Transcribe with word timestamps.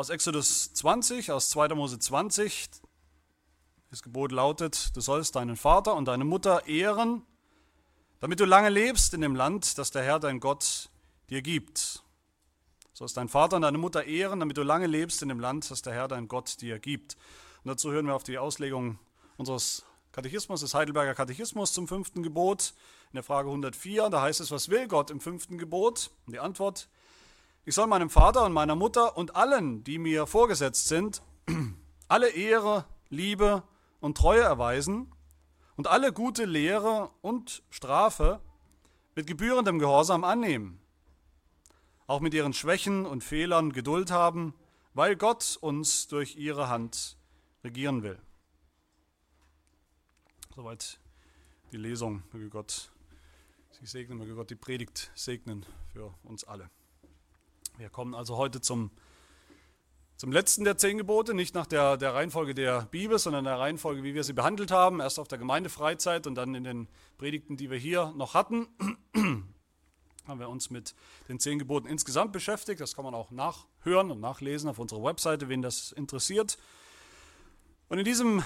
aus 0.00 0.08
Exodus 0.08 0.72
20, 0.72 1.30
aus 1.30 1.50
2. 1.50 1.74
Mose 1.74 1.98
20. 1.98 2.70
Das 3.90 4.02
Gebot 4.02 4.32
lautet, 4.32 4.96
du 4.96 5.02
sollst 5.02 5.36
deinen 5.36 5.56
Vater 5.56 5.94
und 5.94 6.06
deine 6.06 6.24
Mutter 6.24 6.66
ehren, 6.66 7.20
damit 8.18 8.40
du 8.40 8.46
lange 8.46 8.70
lebst 8.70 9.12
in 9.12 9.20
dem 9.20 9.36
Land, 9.36 9.76
das 9.76 9.90
der 9.90 10.02
Herr 10.02 10.18
dein 10.18 10.40
Gott 10.40 10.88
dir 11.28 11.42
gibt. 11.42 12.02
Du 12.80 12.88
sollst 12.94 13.18
deinen 13.18 13.28
Vater 13.28 13.56
und 13.56 13.62
deine 13.62 13.76
Mutter 13.76 14.04
ehren, 14.04 14.40
damit 14.40 14.56
du 14.56 14.62
lange 14.62 14.86
lebst 14.86 15.20
in 15.20 15.28
dem 15.28 15.38
Land, 15.38 15.70
das 15.70 15.82
der 15.82 15.92
Herr 15.92 16.08
dein 16.08 16.28
Gott 16.28 16.62
dir 16.62 16.78
gibt. 16.78 17.18
Und 17.62 17.68
dazu 17.68 17.92
hören 17.92 18.06
wir 18.06 18.14
auf 18.14 18.24
die 18.24 18.38
Auslegung 18.38 18.98
unseres 19.36 19.84
Katechismus, 20.12 20.62
des 20.62 20.72
Heidelberger 20.72 21.14
Katechismus 21.14 21.74
zum 21.74 21.86
fünften 21.86 22.22
Gebot. 22.22 22.72
In 23.12 23.16
der 23.16 23.22
Frage 23.22 23.50
104, 23.50 24.08
da 24.08 24.22
heißt 24.22 24.40
es, 24.40 24.50
was 24.50 24.70
will 24.70 24.88
Gott 24.88 25.10
im 25.10 25.20
fünften 25.20 25.58
Gebot? 25.58 26.10
Und 26.24 26.32
die 26.32 26.40
Antwort, 26.40 26.88
ich 27.64 27.74
soll 27.74 27.86
meinem 27.86 28.10
Vater 28.10 28.44
und 28.44 28.52
meiner 28.52 28.74
Mutter 28.74 29.16
und 29.16 29.36
allen, 29.36 29.84
die 29.84 29.98
mir 29.98 30.26
vorgesetzt 30.26 30.88
sind, 30.88 31.22
alle 32.08 32.30
Ehre, 32.30 32.86
Liebe 33.08 33.62
und 34.00 34.16
Treue 34.16 34.42
erweisen 34.42 35.12
und 35.76 35.86
alle 35.86 36.12
gute 36.12 36.44
Lehre 36.44 37.10
und 37.20 37.62
Strafe 37.70 38.40
mit 39.14 39.26
gebührendem 39.26 39.78
Gehorsam 39.78 40.24
annehmen. 40.24 40.80
Auch 42.06 42.20
mit 42.20 42.34
ihren 42.34 42.52
Schwächen 42.52 43.06
und 43.06 43.22
Fehlern 43.22 43.72
Geduld 43.72 44.10
haben, 44.10 44.54
weil 44.94 45.16
Gott 45.16 45.56
uns 45.60 46.08
durch 46.08 46.36
ihre 46.36 46.68
Hand 46.68 47.16
regieren 47.62 48.02
will. 48.02 48.18
Soweit 50.54 50.98
die 51.72 51.76
Lesung. 51.76 52.22
Möge 52.32 52.48
Gott 52.48 52.90
Sie 53.80 53.86
segnen, 53.86 54.18
möge 54.18 54.34
Gott 54.34 54.50
die 54.50 54.56
Predigt 54.56 55.10
segnen 55.14 55.64
für 55.92 56.12
uns 56.22 56.44
alle. 56.44 56.68
Wir 57.80 57.88
kommen 57.88 58.14
also 58.14 58.36
heute 58.36 58.60
zum, 58.60 58.90
zum 60.18 60.32
letzten 60.32 60.64
der 60.64 60.76
zehn 60.76 60.98
Gebote, 60.98 61.32
nicht 61.32 61.54
nach 61.54 61.64
der, 61.64 61.96
der 61.96 62.12
Reihenfolge 62.12 62.54
der 62.54 62.82
Bibel, 62.82 63.18
sondern 63.18 63.46
der 63.46 63.58
Reihenfolge, 63.58 64.02
wie 64.02 64.12
wir 64.12 64.22
sie 64.22 64.34
behandelt 64.34 64.70
haben. 64.70 65.00
Erst 65.00 65.18
auf 65.18 65.28
der 65.28 65.38
Gemeindefreizeit 65.38 66.26
und 66.26 66.34
dann 66.34 66.54
in 66.54 66.62
den 66.62 66.88
Predigten, 67.16 67.56
die 67.56 67.70
wir 67.70 67.78
hier 67.78 68.12
noch 68.14 68.34
hatten, 68.34 68.66
haben 70.26 70.40
wir 70.40 70.50
uns 70.50 70.68
mit 70.68 70.94
den 71.30 71.40
zehn 71.40 71.58
Geboten 71.58 71.86
insgesamt 71.88 72.32
beschäftigt. 72.32 72.82
Das 72.82 72.94
kann 72.94 73.06
man 73.06 73.14
auch 73.14 73.30
nachhören 73.30 74.10
und 74.10 74.20
nachlesen 74.20 74.68
auf 74.68 74.78
unserer 74.78 75.02
Webseite, 75.02 75.48
wen 75.48 75.62
das 75.62 75.90
interessiert. 75.90 76.58
Und 77.88 77.98
in, 77.98 78.04
diesem, 78.04 78.42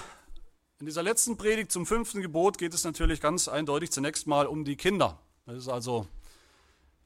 in 0.79 0.87
dieser 0.87 1.03
letzten 1.03 1.37
Predigt 1.37 1.73
zum 1.73 1.87
fünften 1.87 2.23
Gebot 2.23 2.57
geht 2.57 2.73
es 2.73 2.85
natürlich 2.85 3.21
ganz 3.21 3.48
eindeutig 3.48 3.91
zunächst 3.91 4.29
mal 4.29 4.47
um 4.47 4.65
die 4.65 4.77
Kinder. 4.77 5.19
Das 5.45 5.57
ist 5.57 5.69
also 5.69 6.07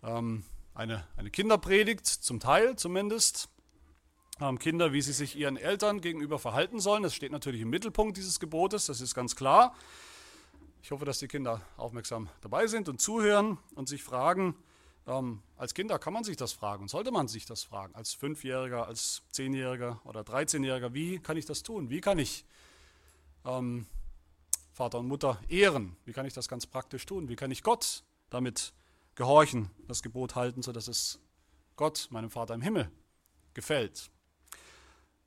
ähm, 0.03 0.45
eine, 0.79 1.05
eine 1.17 1.31
Kinderpredigt, 1.31 2.07
zum 2.07 2.39
Teil 2.39 2.77
zumindest. 2.77 3.48
Ähm, 4.41 4.61
Kinder, 4.61 4.93
wie 4.93 5.03
sie 5.03 5.12
sich 5.12 5.37
ihren 5.37 5.57
Eltern 5.57 6.01
gegenüber 6.01 6.39
verhalten 6.39 6.79
sollen. 6.79 7.03
Das 7.03 7.15
steht 7.15 7.33
natürlich 7.33 7.62
im 7.62 7.70
Mittelpunkt 7.70 8.17
dieses 8.17 8.39
Gebotes, 8.39 8.87
das 8.87 9.01
ist 9.01 9.15
ganz 9.15 9.35
klar. 9.35 9.75
Ich 10.81 10.93
hoffe, 10.93 11.05
dass 11.05 11.19
die 11.19 11.27
Kinder 11.27 11.61
aufmerksam 11.77 12.29
dabei 12.43 12.69
sind 12.69 12.89
und 12.89 13.01
zuhören 13.01 13.59
und 13.75 13.89
sich 13.89 14.05
fragen, 14.05 14.55
ähm, 15.09 15.43
als 15.57 15.75
Kinder 15.75 15.98
kann 15.98 16.12
man 16.12 16.23
sich 16.23 16.37
das 16.37 16.53
fragen 16.53 16.83
und 16.83 16.89
sollte 16.89 17.11
man 17.11 17.27
sich 17.27 17.45
das 17.45 17.65
fragen, 17.65 17.97
als 17.97 18.15
Fünfjähriger, 18.15 18.87
als 18.87 19.23
Zehnjähriger 19.33 20.01
oder 20.05 20.23
Dreizehnjähriger, 20.23 20.95
wie 20.95 21.19
kann 21.19 21.37
ich 21.37 21.47
das 21.47 21.65
tun? 21.65 21.91
Wie 21.91 22.01
kann 22.01 22.20
ich 22.20 22.45
ähm, 23.45 23.87
Vater 24.73 25.01
und 25.01 25.09
Mutter 25.09 25.41
ehren? 25.48 25.97
Wie 26.05 26.13
kann 26.13 26.25
ich 26.25 26.35
das 26.35 26.47
ganz 26.47 26.67
praktisch 26.67 27.05
tun? 27.05 27.29
Wie 27.29 27.35
kann 27.35 27.51
ich 27.51 27.65
Gott 27.65 28.05
damit 28.31 28.73
gehorchen, 29.19 29.69
das 29.88 30.05
Gebot 30.05 30.36
halten, 30.36 30.62
sodass 30.62 30.86
es 30.86 31.19
Gott, 31.74 32.06
meinem 32.11 32.30
Vater 32.30 32.55
im 32.55 32.62
Himmel, 32.62 32.88
gefällt. 33.52 34.12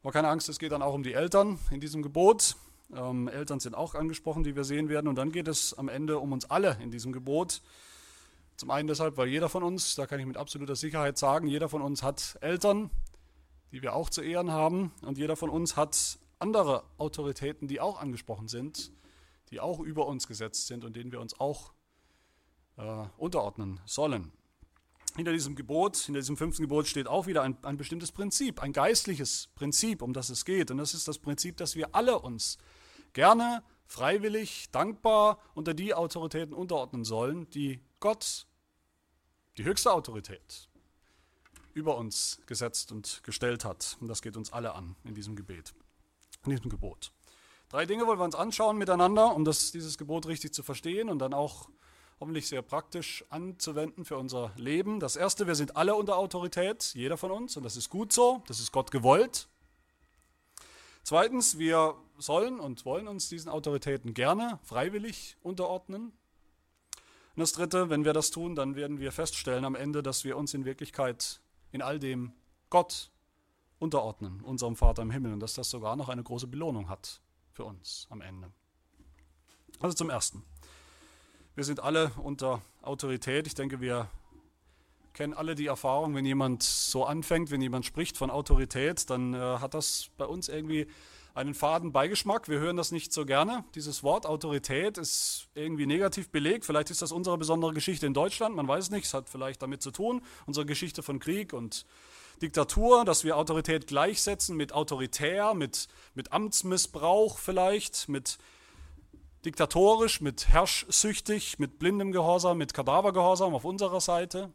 Aber 0.01 0.13
keine 0.13 0.29
Angst, 0.29 0.47
es 0.47 0.59
geht 0.59 0.71
dann 0.71 0.81
auch 0.81 0.93
um 0.93 1.03
die 1.03 1.11
Eltern 1.11 1.59
in 1.71 1.81
diesem 1.81 2.01
Gebot. 2.01 2.55
Ähm, 2.95 3.27
Eltern 3.27 3.59
sind 3.59 3.75
auch 3.75 3.93
angesprochen, 3.93 4.43
die 4.43 4.55
wir 4.55 4.63
sehen 4.63 4.87
werden. 4.87 5.09
Und 5.09 5.15
dann 5.15 5.33
geht 5.33 5.49
es 5.49 5.73
am 5.73 5.89
Ende 5.89 6.19
um 6.19 6.31
uns 6.31 6.49
alle 6.49 6.77
in 6.81 6.89
diesem 6.89 7.11
Gebot. 7.11 7.61
Zum 8.55 8.71
einen 8.71 8.87
deshalb, 8.87 9.17
weil 9.17 9.27
jeder 9.27 9.49
von 9.49 9.61
uns, 9.61 9.95
da 9.95 10.07
kann 10.07 10.21
ich 10.21 10.25
mit 10.25 10.37
absoluter 10.37 10.77
Sicherheit 10.77 11.17
sagen, 11.17 11.47
jeder 11.47 11.67
von 11.67 11.81
uns 11.81 12.01
hat 12.01 12.37
Eltern, 12.39 12.91
die 13.73 13.81
wir 13.81 13.93
auch 13.93 14.09
zu 14.09 14.21
ehren 14.21 14.51
haben. 14.51 14.93
Und 15.01 15.17
jeder 15.17 15.35
von 15.35 15.49
uns 15.49 15.75
hat 15.75 16.17
andere 16.39 16.85
Autoritäten, 16.97 17.67
die 17.67 17.81
auch 17.81 17.99
angesprochen 17.99 18.47
sind, 18.47 18.93
die 19.49 19.59
auch 19.59 19.81
über 19.81 20.07
uns 20.07 20.29
gesetzt 20.29 20.67
sind 20.67 20.85
und 20.85 20.95
denen 20.95 21.11
wir 21.11 21.19
uns 21.19 21.37
auch 21.41 21.73
äh, 22.77 23.05
unterordnen 23.17 23.79
sollen. 23.85 24.31
Hinter 25.15 25.33
diesem 25.33 25.55
Gebot, 25.55 25.97
hinter 25.97 26.21
diesem 26.21 26.37
fünften 26.37 26.63
Gebot 26.63 26.87
steht 26.87 27.07
auch 27.07 27.27
wieder 27.27 27.41
ein, 27.41 27.57
ein 27.63 27.77
bestimmtes 27.77 28.11
Prinzip, 28.11 28.61
ein 28.61 28.71
geistliches 28.71 29.49
Prinzip, 29.55 30.01
um 30.01 30.13
das 30.13 30.29
es 30.29 30.45
geht. 30.45 30.71
Und 30.71 30.77
das 30.77 30.93
ist 30.93 31.07
das 31.07 31.19
Prinzip, 31.19 31.57
dass 31.57 31.75
wir 31.75 31.93
alle 31.95 32.19
uns 32.19 32.57
gerne, 33.13 33.61
freiwillig, 33.87 34.69
dankbar 34.71 35.39
unter 35.53 35.73
die 35.73 35.93
Autoritäten 35.93 36.53
unterordnen 36.53 37.03
sollen, 37.03 37.49
die 37.49 37.81
Gott, 37.99 38.47
die 39.57 39.65
höchste 39.65 39.91
Autorität, 39.91 40.69
über 41.73 41.97
uns 41.97 42.41
gesetzt 42.45 42.93
und 42.93 43.21
gestellt 43.23 43.65
hat. 43.65 43.97
Und 43.99 44.07
das 44.07 44.21
geht 44.21 44.37
uns 44.37 44.53
alle 44.53 44.75
an 44.75 44.95
in 45.03 45.13
diesem 45.13 45.35
Gebet, 45.35 45.73
in 46.45 46.51
diesem 46.51 46.69
Gebot. 46.69 47.11
Drei 47.67 47.85
Dinge 47.85 48.07
wollen 48.07 48.19
wir 48.19 48.25
uns 48.25 48.35
anschauen 48.35 48.77
miteinander, 48.77 49.35
um 49.35 49.45
das, 49.45 49.71
dieses 49.71 49.97
Gebot 49.97 50.25
richtig 50.25 50.53
zu 50.53 50.63
verstehen 50.63 51.09
und 51.09 51.19
dann 51.19 51.33
auch 51.33 51.69
hoffentlich 52.21 52.47
sehr 52.47 52.61
praktisch 52.61 53.25
anzuwenden 53.29 54.05
für 54.05 54.15
unser 54.15 54.53
Leben. 54.55 54.99
Das 54.99 55.15
Erste, 55.15 55.47
wir 55.47 55.55
sind 55.55 55.75
alle 55.75 55.95
unter 55.95 56.17
Autorität, 56.17 56.93
jeder 56.93 57.17
von 57.17 57.31
uns, 57.31 57.57
und 57.57 57.63
das 57.63 57.75
ist 57.75 57.89
gut 57.89 58.13
so, 58.13 58.43
das 58.47 58.59
ist 58.59 58.71
Gott 58.71 58.91
gewollt. 58.91 59.49
Zweitens, 61.01 61.57
wir 61.57 61.95
sollen 62.19 62.59
und 62.59 62.85
wollen 62.85 63.07
uns 63.07 63.27
diesen 63.27 63.49
Autoritäten 63.49 64.13
gerne 64.13 64.59
freiwillig 64.61 65.35
unterordnen. 65.41 66.13
Und 67.35 67.39
das 67.39 67.53
Dritte, 67.53 67.89
wenn 67.89 68.05
wir 68.05 68.13
das 68.13 68.29
tun, 68.29 68.53
dann 68.55 68.75
werden 68.75 68.99
wir 68.99 69.11
feststellen 69.11 69.65
am 69.65 69.73
Ende, 69.73 70.03
dass 70.03 70.23
wir 70.23 70.37
uns 70.37 70.53
in 70.53 70.63
Wirklichkeit 70.63 71.41
in 71.71 71.81
all 71.81 71.97
dem 71.97 72.33
Gott 72.69 73.09
unterordnen, 73.79 74.41
unserem 74.41 74.75
Vater 74.75 75.01
im 75.01 75.09
Himmel, 75.09 75.33
und 75.33 75.39
dass 75.39 75.55
das 75.55 75.71
sogar 75.71 75.95
noch 75.95 76.09
eine 76.09 76.21
große 76.21 76.45
Belohnung 76.45 76.87
hat 76.87 77.19
für 77.51 77.65
uns 77.65 78.05
am 78.11 78.21
Ende. 78.21 78.51
Also 79.79 79.95
zum 79.95 80.11
Ersten. 80.11 80.43
Wir 81.61 81.65
sind 81.65 81.83
alle 81.83 82.11
unter 82.23 82.59
Autorität. 82.81 83.45
Ich 83.45 83.53
denke, 83.53 83.81
wir 83.81 84.09
kennen 85.13 85.35
alle 85.35 85.53
die 85.53 85.67
Erfahrung, 85.67 86.15
wenn 86.15 86.25
jemand 86.25 86.63
so 86.63 87.05
anfängt, 87.05 87.51
wenn 87.51 87.61
jemand 87.61 87.85
spricht 87.85 88.17
von 88.17 88.31
Autorität, 88.31 89.07
dann 89.11 89.35
äh, 89.35 89.37
hat 89.37 89.75
das 89.75 90.09
bei 90.17 90.25
uns 90.25 90.49
irgendwie 90.49 90.87
einen 91.35 91.53
faden 91.53 91.91
Beigeschmack. 91.91 92.49
Wir 92.49 92.57
hören 92.57 92.77
das 92.77 92.91
nicht 92.91 93.13
so 93.13 93.27
gerne. 93.27 93.63
Dieses 93.75 94.01
Wort 94.01 94.25
Autorität 94.25 94.97
ist 94.97 95.49
irgendwie 95.53 95.85
negativ 95.85 96.31
belegt. 96.31 96.65
Vielleicht 96.65 96.89
ist 96.89 97.03
das 97.03 97.11
unsere 97.11 97.37
besondere 97.37 97.75
Geschichte 97.75 98.07
in 98.07 98.15
Deutschland, 98.15 98.55
man 98.55 98.67
weiß 98.67 98.89
nicht. 98.89 99.05
Es 99.05 99.13
hat 99.13 99.29
vielleicht 99.29 99.61
damit 99.61 99.83
zu 99.83 99.91
tun, 99.91 100.23
unsere 100.47 100.65
Geschichte 100.65 101.03
von 101.03 101.19
Krieg 101.19 101.53
und 101.53 101.85
Diktatur, 102.41 103.05
dass 103.05 103.23
wir 103.23 103.37
Autorität 103.37 103.85
gleichsetzen 103.85 104.57
mit 104.57 104.73
autoritär, 104.73 105.53
mit, 105.53 105.89
mit 106.15 106.33
Amtsmissbrauch 106.33 107.37
vielleicht, 107.37 108.09
mit 108.09 108.39
diktatorisch, 109.45 110.21
mit 110.21 110.47
herrschsüchtig, 110.49 111.59
mit 111.59 111.79
blindem 111.79 112.11
Gehorsam, 112.11 112.57
mit 112.57 112.73
Kadavergehorsam 112.73 113.53
auf 113.53 113.65
unserer 113.65 114.01
Seite. 114.01 114.51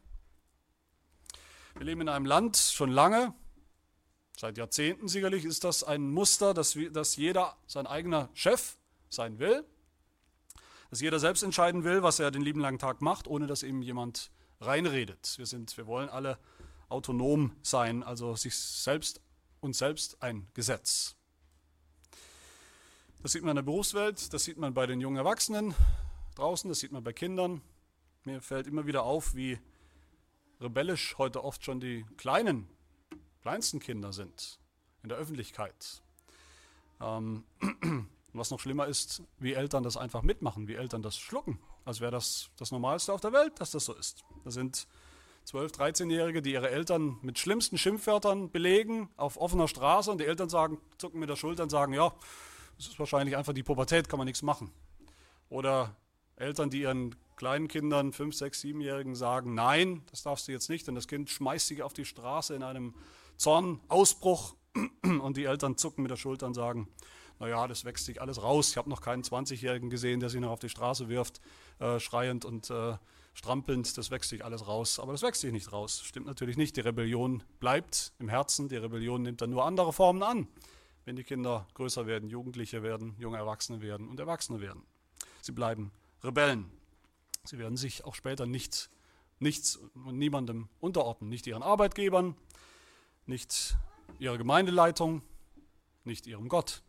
Wir 1.75 1.87
leben 1.87 2.03
in 2.03 2.09
einem 2.09 2.27
Land 2.27 2.57
schon 2.57 2.91
lange, 2.91 3.35
seit 4.39 4.57
Jahrzehnten 4.59 5.09
sicherlich 5.09 5.45
ist 5.45 5.65
das 5.65 5.85
ein 5.85 6.11
Muster, 6.11 6.55
dass, 6.55 6.79
dass 6.93 7.17
jeder 7.17 7.57
sein 7.67 7.87
eigener 7.87 8.31
Chef 8.35 8.77
sein 9.09 9.39
will, 9.39 9.65
dass 10.91 11.01
jeder 11.01 11.19
selbst 11.19 11.43
entscheiden 11.43 11.85
will, 11.85 12.03
was 12.03 12.19
er 12.19 12.31
den 12.31 12.43
lieben 12.43 12.61
langen 12.61 12.79
Tag 12.79 13.03
macht, 13.03 13.27
ohne 13.27 13.47
dass 13.47 13.63
ihm 13.63 13.83
jemand 13.83 14.31
reinredet. 14.61 15.35
Wir, 15.37 15.47
sind, 15.47 15.77
wir 15.77 15.87
wollen 15.87 16.09
alle 16.09 16.39
autonom 16.89 17.57
sein, 17.63 18.03
also 18.03 18.37
sich 18.37 18.57
selbst 18.57 19.21
uns 19.61 19.79
selbst 19.79 20.23
ein 20.23 20.47
Gesetz. 20.55 21.17
Das 23.23 23.33
sieht 23.33 23.43
man 23.43 23.51
in 23.51 23.57
der 23.57 23.63
Berufswelt, 23.63 24.33
das 24.33 24.45
sieht 24.45 24.59
man 24.59 24.75
bei 24.75 24.87
den 24.87 25.01
jungen 25.01 25.17
Erwachsenen 25.17 25.75
draußen, 26.37 26.69
das 26.69 26.81
sieht 26.81 26.93
man 26.93 27.03
bei 27.03 27.13
Kindern. 27.13 27.63
Mir 28.25 28.41
fällt 28.41 28.67
immer 28.67 28.87
wieder 28.87 29.03
auf, 29.03 29.35
wie 29.35 29.59
rebellisch 30.61 31.17
heute 31.19 31.43
oft 31.43 31.65
schon 31.65 31.81
die 31.81 32.05
kleinen, 32.17 32.69
kleinsten 33.43 33.81
Kinder 33.81 34.13
sind 34.13 34.59
in 35.03 35.09
der 35.09 35.19
Öffentlichkeit. 35.19 36.03
Ähm, 37.01 37.45
was 38.33 38.51
noch 38.51 38.61
schlimmer 38.61 38.87
ist, 38.87 39.23
wie 39.39 39.55
Eltern 39.55 39.83
das 39.83 39.97
einfach 39.97 40.23
mitmachen, 40.23 40.69
wie 40.69 40.75
Eltern 40.75 41.03
das 41.03 41.17
schlucken, 41.17 41.59
als 41.85 42.01
wäre 42.01 42.13
das 42.13 42.51
das 42.57 42.71
Normalste 42.71 43.13
auf 43.13 43.21
der 43.21 43.33
Welt, 43.33 43.61
dass 43.61 43.71
das 43.71 43.85
so 43.87 43.95
ist. 43.95 44.25
Da 44.45 44.51
sind 44.51 44.87
12-, 45.47 45.77
13-Jährige, 45.77 46.43
die 46.43 46.53
ihre 46.53 46.71
Eltern 46.71 47.19
mit 47.23 47.39
schlimmsten 47.39 47.79
Schimpfwörtern 47.79 48.51
belegen 48.51 49.09
auf 49.17 49.37
offener 49.37 49.69
Straße 49.69 50.11
und 50.11 50.19
die 50.19 50.27
Eltern 50.27 50.49
sagen, 50.49 50.79
zucken 50.99 51.21
mit 51.21 51.31
der 51.31 51.37
Schulter 51.37 51.63
und 51.63 51.71
sagen, 51.71 51.93
ja, 51.93 52.13
das 52.77 52.89
ist 52.89 52.99
wahrscheinlich 52.99 53.37
einfach 53.37 53.53
die 53.53 53.63
Pubertät, 53.63 54.09
kann 54.09 54.19
man 54.19 54.27
nichts 54.27 54.43
machen. 54.43 54.71
Oder 55.49 55.97
Eltern, 56.37 56.71
die 56.71 56.83
ihren 56.83 57.15
kleinen 57.37 57.69
Kindern, 57.69 58.13
5, 58.13 58.35
6, 58.35 58.63
7-Jährigen 58.63 59.15
sagen, 59.15 59.55
nein, 59.55 60.03
das 60.11 60.23
darfst 60.23 60.49
du 60.49 60.53
jetzt 60.53 60.69
nicht, 60.69 60.87
denn 60.87 60.95
das 60.95 61.09
Kind 61.09 61.31
schmeißt 61.31 61.69
sich 61.69 61.83
auf 61.83 61.93
die 61.93 62.05
Straße 62.05 62.55
in 62.55 62.63
einem 62.63 62.95
Zorn, 63.37 63.81
Ausbruch 63.89 64.55
und 65.03 65.37
die 65.37 65.45
Eltern 65.45 65.77
zucken 65.77 66.03
mit 66.03 66.11
der 66.11 66.17
Schulter 66.17 66.47
und 66.47 66.55
sagen, 66.55 66.89
naja, 67.39 67.67
das 67.67 67.85
wächst 67.85 68.07
sich 68.07 68.21
alles 68.21 68.43
raus. 68.43 68.71
Ich 68.71 68.77
habe 68.77 68.89
noch 68.89 69.03
keinen 69.03 69.23
20-Jährigen 69.23 69.91
gesehen, 69.91 70.21
der 70.21 70.31
sich 70.31 70.41
noch 70.41 70.51
auf 70.51 70.59
die 70.59 70.71
Straße 70.71 71.09
wirft, 71.09 71.41
äh, 71.79 72.01
schreiend 72.01 72.45
und 72.45 72.71
äh, 72.71 72.97
strampelnd. 73.35 73.99
Das 73.99 74.11
wächst 74.11 74.31
sich 74.31 74.45
alles 74.45 74.67
raus. 74.67 74.99
Aber 74.99 75.13
das 75.13 75.23
wächst 75.23 75.43
sich 75.43 75.53
nicht 75.53 75.71
raus. 75.73 76.01
Stimmt 76.03 76.27
natürlich 76.27 76.57
nicht. 76.57 76.77
Die 76.77 76.81
Rebellion 76.81 77.43
bleibt 77.61 78.15
im 78.19 78.31
Herzen. 78.31 78.69
Die 78.69 78.77
Rebellion 78.77 79.23
nimmt 79.23 79.43
dann 79.43 79.51
nur 79.51 79.65
andere 79.65 79.93
Formen 79.93 80.23
an, 80.23 80.49
wenn 81.07 81.17
die 81.17 81.25
Kinder 81.25 81.67
größer 81.75 82.07
werden, 82.07 82.29
Jugendliche 82.29 82.83
werden, 82.83 83.15
junge 83.19 83.39
Erwachsene 83.39 83.81
werden 83.81 84.09
und 84.09 84.19
Erwachsene 84.21 84.61
werden. 84.61 84.83
Sie 85.41 85.53
bleiben 85.53 85.93
Rebellen. 86.23 86.71
Sie 87.45 87.59
werden 87.59 87.77
sich 87.77 88.05
auch 88.05 88.17
später 88.17 88.45
nicht, 88.45 88.91
nichts 89.39 89.77
und 89.95 90.19
niemandem 90.19 90.69
unterordnen. 90.81 91.31
Nicht 91.31 91.47
ihren 91.47 91.63
Arbeitgebern, 91.63 92.35
nicht 93.25 93.77
ihrer 94.19 94.37
Gemeindeleitung, 94.37 95.23
nicht 96.03 96.27
ihrem 96.27 96.49
Gott. 96.49 96.83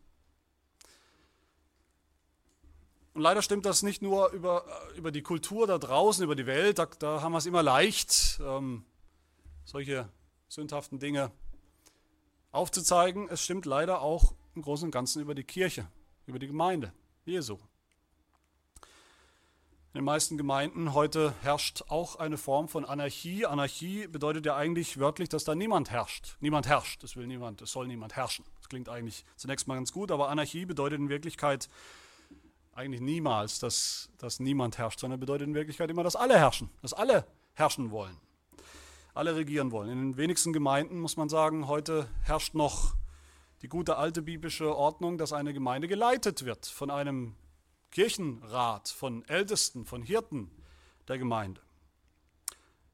Und 3.14 3.22
leider 3.22 3.44
stimmt 3.44 3.68
das 3.68 3.84
nicht 3.84 4.02
nur 4.02 4.32
über, 4.32 4.66
über 4.96 5.12
die 5.12 5.22
Kultur 5.22 5.68
da 5.68 5.78
draußen, 5.78 6.24
über 6.24 6.36
die 6.36 6.48
Welt, 6.48 6.80
da, 6.80 6.88
da 6.88 7.22
haben 7.22 7.34
wir 7.34 7.38
es 7.38 7.46
immer 7.46 7.62
leicht, 7.62 8.40
ähm, 8.42 8.84
solche 9.64 10.10
sündhaften 10.48 10.98
Dinge 10.98 11.32
aufzuzeigen. 12.58 13.30
Es 13.30 13.44
stimmt 13.44 13.66
leider 13.66 14.02
auch 14.02 14.34
im 14.56 14.64
Großen 14.64 14.86
und 14.86 14.92
Ganzen 14.92 15.22
über 15.22 15.36
die 15.36 15.44
Kirche, 15.44 15.88
über 16.26 16.40
die 16.40 16.48
Gemeinde 16.48 16.92
Jesu. 17.24 17.60
In 19.94 20.02
den 20.02 20.06
meisten 20.06 20.38
Gemeinden 20.38 20.94
heute 20.94 21.34
herrscht 21.42 21.84
auch 21.88 22.18
eine 22.18 22.38
Form 22.38 22.68
von 22.68 22.86
Anarchie. 22.86 23.46
Anarchie 23.46 24.08
bedeutet 24.08 24.46
ja 24.46 24.56
eigentlich 24.56 25.00
wörtlich, 25.00 25.30
dass 25.30 25.44
da 25.44 25.56
niemand 25.56 25.90
herrscht. 25.90 26.36
Niemand 26.40 26.68
herrscht, 26.68 27.02
das 27.04 27.16
will 27.16 27.26
niemand, 27.26 27.62
es 27.62 27.72
soll 27.72 27.88
niemand 27.88 28.16
herrschen. 28.16 28.46
Das 28.60 28.70
klingt 28.70 28.90
eigentlich 28.90 29.24
zunächst 29.38 29.68
mal 29.68 29.76
ganz 29.76 29.92
gut, 29.92 30.12
aber 30.12 30.30
Anarchie 30.30 30.66
bedeutet 30.66 31.00
in 31.00 31.10
Wirklichkeit, 31.10 31.70
eigentlich 32.76 33.02
niemals, 33.02 33.58
dass, 33.60 34.10
dass 34.20 34.40
niemand 34.40 34.78
herrscht, 34.78 35.00
sondern 35.00 35.20
bedeutet 35.20 35.48
in 35.48 35.56
Wirklichkeit 35.56 35.90
immer, 35.90 36.04
dass 36.04 36.16
alle 36.16 36.38
herrschen, 36.38 36.70
dass 36.84 36.94
alle 36.94 37.26
herrschen 37.54 37.90
wollen, 37.90 38.16
alle 39.18 39.36
regieren 39.36 39.72
wollen. 39.72 39.90
In 39.90 39.98
den 40.00 40.18
wenigsten 40.18 40.54
Gemeinden 40.54 41.00
muss 41.00 41.18
man 41.18 41.30
sagen, 41.30 41.68
heute 41.68 42.08
herrscht 42.24 42.54
noch 42.54 42.96
die 43.62 43.68
gute 43.68 43.98
alte 43.98 44.22
biblische 44.22 44.76
Ordnung, 44.76 45.18
dass 45.18 45.34
eine 45.34 45.54
Gemeinde 45.54 45.88
geleitet 45.88 46.46
wird 46.46 46.66
von 46.66 46.92
einem 46.92 47.36
Kirchenrat, 47.92 48.90
von 48.90 49.28
Ältesten, 49.28 49.86
von 49.86 50.02
Hirten 50.02 50.52
der 51.08 51.18
Gemeinde. 51.18 51.62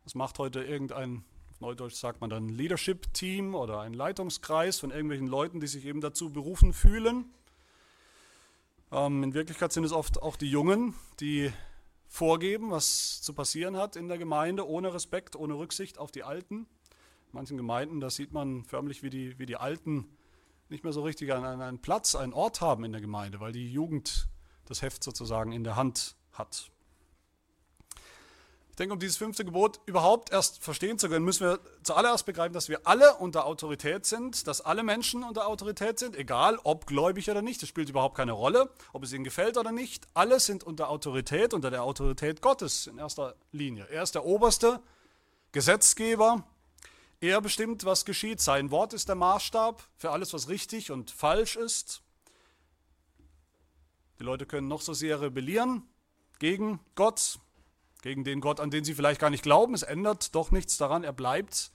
Das 0.04 0.16
macht 0.16 0.40
heute 0.40 0.64
irgendein, 0.64 1.24
auf 1.52 1.60
Neudeutsch 1.60 1.96
sagt 1.96 2.22
man 2.22 2.30
dann 2.30 2.50
Leadership-Team 2.50 3.56
oder 3.56 3.81
ein 3.81 3.94
Leitungskreis 3.94 4.80
von 4.80 4.92
irgendwelchen 4.92 5.28
Leuten, 5.28 5.60
die 5.60 5.68
sich 5.68 5.86
eben 5.86 6.02
dazu 6.02 6.30
berufen 6.30 6.74
fühlen 6.74 7.26
ähm, 8.94 9.24
in 9.24 9.34
Wirklichkeit 9.34 9.74
sind 9.74 9.84
es 9.84 9.92
oft 9.92 10.22
auch 10.22 10.36
die 10.36 10.50
Jungen, 10.50 10.94
die 11.19 11.52
vorgeben, 12.13 12.69
was 12.69 13.24
zu 13.24 13.33
passieren 13.33 13.75
hat 13.75 13.95
in 13.95 14.07
der 14.07 14.19
Gemeinde, 14.19 14.69
ohne 14.69 14.94
Respekt, 14.94 15.36
ohne 15.36 15.56
Rücksicht 15.56 15.98
auf 15.98 16.12
die 16.12 16.21
Alten. 16.21 16.57
In 16.57 17.31
manchen 17.31 17.57
Gemeinden, 17.57 18.00
da 18.00 18.12
sieht 18.12 18.33
man 18.33 18.65
förmlich, 18.65 19.01
wie 19.01 19.10
die, 19.10 19.39
wie 19.39 19.48
die 19.48 19.56
Alten 19.56 20.15
nicht 20.69 20.83
mehr 20.83 20.94
so 20.94 21.01
richtig 21.01 21.33
einen, 21.33 21.60
einen 21.60 21.81
Platz, 21.81 22.13
einen 22.13 22.33
Ort 22.33 22.62
haben 22.62 22.83
in 22.83 22.92
der 22.92 23.01
Gemeinde, 23.01 23.39
weil 23.39 23.51
die 23.51 23.68
Jugend 23.68 24.27
das 24.65 24.83
Heft 24.83 25.04
sozusagen 25.04 25.54
in 25.54 25.63
der 25.63 25.75
Hand 25.75 26.15
hat. 26.33 26.69
Ich 28.74 28.78
denke, 28.78 28.94
um 28.94 29.00
dieses 29.00 29.18
fünfte 29.18 29.46
Gebot 29.46 29.81
überhaupt 29.86 30.31
erst 30.31 30.64
verstehen 30.64 30.98
zu 30.98 31.08
können, 31.08 31.24
müssen 31.24 31.46
wir 31.46 31.60
zuallererst 31.84 32.25
begreifen, 32.25 32.54
dass 32.54 32.70
wir 32.70 32.88
alle 32.88 33.14
unter 33.18 33.46
Autorität 33.46 34.08
sind, 34.08 34.48
dass 34.48 34.62
alle 34.62 34.81
Menschen 34.81 35.24
unter 35.24 35.46
Autorität 35.46 36.00
sind, 36.00 36.16
egal 36.16 36.58
ob 36.64 36.88
gläubig 36.88 37.30
oder 37.30 37.44
nicht. 37.44 37.62
Das 37.62 37.70
spielt 37.70 37.92
überhaupt 37.92 38.18
keine 38.18 38.31
Rolle, 38.31 38.72
ob 38.92 39.04
es 39.04 39.14
ihnen 39.14 39.24
gefällt 39.24 39.58
oder 39.58 39.72
nicht. 39.72 40.08
Alle 40.16 40.40
sind 40.40 40.64
unter 40.64 40.90
Autorität, 40.90 41.54
unter 41.54 41.70
der 41.70 41.84
Autorität 41.84 42.42
Gottes 42.42 42.88
in 42.88 42.98
erster 42.98 43.36
Linie. 43.52 43.88
Er 43.92 44.02
ist 44.02 44.16
der 44.16 44.25
oberste 44.25 44.81
Gesetzgeber. 45.52 46.44
Er 47.22 47.42
bestimmt, 47.42 47.86
was 47.86 48.06
geschieht. 48.06 48.42
Sein 48.42 48.72
Wort 48.72 48.94
ist 48.94 49.08
der 49.08 49.14
Maßstab 49.14 49.84
für 49.98 50.10
alles, 50.10 50.34
was 50.34 50.50
richtig 50.50 50.90
und 50.90 51.12
falsch 51.12 51.58
ist. 51.58 52.02
Die 54.18 54.24
Leute 54.24 54.48
können 54.48 54.68
noch 54.68 54.81
so 54.81 54.94
sehr 54.94 55.22
rebellieren 55.22 55.84
gegen 56.40 56.80
Gott, 56.96 57.38
gegen 58.04 58.26
den 58.26 58.42
Gott, 58.42 58.60
an 58.60 58.70
den 58.70 58.84
sie 58.84 58.94
vielleicht 58.94 59.20
gar 59.22 59.30
nicht 59.32 59.44
glauben. 59.44 59.74
Es 59.74 59.82
ändert 59.82 60.36
doch 60.36 60.52
nichts 60.52 60.78
daran. 60.78 61.04
Er 61.04 61.14
bleibt 61.14 61.72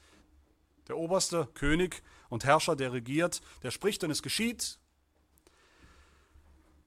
der 0.87 0.97
oberste 0.97 1.49
König 1.55 2.03
und 2.29 2.45
Herrscher, 2.45 2.77
der 2.77 2.93
regiert, 2.93 3.41
der 3.63 3.71
spricht 3.71 4.05
und 4.05 4.11
es 4.11 4.23
geschieht, 4.23 4.79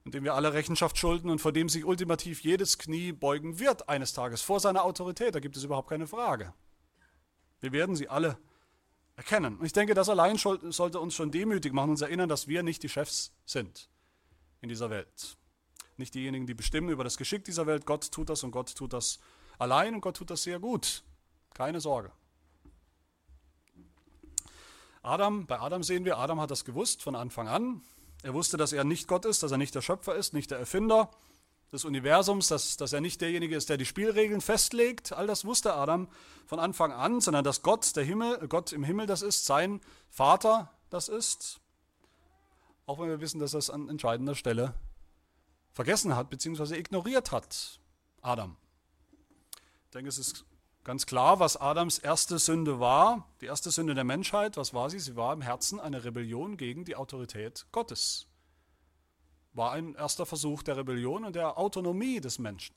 und 0.04 0.14
dem 0.14 0.24
wir 0.24 0.34
alle 0.34 0.52
Rechenschaft 0.52 0.96
schulden 0.96 1.28
und 1.28 1.40
vor 1.40 1.52
dem 1.52 1.68
sich 1.68 1.84
ultimativ 1.84 2.40
jedes 2.40 2.78
Knie 2.78 3.12
beugen 3.12 3.58
wird 3.58 3.88
eines 3.88 4.12
Tages, 4.12 4.42
vor 4.42 4.58
seiner 4.58 4.84
Autorität. 4.84 5.34
Da 5.34 5.40
gibt 5.40 5.56
es 5.56 5.64
überhaupt 5.64 5.90
keine 5.90 6.06
Frage. 6.06 6.54
Wir 7.60 7.72
werden 7.72 7.94
sie 7.94 8.08
alle 8.08 8.38
erkennen. 9.16 9.58
Und 9.58 9.66
ich 9.66 9.72
denke, 9.72 9.94
das 9.94 10.08
allein 10.08 10.38
sollte 10.38 10.98
uns 10.98 11.14
schon 11.14 11.30
demütig 11.30 11.72
machen, 11.72 11.90
uns 11.90 12.00
erinnern, 12.00 12.28
dass 12.28 12.48
wir 12.48 12.62
nicht 12.62 12.82
die 12.82 12.88
Chefs 12.88 13.32
sind 13.44 13.88
in 14.60 14.68
dieser 14.68 14.90
Welt 14.90 15.36
nicht 15.98 16.14
diejenigen, 16.14 16.46
die 16.46 16.54
bestimmen 16.54 16.88
über 16.88 17.04
das 17.04 17.16
Geschick 17.16 17.44
dieser 17.44 17.66
Welt. 17.66 17.86
Gott 17.86 18.10
tut 18.10 18.28
das 18.28 18.42
und 18.42 18.50
Gott 18.50 18.74
tut 18.74 18.92
das 18.92 19.18
allein 19.58 19.94
und 19.94 20.00
Gott 20.00 20.16
tut 20.16 20.30
das 20.30 20.42
sehr 20.42 20.58
gut. 20.58 21.02
Keine 21.54 21.80
Sorge. 21.80 22.12
Adam, 25.02 25.46
bei 25.46 25.58
Adam 25.58 25.82
sehen 25.82 26.04
wir, 26.04 26.18
Adam 26.18 26.40
hat 26.40 26.50
das 26.50 26.64
gewusst 26.64 27.02
von 27.02 27.16
Anfang 27.16 27.48
an. 27.48 27.82
Er 28.22 28.34
wusste, 28.34 28.56
dass 28.56 28.72
er 28.72 28.84
nicht 28.84 29.08
Gott 29.08 29.24
ist, 29.24 29.42
dass 29.42 29.50
er 29.50 29.58
nicht 29.58 29.74
der 29.74 29.82
Schöpfer 29.82 30.14
ist, 30.14 30.32
nicht 30.32 30.50
der 30.50 30.58
Erfinder 30.58 31.10
des 31.72 31.84
Universums, 31.84 32.48
dass, 32.48 32.76
dass 32.76 32.92
er 32.92 33.00
nicht 33.00 33.20
derjenige 33.20 33.56
ist, 33.56 33.68
der 33.68 33.78
die 33.78 33.86
Spielregeln 33.86 34.40
festlegt. 34.40 35.12
All 35.12 35.26
das 35.26 35.44
wusste 35.44 35.74
Adam 35.74 36.08
von 36.46 36.60
Anfang 36.60 36.92
an, 36.92 37.20
sondern 37.20 37.42
dass 37.44 37.62
Gott, 37.62 37.96
der 37.96 38.04
Himmel, 38.04 38.46
Gott 38.46 38.72
im 38.72 38.84
Himmel 38.84 39.06
das 39.06 39.22
ist, 39.22 39.46
sein 39.46 39.80
Vater 40.08 40.70
das 40.90 41.08
ist. 41.08 41.60
Auch 42.86 43.00
wenn 43.00 43.08
wir 43.08 43.20
wissen, 43.20 43.40
dass 43.40 43.52
das 43.52 43.70
an 43.70 43.88
entscheidender 43.88 44.34
Stelle 44.34 44.74
vergessen 45.72 46.14
hat 46.14 46.30
bzw. 46.30 46.76
ignoriert 46.76 47.32
hat, 47.32 47.80
Adam. 48.20 48.56
Ich 49.84 49.90
denke, 49.90 50.08
es 50.08 50.18
ist 50.18 50.44
ganz 50.84 51.06
klar, 51.06 51.40
was 51.40 51.56
Adams 51.56 51.98
erste 51.98 52.38
Sünde 52.38 52.80
war, 52.80 53.28
die 53.40 53.46
erste 53.46 53.70
Sünde 53.70 53.94
der 53.94 54.04
Menschheit, 54.04 54.56
was 54.56 54.74
war 54.74 54.90
sie? 54.90 54.98
Sie 54.98 55.16
war 55.16 55.32
im 55.32 55.42
Herzen 55.42 55.80
eine 55.80 56.04
Rebellion 56.04 56.56
gegen 56.56 56.84
die 56.84 56.96
Autorität 56.96 57.66
Gottes. 57.72 58.26
War 59.54 59.72
ein 59.72 59.94
erster 59.94 60.24
Versuch 60.24 60.62
der 60.62 60.78
Rebellion 60.78 61.24
und 61.24 61.36
der 61.36 61.58
Autonomie 61.58 62.20
des 62.20 62.38
Menschen. 62.38 62.74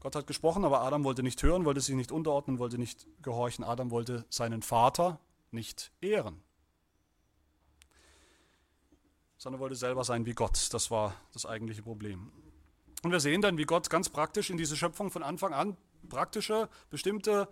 Gott 0.00 0.16
hat 0.16 0.26
gesprochen, 0.26 0.64
aber 0.64 0.82
Adam 0.82 1.04
wollte 1.04 1.22
nicht 1.22 1.42
hören, 1.42 1.64
wollte 1.64 1.80
sich 1.80 1.94
nicht 1.94 2.12
unterordnen, 2.12 2.58
wollte 2.58 2.76
nicht 2.76 3.06
gehorchen. 3.22 3.64
Adam 3.64 3.90
wollte 3.90 4.26
seinen 4.28 4.62
Vater 4.62 5.18
nicht 5.50 5.92
ehren 6.02 6.43
sondern 9.44 9.60
wollte 9.60 9.76
selber 9.76 10.04
sein 10.04 10.24
wie 10.24 10.32
Gott. 10.32 10.72
Das 10.72 10.90
war 10.90 11.14
das 11.34 11.44
eigentliche 11.44 11.82
Problem. 11.82 12.32
Und 13.02 13.12
wir 13.12 13.20
sehen 13.20 13.42
dann, 13.42 13.58
wie 13.58 13.64
Gott 13.64 13.90
ganz 13.90 14.08
praktisch 14.08 14.48
in 14.48 14.56
diese 14.56 14.74
Schöpfung 14.74 15.10
von 15.10 15.22
Anfang 15.22 15.52
an 15.52 15.76
praktische, 16.08 16.70
bestimmte 16.88 17.48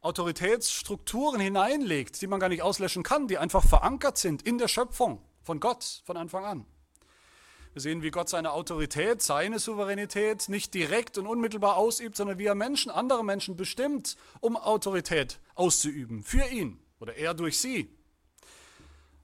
Autoritätsstrukturen 0.00 1.40
hineinlegt, 1.40 2.22
die 2.22 2.28
man 2.28 2.40
gar 2.40 2.48
nicht 2.48 2.62
auslöschen 2.62 3.02
kann, 3.02 3.28
die 3.28 3.36
einfach 3.36 3.62
verankert 3.62 4.16
sind 4.16 4.40
in 4.40 4.56
der 4.56 4.68
Schöpfung 4.68 5.20
von 5.42 5.60
Gott 5.60 6.02
von 6.06 6.16
Anfang 6.16 6.46
an. 6.46 6.66
Wir 7.74 7.82
sehen, 7.82 8.02
wie 8.02 8.10
Gott 8.10 8.30
seine 8.30 8.52
Autorität, 8.52 9.20
seine 9.20 9.58
Souveränität 9.58 10.48
nicht 10.48 10.72
direkt 10.72 11.18
und 11.18 11.26
unmittelbar 11.26 11.76
ausübt, 11.76 12.16
sondern 12.16 12.38
wie 12.38 12.46
er 12.46 12.54
Menschen, 12.54 12.90
andere 12.90 13.22
Menschen 13.22 13.54
bestimmt, 13.54 14.16
um 14.40 14.56
Autorität 14.56 15.40
auszuüben 15.56 16.22
für 16.22 16.46
ihn 16.46 16.80
oder 17.00 17.16
er 17.16 17.34
durch 17.34 17.58
sie. 17.58 17.93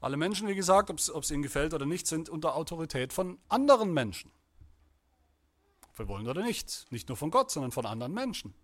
Alle 0.00 0.16
Menschen, 0.16 0.48
wie 0.48 0.54
gesagt, 0.54 0.90
ob 0.90 1.22
es 1.22 1.30
ihnen 1.30 1.42
gefällt 1.42 1.74
oder 1.74 1.84
nicht, 1.84 2.06
sind 2.06 2.28
unter 2.28 2.56
Autorität 2.56 3.12
von 3.12 3.38
anderen 3.48 3.92
Menschen. 3.92 4.32
Ob 5.88 5.98
wir 5.98 6.08
wollen 6.08 6.26
oder 6.26 6.42
nicht. 6.42 6.86
Nicht 6.90 7.08
nur 7.08 7.16
von 7.16 7.30
Gott, 7.30 7.50
sondern 7.50 7.70
von 7.70 7.84
anderen 7.84 8.14
Menschen. 8.14 8.54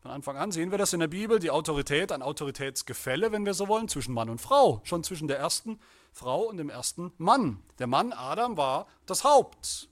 Von 0.00 0.10
Anfang 0.10 0.36
an 0.36 0.52
sehen 0.52 0.70
wir 0.70 0.78
das 0.78 0.92
in 0.92 1.00
der 1.00 1.08
Bibel, 1.08 1.38
die 1.38 1.50
Autorität, 1.50 2.12
ein 2.12 2.22
Autoritätsgefälle, 2.22 3.32
wenn 3.32 3.46
wir 3.46 3.54
so 3.54 3.68
wollen, 3.68 3.88
zwischen 3.88 4.14
Mann 4.14 4.28
und 4.28 4.40
Frau. 4.40 4.80
Schon 4.84 5.04
zwischen 5.04 5.28
der 5.28 5.38
ersten 5.38 5.80
Frau 6.12 6.42
und 6.42 6.56
dem 6.56 6.70
ersten 6.70 7.12
Mann. 7.18 7.62
Der 7.78 7.86
Mann 7.86 8.12
Adam 8.12 8.56
war 8.56 8.86
das 9.06 9.22
Haupt. 9.22 9.88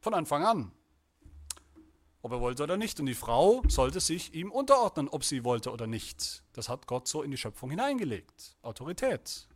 Von 0.00 0.12
Anfang 0.12 0.44
an. 0.44 0.72
Ob 2.20 2.32
er 2.32 2.40
wollte 2.40 2.62
oder 2.62 2.76
nicht. 2.76 3.00
Und 3.00 3.06
die 3.06 3.14
Frau 3.14 3.62
sollte 3.68 4.00
sich 4.00 4.34
ihm 4.34 4.50
unterordnen, 4.50 5.08
ob 5.08 5.24
sie 5.24 5.44
wollte 5.44 5.72
oder 5.72 5.86
nicht. 5.86 6.42
Das 6.52 6.68
hat 6.68 6.86
Gott 6.86 7.08
so 7.08 7.22
in 7.22 7.30
die 7.30 7.36
Schöpfung 7.36 7.70
hineingelegt. 7.70 8.56
Autorität. 8.62 9.46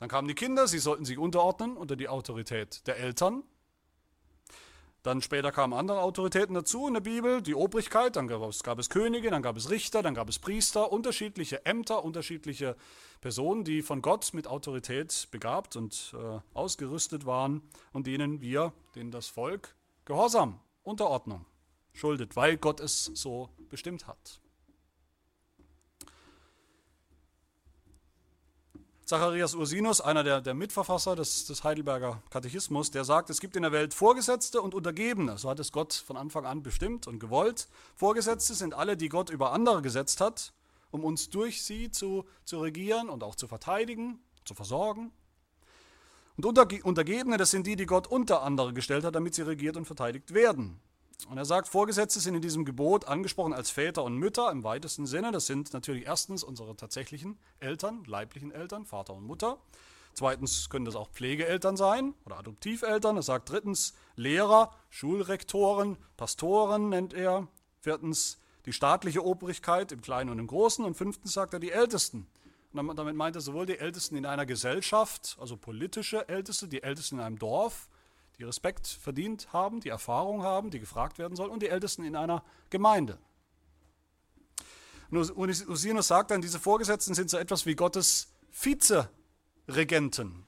Dann 0.00 0.08
kamen 0.08 0.26
die 0.26 0.34
Kinder, 0.34 0.66
sie 0.66 0.78
sollten 0.78 1.04
sich 1.04 1.18
unterordnen 1.18 1.76
unter 1.76 1.94
die 1.94 2.08
Autorität 2.08 2.86
der 2.86 2.96
Eltern. 2.96 3.42
Dann 5.02 5.20
später 5.22 5.52
kamen 5.52 5.74
andere 5.74 6.00
Autoritäten 6.00 6.54
dazu 6.54 6.88
in 6.88 6.94
der 6.94 7.00
Bibel, 7.00 7.42
die 7.42 7.54
Obrigkeit, 7.54 8.16
dann 8.16 8.26
gab 8.26 8.42
es, 8.42 8.62
gab 8.62 8.78
es 8.78 8.90
Könige, 8.90 9.30
dann 9.30 9.42
gab 9.42 9.56
es 9.56 9.70
Richter, 9.70 10.02
dann 10.02 10.14
gab 10.14 10.28
es 10.28 10.38
Priester, 10.38 10.90
unterschiedliche 10.90 11.64
Ämter, 11.64 12.02
unterschiedliche 12.02 12.76
Personen, 13.20 13.64
die 13.64 13.82
von 13.82 14.00
Gott 14.02 14.32
mit 14.32 14.46
Autorität 14.46 15.28
begabt 15.30 15.76
und 15.76 16.14
äh, 16.14 16.40
ausgerüstet 16.54 17.26
waren 17.26 17.62
und 17.92 18.06
denen 18.06 18.40
wir, 18.40 18.72
denen 18.94 19.10
das 19.10 19.28
Volk, 19.28 19.74
Gehorsam, 20.06 20.60
Unterordnung 20.82 21.44
schuldet, 21.92 22.36
weil 22.36 22.56
Gott 22.56 22.80
es 22.80 23.04
so 23.04 23.50
bestimmt 23.68 24.06
hat. 24.06 24.40
Zacharias 29.10 29.56
Ursinus, 29.56 30.00
einer 30.00 30.22
der, 30.22 30.40
der 30.40 30.54
Mitverfasser 30.54 31.16
des, 31.16 31.44
des, 31.46 31.64
Heidelberger 31.64 32.22
Katechismus, 32.30 32.92
der 32.92 33.02
sagt, 33.02 33.28
es 33.28 33.40
gibt 33.40 33.56
in 33.56 33.62
der 33.62 33.72
Welt 33.72 33.92
Vorgesetzte 33.92 34.62
und 34.62 34.72
Untergebene. 34.72 35.36
So 35.36 35.50
hat 35.50 35.58
es 35.58 35.72
Gott 35.72 35.92
von 35.94 36.16
Anfang 36.16 36.46
an 36.46 36.62
bestimmt 36.62 37.08
und 37.08 37.18
gewollt. 37.18 37.66
Vorgesetzte 37.96 38.54
sind 38.54 38.72
alle, 38.72 38.96
die 38.96 39.08
Gott 39.08 39.28
über 39.28 39.50
andere 39.50 39.82
gesetzt 39.82 40.20
hat, 40.20 40.52
um 40.92 41.02
uns 41.02 41.28
durch 41.28 41.64
sie 41.64 41.90
zu, 41.90 42.24
zu 42.44 42.60
regieren 42.60 43.08
und 43.08 43.24
auch 43.24 43.34
zu 43.34 43.48
verteidigen, 43.48 44.20
zu 44.44 44.54
versorgen. 44.54 45.10
Und 46.36 46.44
Untergebene, 46.46 47.36
das 47.36 47.50
sind 47.50 47.66
die, 47.66 47.74
die 47.74 47.86
Gott 47.86 48.06
unter 48.06 48.44
andere 48.44 48.72
gestellt 48.72 49.02
hat, 49.02 49.16
damit 49.16 49.34
sie 49.34 49.42
regiert 49.42 49.76
und 49.76 49.86
verteidigt 49.86 50.34
werden. 50.34 50.80
Und 51.26 51.38
er 51.38 51.44
sagt, 51.44 51.68
Vorgesetzte 51.68 52.20
sind 52.20 52.34
in 52.34 52.42
diesem 52.42 52.64
Gebot 52.64 53.06
angesprochen 53.06 53.52
als 53.52 53.70
Väter 53.70 54.04
und 54.04 54.16
Mütter 54.16 54.50
im 54.50 54.64
weitesten 54.64 55.06
Sinne. 55.06 55.32
Das 55.32 55.46
sind 55.46 55.72
natürlich 55.72 56.06
erstens 56.06 56.42
unsere 56.44 56.76
tatsächlichen 56.76 57.38
Eltern, 57.58 58.04
leiblichen 58.04 58.50
Eltern, 58.52 58.84
Vater 58.84 59.14
und 59.14 59.24
Mutter. 59.24 59.58
Zweitens 60.14 60.68
können 60.70 60.84
das 60.84 60.96
auch 60.96 61.08
Pflegeeltern 61.10 61.76
sein 61.76 62.14
oder 62.24 62.38
Adoptiveltern. 62.38 63.16
Er 63.16 63.22
sagt 63.22 63.50
drittens 63.50 63.94
Lehrer, 64.16 64.74
Schulrektoren, 64.88 65.96
Pastoren 66.16 66.88
nennt 66.88 67.14
er. 67.14 67.48
Viertens 67.80 68.38
die 68.66 68.72
staatliche 68.72 69.24
Obrigkeit 69.24 69.92
im 69.92 70.02
Kleinen 70.02 70.30
und 70.30 70.38
im 70.38 70.46
Großen. 70.46 70.84
Und 70.84 70.94
fünftens 70.94 71.32
sagt 71.32 71.54
er 71.54 71.60
die 71.60 71.70
Ältesten. 71.70 72.26
Und 72.72 72.96
damit 72.96 73.16
meint 73.16 73.34
er 73.34 73.42
sowohl 73.42 73.66
die 73.66 73.78
Ältesten 73.78 74.16
in 74.16 74.26
einer 74.26 74.46
Gesellschaft, 74.46 75.36
also 75.40 75.56
politische 75.56 76.28
Älteste, 76.28 76.68
die 76.68 76.82
Ältesten 76.82 77.16
in 77.16 77.22
einem 77.22 77.38
Dorf, 77.38 77.88
die 78.40 78.46
Respekt 78.46 78.86
verdient 78.86 79.52
haben, 79.52 79.80
die 79.80 79.90
Erfahrung 79.90 80.42
haben, 80.42 80.70
die 80.70 80.80
gefragt 80.80 81.18
werden 81.18 81.36
soll, 81.36 81.50
und 81.50 81.62
die 81.62 81.68
Ältesten 81.68 82.04
in 82.04 82.16
einer 82.16 82.42
Gemeinde. 82.70 83.18
Und 85.10 85.36
Usinus 85.36 86.08
sagt 86.08 86.30
dann, 86.30 86.40
diese 86.40 86.58
Vorgesetzten 86.58 87.14
sind 87.14 87.28
so 87.28 87.36
etwas 87.36 87.66
wie 87.66 87.74
Gottes 87.74 88.32
Vizeregenten. 88.50 90.46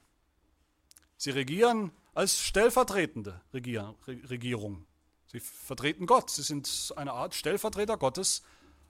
Sie 1.17 1.29
regieren 1.29 1.91
als 2.15 2.39
stellvertretende 2.39 3.41
Regierung. 3.53 4.87
Sie 5.27 5.39
vertreten 5.39 6.05
Gott. 6.05 6.29
Sie 6.31 6.43
sind 6.43 6.93
eine 6.95 7.13
Art 7.13 7.35
Stellvertreter 7.35 7.97
Gottes 7.97 8.41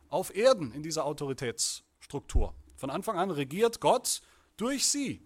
auf 0.10 0.33
Erden 0.36 0.72
in 0.72 0.83
dieser 0.83 1.05
Autoritätsstruktur. 1.05 2.53
Von 2.77 2.89
Anfang 2.89 3.17
an 3.17 3.31
regiert 3.31 3.81
Gott 3.81 4.22
durch 4.57 4.88
sie. 4.88 5.25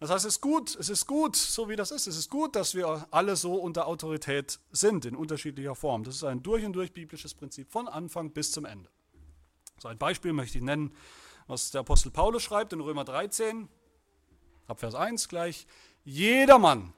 Das 0.00 0.08
heißt, 0.08 0.24
es 0.24 0.36
ist 0.36 0.40
gut, 0.40 0.76
es 0.76 0.88
ist 0.88 1.06
gut, 1.06 1.36
so 1.36 1.68
wie 1.68 1.76
das 1.76 1.90
ist. 1.90 2.06
Es 2.06 2.16
ist 2.16 2.30
gut, 2.30 2.56
dass 2.56 2.74
wir 2.74 3.06
alle 3.10 3.36
so 3.36 3.54
unter 3.56 3.86
Autorität 3.86 4.58
sind, 4.72 5.04
in 5.04 5.14
unterschiedlicher 5.14 5.74
Form. 5.74 6.04
Das 6.04 6.16
ist 6.16 6.24
ein 6.24 6.42
durch 6.42 6.64
und 6.64 6.72
durch 6.72 6.94
biblisches 6.94 7.34
Prinzip, 7.34 7.70
von 7.70 7.86
Anfang 7.86 8.30
bis 8.30 8.50
zum 8.50 8.64
Ende. 8.64 8.88
So 9.78 9.88
ein 9.88 9.98
Beispiel 9.98 10.32
möchte 10.32 10.56
ich 10.56 10.64
nennen, 10.64 10.96
was 11.46 11.70
der 11.70 11.82
Apostel 11.82 12.10
Paulus 12.10 12.42
schreibt 12.42 12.72
in 12.72 12.80
Römer 12.80 13.04
13, 13.04 13.68
ab 14.68 14.80
Vers 14.80 14.94
1 14.94 15.28
gleich. 15.28 15.66
Jedermann, 16.02 16.94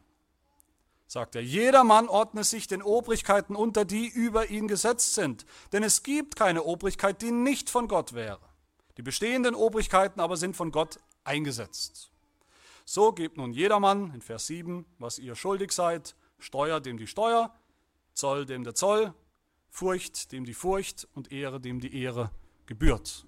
sagt 1.09 1.35
er, 1.35 1.43
jedermann 1.43 2.09
ordne 2.09 2.45
sich 2.45 2.69
den 2.69 2.83
Obrigkeiten 2.83 3.57
unter, 3.57 3.85
die 3.85 4.07
über 4.07 4.49
ihn 4.49 4.69
gesetzt 4.69 5.15
sind. 5.15 5.45
Denn 5.73 5.83
es 5.83 6.05
gibt 6.05 6.37
keine 6.37 6.63
Obrigkeit, 6.63 7.21
die 7.21 7.33
nicht 7.33 7.69
von 7.69 7.89
Gott 7.89 8.13
wäre. 8.13 8.39
Die 8.97 9.03
bestehenden 9.03 9.57
Obrigkeiten 9.57 10.21
aber 10.21 10.37
sind 10.37 10.55
von 10.55 10.71
Gott 10.71 11.01
eingesetzt. 11.25 12.12
So 12.95 13.11
gebt 13.11 13.39
nun 13.39 13.55
jedermann, 13.55 14.13
in 14.13 14.21
Vers 14.21 14.49
7, 14.49 14.85
was 14.99 15.19
ihr 15.19 15.35
schuldig 15.35 15.73
seid, 15.73 16.15
Steuer 16.39 16.79
dem 16.79 16.99
die 16.99 17.07
Steuer, 17.07 17.51
Zoll 18.13 18.45
dem 18.45 18.65
der 18.65 18.75
Zoll, 18.75 19.15
Furcht 19.71 20.31
dem 20.31 20.45
die 20.45 20.53
Furcht 20.53 21.09
und 21.15 21.33
Ehre 21.33 21.59
dem 21.59 21.81
die 21.81 22.03
Ehre 22.03 22.31
gebührt. 22.67 23.25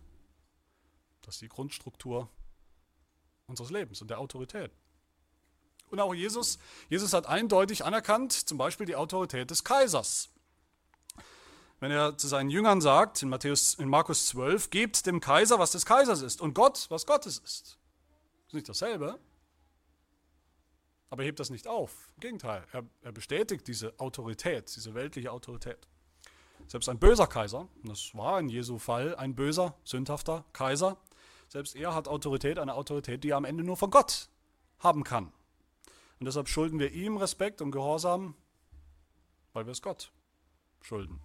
Das 1.22 1.36
ist 1.36 1.40
die 1.40 1.48
Grundstruktur 1.48 2.28
unseres 3.46 3.70
Lebens 3.70 4.02
und 4.02 4.10
der 4.10 4.18
Autorität. 4.18 4.70
Und 5.88 5.98
auch 5.98 6.12
Jesus, 6.12 6.58
Jesus 6.90 7.14
hat 7.14 7.24
eindeutig 7.24 7.86
anerkannt, 7.86 8.32
zum 8.34 8.58
Beispiel 8.58 8.84
die 8.84 8.96
Autorität 8.96 9.50
des 9.50 9.64
Kaisers. 9.64 10.28
Wenn 11.80 11.90
er 11.90 12.18
zu 12.18 12.28
seinen 12.28 12.50
Jüngern 12.50 12.82
sagt, 12.82 13.22
in, 13.22 13.30
Matthäus, 13.30 13.72
in 13.76 13.88
Markus 13.88 14.26
12, 14.26 14.68
gebt 14.68 15.06
dem 15.06 15.20
Kaiser, 15.20 15.58
was 15.58 15.70
des 15.70 15.86
Kaisers 15.86 16.20
ist, 16.20 16.42
und 16.42 16.52
Gott, 16.52 16.84
was 16.90 17.06
Gottes 17.06 17.38
ist. 17.38 17.78
Das 18.42 18.48
ist 18.48 18.52
nicht 18.52 18.68
dasselbe. 18.68 19.18
Aber 21.10 21.22
er 21.22 21.26
hebt 21.26 21.40
das 21.40 21.50
nicht 21.50 21.68
auf. 21.68 22.10
Im 22.16 22.20
Gegenteil, 22.20 22.64
er, 22.72 22.84
er 23.02 23.12
bestätigt 23.12 23.66
diese 23.68 23.98
Autorität, 23.98 24.74
diese 24.74 24.94
weltliche 24.94 25.30
Autorität. 25.30 25.86
Selbst 26.66 26.88
ein 26.88 26.98
böser 26.98 27.26
Kaiser, 27.26 27.68
und 27.82 27.88
das 27.88 28.14
war 28.14 28.40
in 28.40 28.48
Jesu 28.48 28.78
Fall 28.78 29.14
ein 29.16 29.34
böser, 29.34 29.74
sündhafter 29.84 30.44
Kaiser, 30.52 30.96
selbst 31.48 31.76
er 31.76 31.94
hat 31.94 32.08
Autorität, 32.08 32.58
eine 32.58 32.74
Autorität, 32.74 33.22
die 33.22 33.30
er 33.30 33.36
am 33.36 33.44
Ende 33.44 33.62
nur 33.62 33.76
von 33.76 33.90
Gott 33.90 34.28
haben 34.78 35.04
kann. 35.04 35.32
Und 36.18 36.26
deshalb 36.26 36.48
schulden 36.48 36.78
wir 36.78 36.92
ihm 36.92 37.16
Respekt 37.16 37.60
und 37.60 37.70
Gehorsam, 37.70 38.34
weil 39.52 39.66
wir 39.66 39.72
es 39.72 39.82
Gott 39.82 40.10
schulden. 40.80 41.20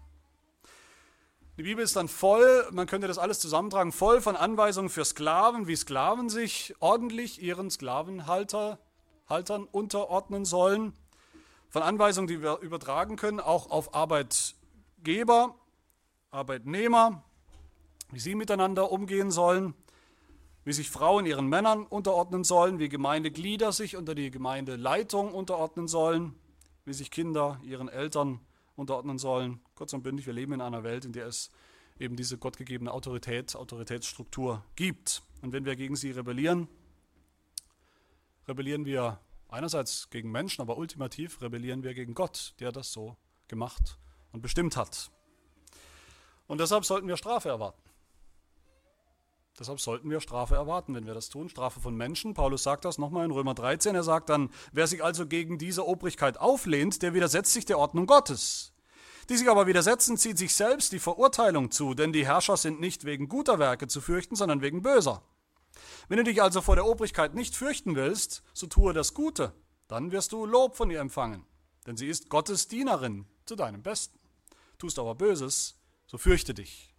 Die 1.57 1.63
Bibel 1.63 1.83
ist 1.83 1.95
dann 1.95 2.07
voll, 2.07 2.67
man 2.71 2.88
könnte 2.88 3.07
das 3.07 3.17
alles 3.17 3.39
zusammentragen, 3.39 3.91
voll 3.91 4.21
von 4.21 4.36
Anweisungen 4.36 4.89
für 4.89 5.03
Sklaven, 5.03 5.67
wie 5.67 5.75
Sklaven 5.75 6.29
sich 6.29 6.74
ordentlich 6.79 7.41
ihren 7.41 7.69
Sklavenhalter 7.69 8.79
Haltern 9.29 9.65
unterordnen 9.65 10.43
sollen. 10.43 10.93
Von 11.69 11.83
Anweisungen, 11.83 12.27
die 12.27 12.41
wir 12.41 12.59
übertragen 12.59 13.15
können, 13.15 13.39
auch 13.39 13.69
auf 13.69 13.93
Arbeitgeber, 13.93 15.55
Arbeitnehmer, 16.31 17.24
wie 18.12 18.19
sie 18.19 18.36
miteinander 18.36 18.91
umgehen 18.91 19.29
sollen, 19.29 19.75
wie 20.65 20.74
sich 20.74 20.89
Frauen 20.89 21.25
ihren 21.25 21.48
Männern 21.48 21.86
unterordnen 21.86 22.43
sollen, 22.43 22.79
wie 22.79 22.89
Gemeindeglieder 22.89 23.71
sich 23.71 23.95
unter 23.95 24.15
die 24.15 24.31
Gemeindeleitung 24.31 25.33
unterordnen 25.33 25.88
sollen, 25.88 26.36
wie 26.86 26.93
sich 26.93 27.12
Kinder 27.12 27.59
ihren 27.63 27.88
Eltern 27.88 28.39
unterordnen 28.75 29.19
sollen. 29.19 29.62
Kurz 29.75 29.93
und 29.93 30.03
bündig, 30.03 30.25
wir 30.25 30.33
leben 30.33 30.53
in 30.53 30.62
einer 30.62 30.83
Welt, 30.83 31.05
in 31.05 31.13
der 31.13 31.27
es 31.27 31.51
eben 32.00 32.15
diese 32.15 32.38
gottgegebene 32.38 32.91
Autorität, 32.91 33.55
Autoritätsstruktur 33.55 34.63
gibt. 34.75 35.21
Und 35.41 35.51
wenn 35.53 35.65
wir 35.65 35.75
gegen 35.75 35.95
sie 35.95 36.12
rebellieren, 36.12 36.67
rebellieren 38.50 38.86
wir 38.86 39.20
einerseits 39.48 40.10
gegen 40.10 40.32
Menschen, 40.32 40.62
aber 40.62 40.77
ultimativ 40.77 41.41
rebellieren 41.41 41.84
wir 41.84 41.94
gegen 41.94 42.13
Gott, 42.13 42.53
der 42.60 42.72
das 42.72 42.91
so 42.91 43.15
gemacht 43.48 43.98
und 44.32 44.41
bestimmt 44.41 44.75
hat. 44.75 45.12
Und 46.48 46.60
deshalb 46.60 46.84
sollten 46.86 47.08
wir 47.08 47.18
Strafe 47.18 47.50
erwarten. 47.50 47.82
Deshalb 49.60 49.82
sollten 49.82 50.10
wir 50.10 50.22
Strafe 50.22 50.56
erwarten, 50.56 50.96
wenn 50.96 51.06
wir 51.06 51.13
das 51.13 51.29
tun. 51.29 51.50
Strafe 51.50 51.82
von 51.82 51.96
Menschen. 51.96 52.34
Paulus 52.34 52.63
sagt 52.63 52.86
das 52.86 52.98
nochmal 52.98 53.25
in 53.25 53.32
Römer 53.32 53.53
13. 53.53 53.94
Er 53.94 54.03
sagt 54.03 54.29
dann, 54.29 54.50
wer 54.72 54.88
sich 54.88 55.03
also 55.03 55.27
gegen 55.27 55.58
diese 55.58 55.86
Obrigkeit 55.86 56.39
auflehnt, 56.39 57.01
der 57.01 57.13
widersetzt 57.13 57.51
sich 57.51 57.65
der 57.65 57.77
Ordnung 57.77 58.06
Gottes. 58.06 58.74
Die 59.29 59.36
sich 59.36 59.50
aber 59.50 59.68
widersetzen, 59.68 60.18
zieht 60.18 60.38
sich 60.38 60.56
selbst 60.56 60.94
die 60.94 61.00
Verurteilung 61.00 61.72
zu, 61.72 61.94
denn 61.94 62.13
die 62.13 62.25
Herrscher 62.25 62.58
sind 62.58 62.79
nicht 62.79 63.03
wegen 63.03 63.27
guter 63.27 63.60
Werke 63.60 63.88
zu 63.88 64.01
fürchten, 64.01 64.36
sondern 64.36 64.62
wegen 64.62 64.82
böser. 64.82 65.22
Wenn 66.08 66.18
du 66.18 66.24
dich 66.24 66.42
also 66.42 66.62
vor 66.62 66.76
der 66.76 66.86
Obrigkeit 66.86 67.36
nicht 67.36 67.56
fürchten 67.56 67.96
willst, 67.96 68.44
so 68.54 68.68
tue 68.68 68.94
das 68.94 69.14
Gute, 69.14 69.54
dann 69.88 70.12
wirst 70.12 70.32
du 70.32 70.46
Lob 70.46 70.76
von 70.76 70.92
ihr 70.92 71.00
empfangen, 71.00 71.46
denn 71.86 71.98
sie 71.98 72.08
ist 72.08 72.30
Gottes 72.30 72.68
Dienerin 72.68 73.26
zu 73.46 73.56
deinem 73.56 73.82
Besten. 73.82 74.20
Tust 74.78 75.00
aber 75.00 75.16
Böses, 75.16 75.76
so 76.08 76.18
fürchte 76.18 76.54
dich, 76.54 76.94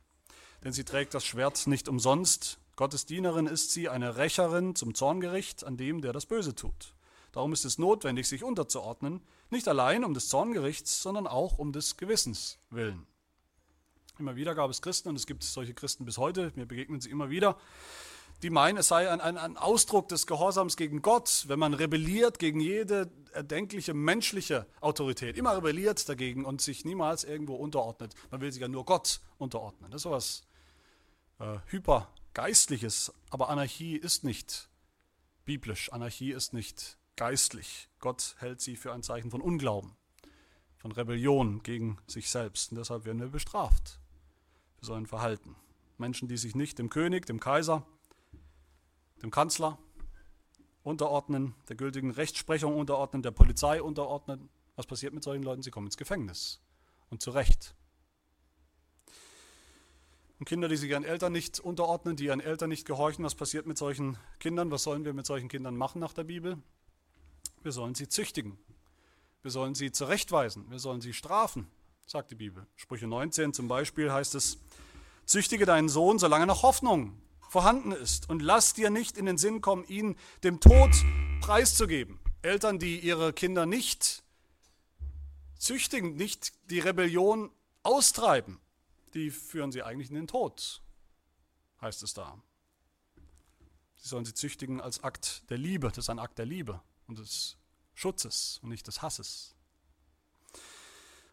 denn 0.65 0.73
sie 0.73 0.85
trägt 0.85 1.15
das 1.15 1.25
Schwert 1.25 1.67
nicht 1.67 1.89
umsonst. 1.89 2.59
Gottes 2.77 3.07
Dienerin 3.07 3.47
ist 3.47 3.73
sie, 3.73 3.89
eine 3.89 4.17
Rächerin 4.17 4.75
zum 4.75 4.95
Zorngericht 4.95 5.65
an 5.65 5.77
dem, 5.77 6.01
der 6.01 6.13
das 6.13 6.27
Böse 6.27 6.55
tut. 6.55 6.95
Darum 7.33 7.53
ist 7.53 7.65
es 7.65 7.79
notwendig, 7.79 8.29
sich 8.29 8.43
unterzuordnen, 8.43 9.21
nicht 9.51 9.69
allein 9.69 10.05
um 10.05 10.15
des 10.15 10.29
Zorngerichts, 10.29 11.03
sondern 11.03 11.27
auch 11.27 11.59
um 11.59 11.73
des 11.73 11.97
Gewissens 11.97 12.59
willen. 12.71 13.07
Immer 14.19 14.37
wieder 14.37 14.55
gab 14.55 14.71
es 14.71 14.83
Christen, 14.83 15.09
und 15.09 15.17
es 15.17 15.27
gibt 15.27 15.43
solche 15.45 15.75
Christen 15.75 16.05
bis 16.05 16.19
heute, 16.19 16.53
mir 16.57 16.67
begegnen 16.67 17.01
sie 17.01 17.11
immer 17.11 17.31
wieder, 17.31 17.57
die 18.43 18.51
meinen, 18.51 18.79
es 18.79 18.89
sei 18.89 19.11
ein, 19.11 19.21
ein, 19.21 19.37
ein, 19.37 19.57
Ausdruck 19.57 20.09
des 20.09 20.27
Gehorsams 20.27 20.77
gegen 20.77 21.03
Gott, 21.03 21.45
wenn 21.49 21.59
man 21.59 21.75
rebelliert 21.75 22.39
gegen 22.39 22.61
jede 22.61 23.11
erdenkliche 23.33 23.95
menschliche 23.95 24.67
Autorität. 24.81 25.37
Immer 25.37 25.57
rebelliert 25.57 26.09
dagegen 26.09 26.45
und 26.45 26.61
sich 26.61 26.85
niemals 26.85 27.25
irgendwo 27.25 27.55
unterordnet. 27.55 28.15
Man 28.31 28.41
will 28.41 28.51
sich 28.51 28.63
ja 28.63 28.69
nur 28.69 28.85
Gott 28.85 29.21
unterordnen. 29.39 29.91
Das 29.91 30.01
ist 30.01 30.03
sowas 30.05 30.43
äh, 31.39 31.59
hypergeistliches. 31.67 33.13
Aber 33.31 33.51
Anarchie 33.51 33.97
ist 33.97 34.25
nicht 34.25 34.69
biblisch. 35.45 35.93
Anarchie 35.93 36.33
ist 36.33 36.55
nicht 36.55 36.99
geistlich. 37.17 37.89
Gott 37.99 38.37
hält 38.39 38.61
sie 38.61 38.77
für 38.77 38.93
ein 38.93 39.03
Zeichen 39.03 39.31
von 39.31 39.43
Unglauben, 39.43 39.97
von 40.79 40.93
Rebellion 40.93 41.63
gegen 41.63 41.99
sich 42.07 42.31
selbst. 42.31 42.73
Und 42.73 42.79
deshalb 42.79 43.05
werden 43.05 43.21
wir 43.21 43.29
bestraft 43.29 44.01
für 44.79 44.87
so 44.87 44.95
ein 44.95 45.07
Verhalten. 45.07 45.57
Menschen, 45.99 46.29
die 46.29 46.39
sich 46.39 46.55
nicht 46.55 46.79
dem 46.79 46.89
König, 46.89 47.27
dem 47.27 47.39
Kaiser, 47.39 47.87
dem 49.23 49.31
Kanzler 49.31 49.79
unterordnen, 50.83 51.55
der 51.69 51.77
gültigen 51.77 52.11
Rechtsprechung 52.11 52.77
unterordnen, 52.77 53.23
der 53.23 53.31
Polizei 53.31 53.83
unterordnen. 53.83 54.49
Was 54.77 54.87
passiert 54.87 55.13
mit 55.13 55.23
solchen 55.23 55.43
Leuten? 55.43 55.63
Sie 55.63 55.71
kommen 55.71 55.87
ins 55.87 55.97
Gefängnis. 55.97 56.61
Und 57.11 57.21
zu 57.21 57.31
Recht. 57.31 57.75
Und 60.39 60.47
Kinder, 60.47 60.69
die 60.69 60.77
sich 60.77 60.89
ihren 60.89 61.05
Eltern 61.05 61.33
nicht 61.33 61.61
unterordnen, 61.61 62.17
die 62.17 62.25
ihren 62.25 62.41
Eltern 62.41 62.71
nicht 62.71 62.87
gehorchen, 62.87 63.25
was 63.25 63.35
passiert 63.35 63.67
mit 63.67 63.77
solchen 63.77 64.17
Kindern? 64.39 64.71
Was 64.71 64.85
sollen 64.85 65.05
wir 65.05 65.13
mit 65.13 65.27
solchen 65.27 65.49
Kindern 65.49 65.77
machen 65.77 66.01
nach 66.01 66.15
der 66.15 66.25
Bibel? 66.25 66.57
Wir 67.63 67.73
sollen 67.73 67.95
sie 67.95 68.09
züchtigen. 68.09 68.59
Wir 69.43 69.51
sollen 69.51 69.75
sie 69.75 69.93
zurechtweisen. 69.93 70.71
Wir 70.71 70.79
sollen 70.79 71.03
sie 71.03 71.13
strafen, 71.13 71.67
sagt 72.07 72.31
die 72.31 72.37
Bibel. 72.37 72.67
Sprüche 72.77 73.07
19 73.07 73.53
zum 73.53 73.69
Beispiel 73.69 74.11
heißt 74.11 74.35
es, 74.35 74.59
züchtige 75.27 75.67
deinen 75.67 75.91
Sohn, 75.91 76.19
solange 76.19 76.47
noch 76.47 76.63
Hoffnung 76.63 77.21
vorhanden 77.51 77.91
ist 77.91 78.31
und 78.31 78.43
lass 78.43 78.75
dir 78.75 78.91
nicht 78.91 79.19
in 79.19 79.27
den 79.27 79.37
Sinn 79.37 79.61
kommen, 79.61 79.85
ihn 79.89 80.17
dem 80.45 80.61
Tod 80.61 80.91
preiszugeben. 81.41 82.21
Eltern, 82.43 82.79
die 82.79 83.01
ihre 83.01 83.33
Kinder 83.33 83.67
nicht 83.67 84.23
züchtigen, 85.59 86.15
nicht 86.15 86.53
die 86.71 86.79
Rebellion 86.79 87.51
austreiben, 87.83 88.61
die 89.15 89.33
führen 89.33 89.73
sie 89.73 89.83
eigentlich 89.83 90.11
in 90.11 90.15
den 90.15 90.29
Tod, 90.29 90.81
heißt 91.81 92.05
es 92.05 92.15
da. 92.15 92.41
Sie 93.97 94.09
sollen 94.09 94.25
sie 94.25 94.33
züchtigen 94.33 94.81
als 94.81 95.03
Akt 95.03 95.51
der 95.51 95.59
Liebe. 95.59 95.89
Das 95.89 95.99
ist 95.99 96.09
ein 96.09 96.21
Akt 96.21 96.39
der 96.39 96.47
Liebe 96.47 96.81
und 97.09 97.19
des 97.19 97.59
Schutzes 97.95 98.61
und 98.63 98.71
nicht 98.71 98.87
des 98.87 99.03
Hasses. 99.03 99.57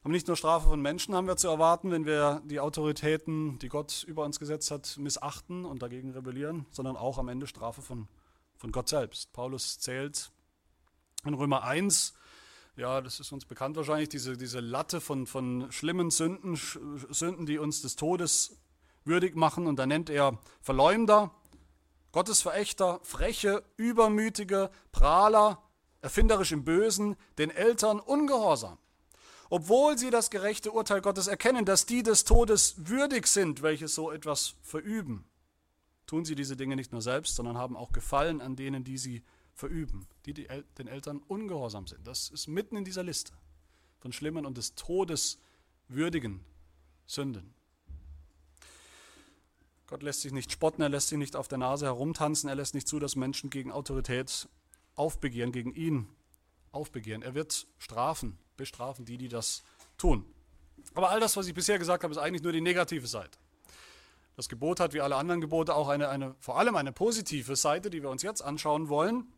Aber 0.07 0.13
nicht 0.13 0.27
nur 0.27 0.37
Strafe 0.37 0.69
von 0.69 0.81
Menschen 0.81 1.13
haben 1.15 1.27
wir 1.27 1.35
zu 1.35 1.49
erwarten, 1.49 1.91
wenn 1.91 2.05
wir 2.05 2.41
die 2.45 2.61
Autoritäten, 2.61 3.59
die 3.59 3.67
Gott 3.67 4.05
über 4.07 4.23
uns 4.23 4.39
gesetzt 4.39 4.71
hat, 4.71 4.95
missachten 4.97 5.65
und 5.65 5.81
dagegen 5.81 6.11
rebellieren, 6.11 6.65
sondern 6.71 6.95
auch 6.95 7.17
am 7.17 7.27
Ende 7.27 7.45
Strafe 7.45 7.81
von, 7.81 8.07
von 8.55 8.71
Gott 8.71 8.87
selbst. 8.87 9.33
Paulus 9.33 9.79
zählt 9.79 10.31
in 11.25 11.33
Römer 11.33 11.63
1 11.65 12.13
ja, 12.77 13.01
das 13.01 13.19
ist 13.19 13.33
uns 13.33 13.43
bekannt 13.43 13.75
wahrscheinlich, 13.75 14.07
diese, 14.07 14.37
diese 14.37 14.61
Latte 14.61 15.01
von, 15.01 15.27
von 15.27 15.69
schlimmen 15.73 16.09
Sünden, 16.09 16.55
Sünden, 16.55 17.45
die 17.45 17.57
uns 17.57 17.81
des 17.81 17.97
Todes 17.97 18.61
würdig 19.03 19.35
machen. 19.35 19.67
Und 19.67 19.77
da 19.77 19.85
nennt 19.85 20.09
er 20.09 20.39
Verleumder, 20.61 21.31
Gottesverächter, 22.13 23.01
freche, 23.03 23.61
übermütige, 23.75 24.69
Prahler, 24.93 25.61
erfinderisch 25.99 26.53
im 26.53 26.63
Bösen, 26.63 27.17
den 27.37 27.49
Eltern 27.49 27.99
ungehorsam. 27.99 28.77
Obwohl 29.49 29.97
sie 29.97 30.09
das 30.09 30.29
gerechte 30.29 30.71
Urteil 30.71 31.01
Gottes 31.01 31.27
erkennen, 31.27 31.65
dass 31.65 31.85
die 31.85 32.03
des 32.03 32.23
Todes 32.23 32.75
würdig 32.77 33.27
sind, 33.27 33.61
welche 33.61 33.87
so 33.87 34.11
etwas 34.11 34.55
verüben, 34.61 35.25
tun 36.05 36.25
sie 36.25 36.35
diese 36.35 36.55
Dinge 36.55 36.75
nicht 36.75 36.91
nur 36.91 37.01
selbst, 37.01 37.35
sondern 37.35 37.57
haben 37.57 37.77
auch 37.77 37.91
Gefallen 37.91 38.41
an 38.41 38.55
denen, 38.55 38.83
die 38.83 38.97
sie 38.97 39.23
verüben, 39.53 40.07
die, 40.25 40.33
die 40.33 40.47
El 40.47 40.63
den 40.77 40.87
Eltern 40.87 41.21
ungehorsam 41.27 41.87
sind. 41.87 42.07
Das 42.07 42.29
ist 42.29 42.47
mitten 42.47 42.77
in 42.77 42.85
dieser 42.85 43.03
Liste 43.03 43.33
von 43.99 44.13
schlimmen 44.13 44.45
und 44.45 44.57
des 44.57 44.75
Todes 44.75 45.39
würdigen 45.87 46.43
Sünden. 47.05 47.53
Gott 49.87 50.03
lässt 50.03 50.21
sich 50.21 50.33
nicht 50.33 50.51
spotten, 50.51 50.81
er 50.81 50.89
lässt 50.89 51.07
sich 51.07 51.17
nicht 51.17 51.35
auf 51.35 51.47
der 51.47 51.57
Nase 51.57 51.85
herumtanzen, 51.85 52.49
er 52.49 52.55
lässt 52.55 52.75
nicht 52.75 52.87
zu, 52.87 52.99
dass 52.99 53.15
Menschen 53.15 53.49
gegen 53.49 53.71
Autorität 53.71 54.49
aufbegehren, 54.95 55.53
gegen 55.53 55.73
ihn 55.73 56.07
aufbegehren. 56.71 57.21
Er 57.21 57.35
wird 57.35 57.67
strafen, 57.77 58.37
bestrafen 58.57 59.05
die, 59.05 59.17
die 59.17 59.29
das 59.29 59.63
tun. 59.97 60.25
Aber 60.93 61.09
all 61.09 61.19
das, 61.19 61.37
was 61.37 61.47
ich 61.47 61.53
bisher 61.53 61.79
gesagt 61.79 62.03
habe, 62.03 62.11
ist 62.11 62.17
eigentlich 62.17 62.43
nur 62.43 62.51
die 62.51 62.61
negative 62.61 63.07
Seite. 63.07 63.37
Das 64.35 64.49
Gebot 64.49 64.79
hat 64.79 64.93
wie 64.93 65.01
alle 65.01 65.15
anderen 65.15 65.41
Gebote 65.41 65.73
auch 65.73 65.87
eine, 65.87 66.09
eine, 66.09 66.35
vor 66.39 66.59
allem 66.59 66.75
eine 66.75 66.91
positive 66.91 67.55
Seite, 67.55 67.89
die 67.89 68.03
wir 68.03 68.09
uns 68.09 68.21
jetzt 68.21 68.41
anschauen 68.41 68.89
wollen 68.89 69.31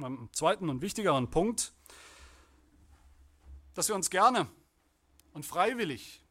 meinem 0.00 0.28
zweiten 0.32 0.68
und 0.68 0.82
wichtigeren 0.82 1.30
Punkt, 1.30 1.72
dass 3.74 3.88
wir 3.88 3.94
uns 3.94 4.10
gerne 4.10 4.48
und 5.32 5.46
freiwillig 5.46 6.24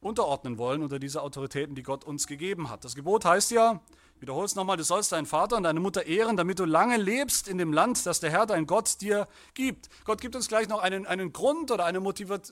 unterordnen 0.00 0.58
wollen 0.58 0.82
unter 0.82 0.98
diese 0.98 1.22
Autoritäten, 1.22 1.74
die 1.74 1.82
Gott 1.82 2.04
uns 2.04 2.26
gegeben 2.26 2.68
hat. 2.68 2.84
Das 2.84 2.94
Gebot 2.94 3.24
heißt 3.24 3.50
ja, 3.50 3.80
ich 4.20 4.22
wiederhole 4.22 4.44
es 4.44 4.54
nochmal, 4.54 4.76
du 4.76 4.84
sollst 4.84 5.12
deinen 5.12 5.24
Vater 5.24 5.56
und 5.56 5.62
deine 5.62 5.80
Mutter 5.80 6.04
ehren, 6.04 6.36
damit 6.36 6.58
du 6.58 6.66
lange 6.66 6.98
lebst 6.98 7.48
in 7.48 7.56
dem 7.56 7.72
Land, 7.72 8.04
das 8.04 8.20
der 8.20 8.30
Herr, 8.30 8.44
dein 8.44 8.66
Gott, 8.66 9.00
dir 9.00 9.26
gibt. 9.54 9.88
Gott 10.04 10.20
gibt 10.20 10.36
uns 10.36 10.46
gleich 10.46 10.68
noch 10.68 10.80
einen, 10.80 11.06
einen 11.06 11.32
Grund 11.32 11.70
oder 11.70 11.86
eine, 11.86 12.02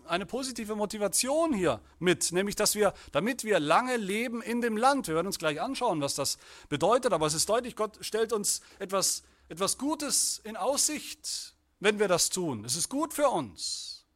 eine 0.07 0.24
positive 0.24 0.76
Motivation 0.76 1.52
hier 1.52 1.83
mit, 1.98 2.33
nämlich, 2.33 2.57
dass 2.57 2.74
wir, 2.74 2.94
damit 3.12 3.44
wir 3.44 3.61
lange 3.61 3.98
leben 3.98 4.40
in 4.40 4.62
dem 4.62 4.78
Land, 4.78 5.09
wir 5.09 5.14
werden 5.14 5.26
uns 5.26 5.38
gleich 5.38 5.61
anschauen, 5.61 6.00
was 6.00 6.14
das 6.14 6.38
bedeutet, 6.70 7.12
aber 7.12 7.26
es 7.26 7.35
ist 7.35 7.50
deutlich, 7.50 7.76
Gott 7.76 7.98
stellt 8.00 8.33
uns 8.33 8.62
etwas 8.78 9.22
etwas 9.50 9.76
Gutes 9.76 10.40
in 10.44 10.57
Aussicht, 10.57 11.54
wenn 11.81 11.98
wir 11.98 12.09
das 12.09 12.31
tun. 12.31 12.64
Es 12.64 12.76
ist 12.76 12.88
gut 12.88 13.12
für 13.12 13.28
uns. 13.28 14.07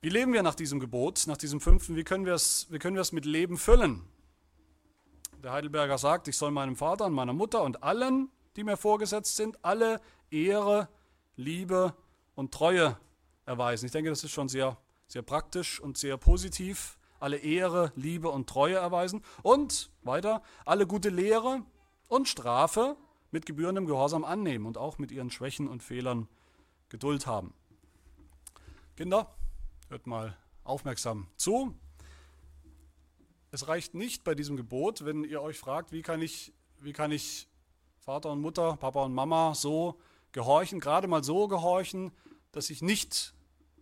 Wie 0.00 0.10
leben 0.10 0.32
wir 0.32 0.42
nach 0.42 0.54
diesem 0.54 0.80
Gebot, 0.80 1.24
nach 1.26 1.36
diesem 1.36 1.60
fünften? 1.60 1.96
Wie 1.96 2.04
können 2.04 2.24
wir 2.24 2.34
es, 2.34 2.66
wie 2.70 2.78
können 2.78 2.94
wir 2.94 3.00
es 3.00 3.12
mit 3.12 3.24
Leben 3.24 3.58
füllen? 3.58 4.04
Der 5.42 5.52
Heidelberger 5.52 5.98
sagt, 5.98 6.28
ich 6.28 6.36
soll 6.36 6.50
meinem 6.50 6.76
Vater 6.76 7.06
und 7.06 7.12
meiner 7.12 7.32
Mutter 7.32 7.62
und 7.62 7.82
allen, 7.82 8.30
die 8.56 8.64
mir 8.64 8.76
vorgesetzt 8.76 9.36
sind, 9.36 9.64
alle 9.64 10.00
Ehre, 10.30 10.88
Liebe 11.36 11.94
und 12.34 12.52
Treue 12.52 12.98
erweisen. 13.46 13.86
Ich 13.86 13.92
denke, 13.92 14.10
das 14.10 14.24
ist 14.24 14.32
schon 14.32 14.48
sehr, 14.48 14.76
sehr 15.06 15.22
praktisch 15.22 15.80
und 15.80 15.96
sehr 15.96 16.16
positiv. 16.16 16.98
Alle 17.20 17.36
Ehre, 17.38 17.92
Liebe 17.94 18.28
und 18.28 18.48
Treue 18.48 18.76
erweisen. 18.76 19.22
Und 19.42 19.90
weiter, 20.02 20.42
alle 20.64 20.86
gute 20.86 21.08
Lehre, 21.08 21.62
und 22.08 22.28
Strafe 22.28 22.96
mit 23.30 23.46
gebührendem 23.46 23.86
Gehorsam 23.86 24.24
annehmen 24.24 24.66
und 24.66 24.78
auch 24.78 24.98
mit 24.98 25.12
ihren 25.12 25.30
Schwächen 25.30 25.68
und 25.68 25.82
Fehlern 25.82 26.26
Geduld 26.88 27.26
haben. 27.26 27.52
Kinder, 28.96 29.34
hört 29.88 30.06
mal 30.06 30.36
aufmerksam 30.64 31.28
zu. 31.36 31.74
Es 33.50 33.68
reicht 33.68 33.94
nicht 33.94 34.24
bei 34.24 34.34
diesem 34.34 34.56
Gebot, 34.56 35.04
wenn 35.04 35.24
ihr 35.24 35.40
euch 35.40 35.58
fragt, 35.58 35.92
wie 35.92 36.02
kann 36.02 36.20
ich, 36.20 36.52
wie 36.80 36.92
kann 36.92 37.12
ich 37.12 37.48
Vater 37.98 38.30
und 38.30 38.40
Mutter, 38.40 38.76
Papa 38.76 39.04
und 39.04 39.14
Mama 39.14 39.54
so 39.54 39.98
gehorchen, 40.32 40.80
gerade 40.80 41.08
mal 41.08 41.24
so 41.24 41.48
gehorchen, 41.48 42.12
dass 42.52 42.70
ich 42.70 42.82
nicht 42.82 43.34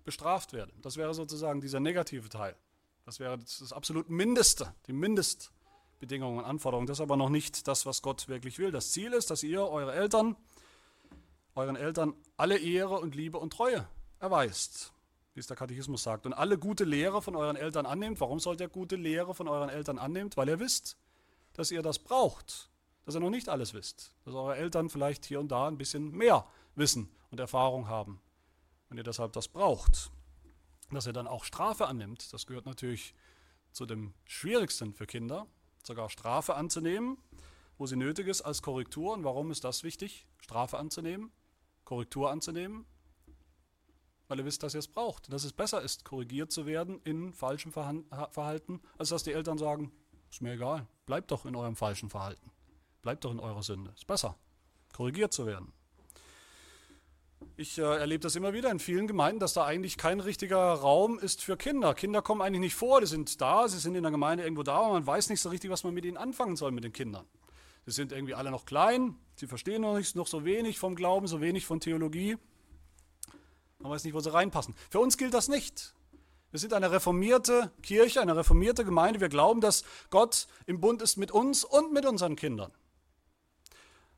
bestraft 0.05 0.53
werde. 0.53 0.73
Das 0.83 0.97
wäre 0.97 1.15
sozusagen 1.15 1.61
dieser 1.61 1.81
negative 1.81 2.29
Teil. 2.29 2.57
Das 3.05 3.21
wäre 3.21 3.39
das, 3.39 3.73
absolut 3.73 4.09
Mindeste, 4.09 4.75
die 4.87 4.93
Mindest, 4.93 5.53
Bedingungen 5.99 6.39
und 6.39 6.45
Anforderungen. 6.45 6.87
Das 6.87 6.99
ist 6.99 7.03
aber 7.03 7.17
noch 7.17 7.29
nicht 7.29 7.67
das, 7.69 7.87
was 7.87 8.03
Gott 8.03 8.29
wirklich 8.29 8.59
will. 8.59 8.71
Das 8.71 8.93
Ziel 8.93 9.13
ist, 9.13 9.31
dass 9.31 9.43
ihr 9.43 9.63
eure 9.63 9.95
Eltern, 9.95 10.37
euren 11.55 11.77
Eltern 11.77 12.15
alle 12.37 12.59
Ehre 12.59 12.99
und 12.99 13.15
Liebe 13.15 13.39
und 13.39 13.53
Treue 13.53 13.87
erweist, 14.19 14.93
wie 15.37 15.41
es 15.41 15.47
der 15.47 15.57
Katechismus 15.57 16.03
sagt. 16.03 16.25
Und 16.25 16.33
alle 16.33 16.59
gute 16.59 16.85
Lehre 16.85 17.21
von 17.21 17.37
euren 17.37 17.57
Eltern 17.57 17.85
annehmt. 17.85 18.21
Warum 18.21 18.41
sollt 18.41 18.61
ihr 18.61 18.69
gute 18.69 18.97
Lehre 18.97 19.35
von 19.35 19.49
euren 19.49 19.69
Eltern 19.69 19.99
annehmen? 19.99 20.31
Weil 20.35 20.49
ihr 20.49 20.59
wisst, 20.61 20.97
dass 21.53 21.71
ihr 21.71 21.83
das 21.83 21.99
braucht. 21.99 22.71
Dass 23.05 23.15
ihr 23.15 23.21
noch 23.21 23.31
nicht 23.31 23.51
alles 23.51 23.75
wisst. 23.75 24.15
Dass 24.25 24.35
eure 24.35 24.57
Eltern 24.57 24.89
vielleicht 24.89 25.27
hier 25.27 25.39
und 25.39 25.49
da 25.49 25.69
ein 25.69 25.77
bisschen 25.77 26.11
mehr 26.11 26.47
Wissen 26.75 27.11
und 27.31 27.39
Erfahrung 27.39 27.87
haben. 27.87 28.19
Und 28.89 28.97
ihr 28.97 29.03
deshalb 29.03 29.35
das 29.35 29.49
braucht. 29.49 30.11
Dass 30.91 31.07
ihr 31.07 31.13
dann 31.13 31.27
auch 31.27 31.45
Strafe 31.45 31.87
annimmt. 31.87 32.33
Das 32.33 32.47
gehört 32.47 32.65
natürlich 32.65 33.15
zu 33.73 33.85
dem 33.85 34.15
Schwierigsten 34.25 34.95
für 34.95 35.07
Kinder 35.07 35.47
sogar 35.83 36.09
Strafe 36.09 36.55
anzunehmen, 36.55 37.19
wo 37.77 37.87
sie 37.87 37.97
nötig 37.97 38.27
ist 38.27 38.41
als 38.41 38.63
Korrektur. 38.63 39.13
Und 39.13 39.23
warum 39.23 39.51
ist 39.51 39.65
das 39.65 39.83
wichtig, 39.83 40.27
Strafe 40.39 40.79
anzunehmen, 40.79 41.31
Korrektur 41.85 42.31
anzunehmen? 42.31 42.87
Weil 44.29 44.39
ihr 44.39 44.45
wisst, 44.45 44.63
dass 44.63 44.75
ihr 44.75 44.81
es 44.81 44.89
braucht. 44.89 45.33
Dass 45.33 45.45
es 45.45 45.53
besser 45.53 45.83
ist, 45.83 46.05
korrigiert 46.05 46.51
zu 46.51 46.67
werden 46.67 47.01
in 47.05 47.33
falschem 47.33 47.73
Verhalten, 47.73 48.81
als 48.99 49.11
dass 49.11 49.23
die 49.23 49.33
Eltern 49.33 49.59
sagen, 49.59 49.93
ist 50.31 50.43
mir 50.43 50.53
egal, 50.53 50.87
bleibt 51.07 51.31
doch 51.31 51.47
in 51.47 51.55
eurem 51.55 51.77
falschen 51.77 52.11
Verhalten. 52.11 52.51
Bleibt 53.03 53.25
doch 53.25 53.31
in 53.31 53.41
eurer 53.41 53.63
Sünde. 53.63 53.93
Ist 53.95 54.07
besser, 54.07 54.37
korrigiert 54.93 55.33
zu 55.33 55.47
werden. 55.47 55.73
Ich 57.59 57.79
äh, 57.79 57.83
erlebe 57.83 58.21
das 58.21 58.37
immer 58.37 58.53
wieder 58.53 58.71
in 58.71 58.79
vielen 58.79 59.07
Gemeinden, 59.07 59.41
dass 59.41 59.55
da 59.55 59.65
eigentlich 59.65 59.97
kein 59.97 60.21
richtiger 60.21 60.59
Raum 60.59 61.19
ist 61.19 61.43
für 61.43 61.57
Kinder. 61.57 61.95
Kinder 61.95 62.21
kommen 62.21 62.43
eigentlich 62.43 62.61
nicht 62.61 62.75
vor, 62.75 63.01
die 63.01 63.07
sind 63.07 63.41
da, 63.41 63.67
sie 63.69 63.79
sind 63.79 63.95
in 63.95 64.03
der 64.03 64.13
Gemeinde 64.13 64.45
irgendwo 64.45 64.63
da, 64.63 64.75
aber 64.75 64.93
man 64.93 65.07
weiß 65.07 65.31
nicht 65.31 65.41
so 65.41 65.49
richtig, 65.49 65.71
was 65.71 65.85
man 65.85 65.95
mit 65.95 66.05
ihnen 66.05 66.19
anfangen 66.19 66.57
soll, 66.57 66.71
mit 66.73 66.85
den 66.85 66.93
Kindern. 66.93 67.25
Sie 67.87 67.93
sind 67.93 68.13
irgendwie 68.13 68.35
alle 68.35 68.51
noch 68.51 68.67
klein, 68.67 69.17
sie 69.37 69.47
verstehen 69.47 69.83
noch, 69.83 69.97
nicht, 69.97 70.17
noch 70.17 70.27
so 70.27 70.45
wenig 70.45 70.79
vom 70.79 70.97
Glauben, 70.97 71.29
so 71.29 71.41
wenig 71.41 71.65
von 71.65 71.81
Theologie. 71.81 72.37
Man 73.87 73.95
weiß 73.95 74.03
nicht, 74.03 74.15
wo 74.15 74.21
sie 74.21 74.33
reinpassen. 74.33 74.75
Für 74.91 74.99
uns 74.99 75.17
gilt 75.17 75.33
das 75.33 75.47
nicht. 75.47 75.95
Wir 76.51 76.59
sind 76.59 76.73
eine 76.73 76.91
reformierte 76.91 77.71
Kirche, 77.83 78.21
eine 78.21 78.37
reformierte 78.37 78.85
Gemeinde. 78.85 79.21
Wir 79.21 79.29
glauben, 79.29 79.61
dass 79.61 79.85
Gott 80.11 80.49
im 80.67 80.81
Bund 80.81 81.03
ist 81.03 81.17
mit 81.17 81.31
uns 81.31 81.63
und 81.63 81.93
mit 81.93 82.05
unseren 82.05 82.35
Kindern. 82.35 82.73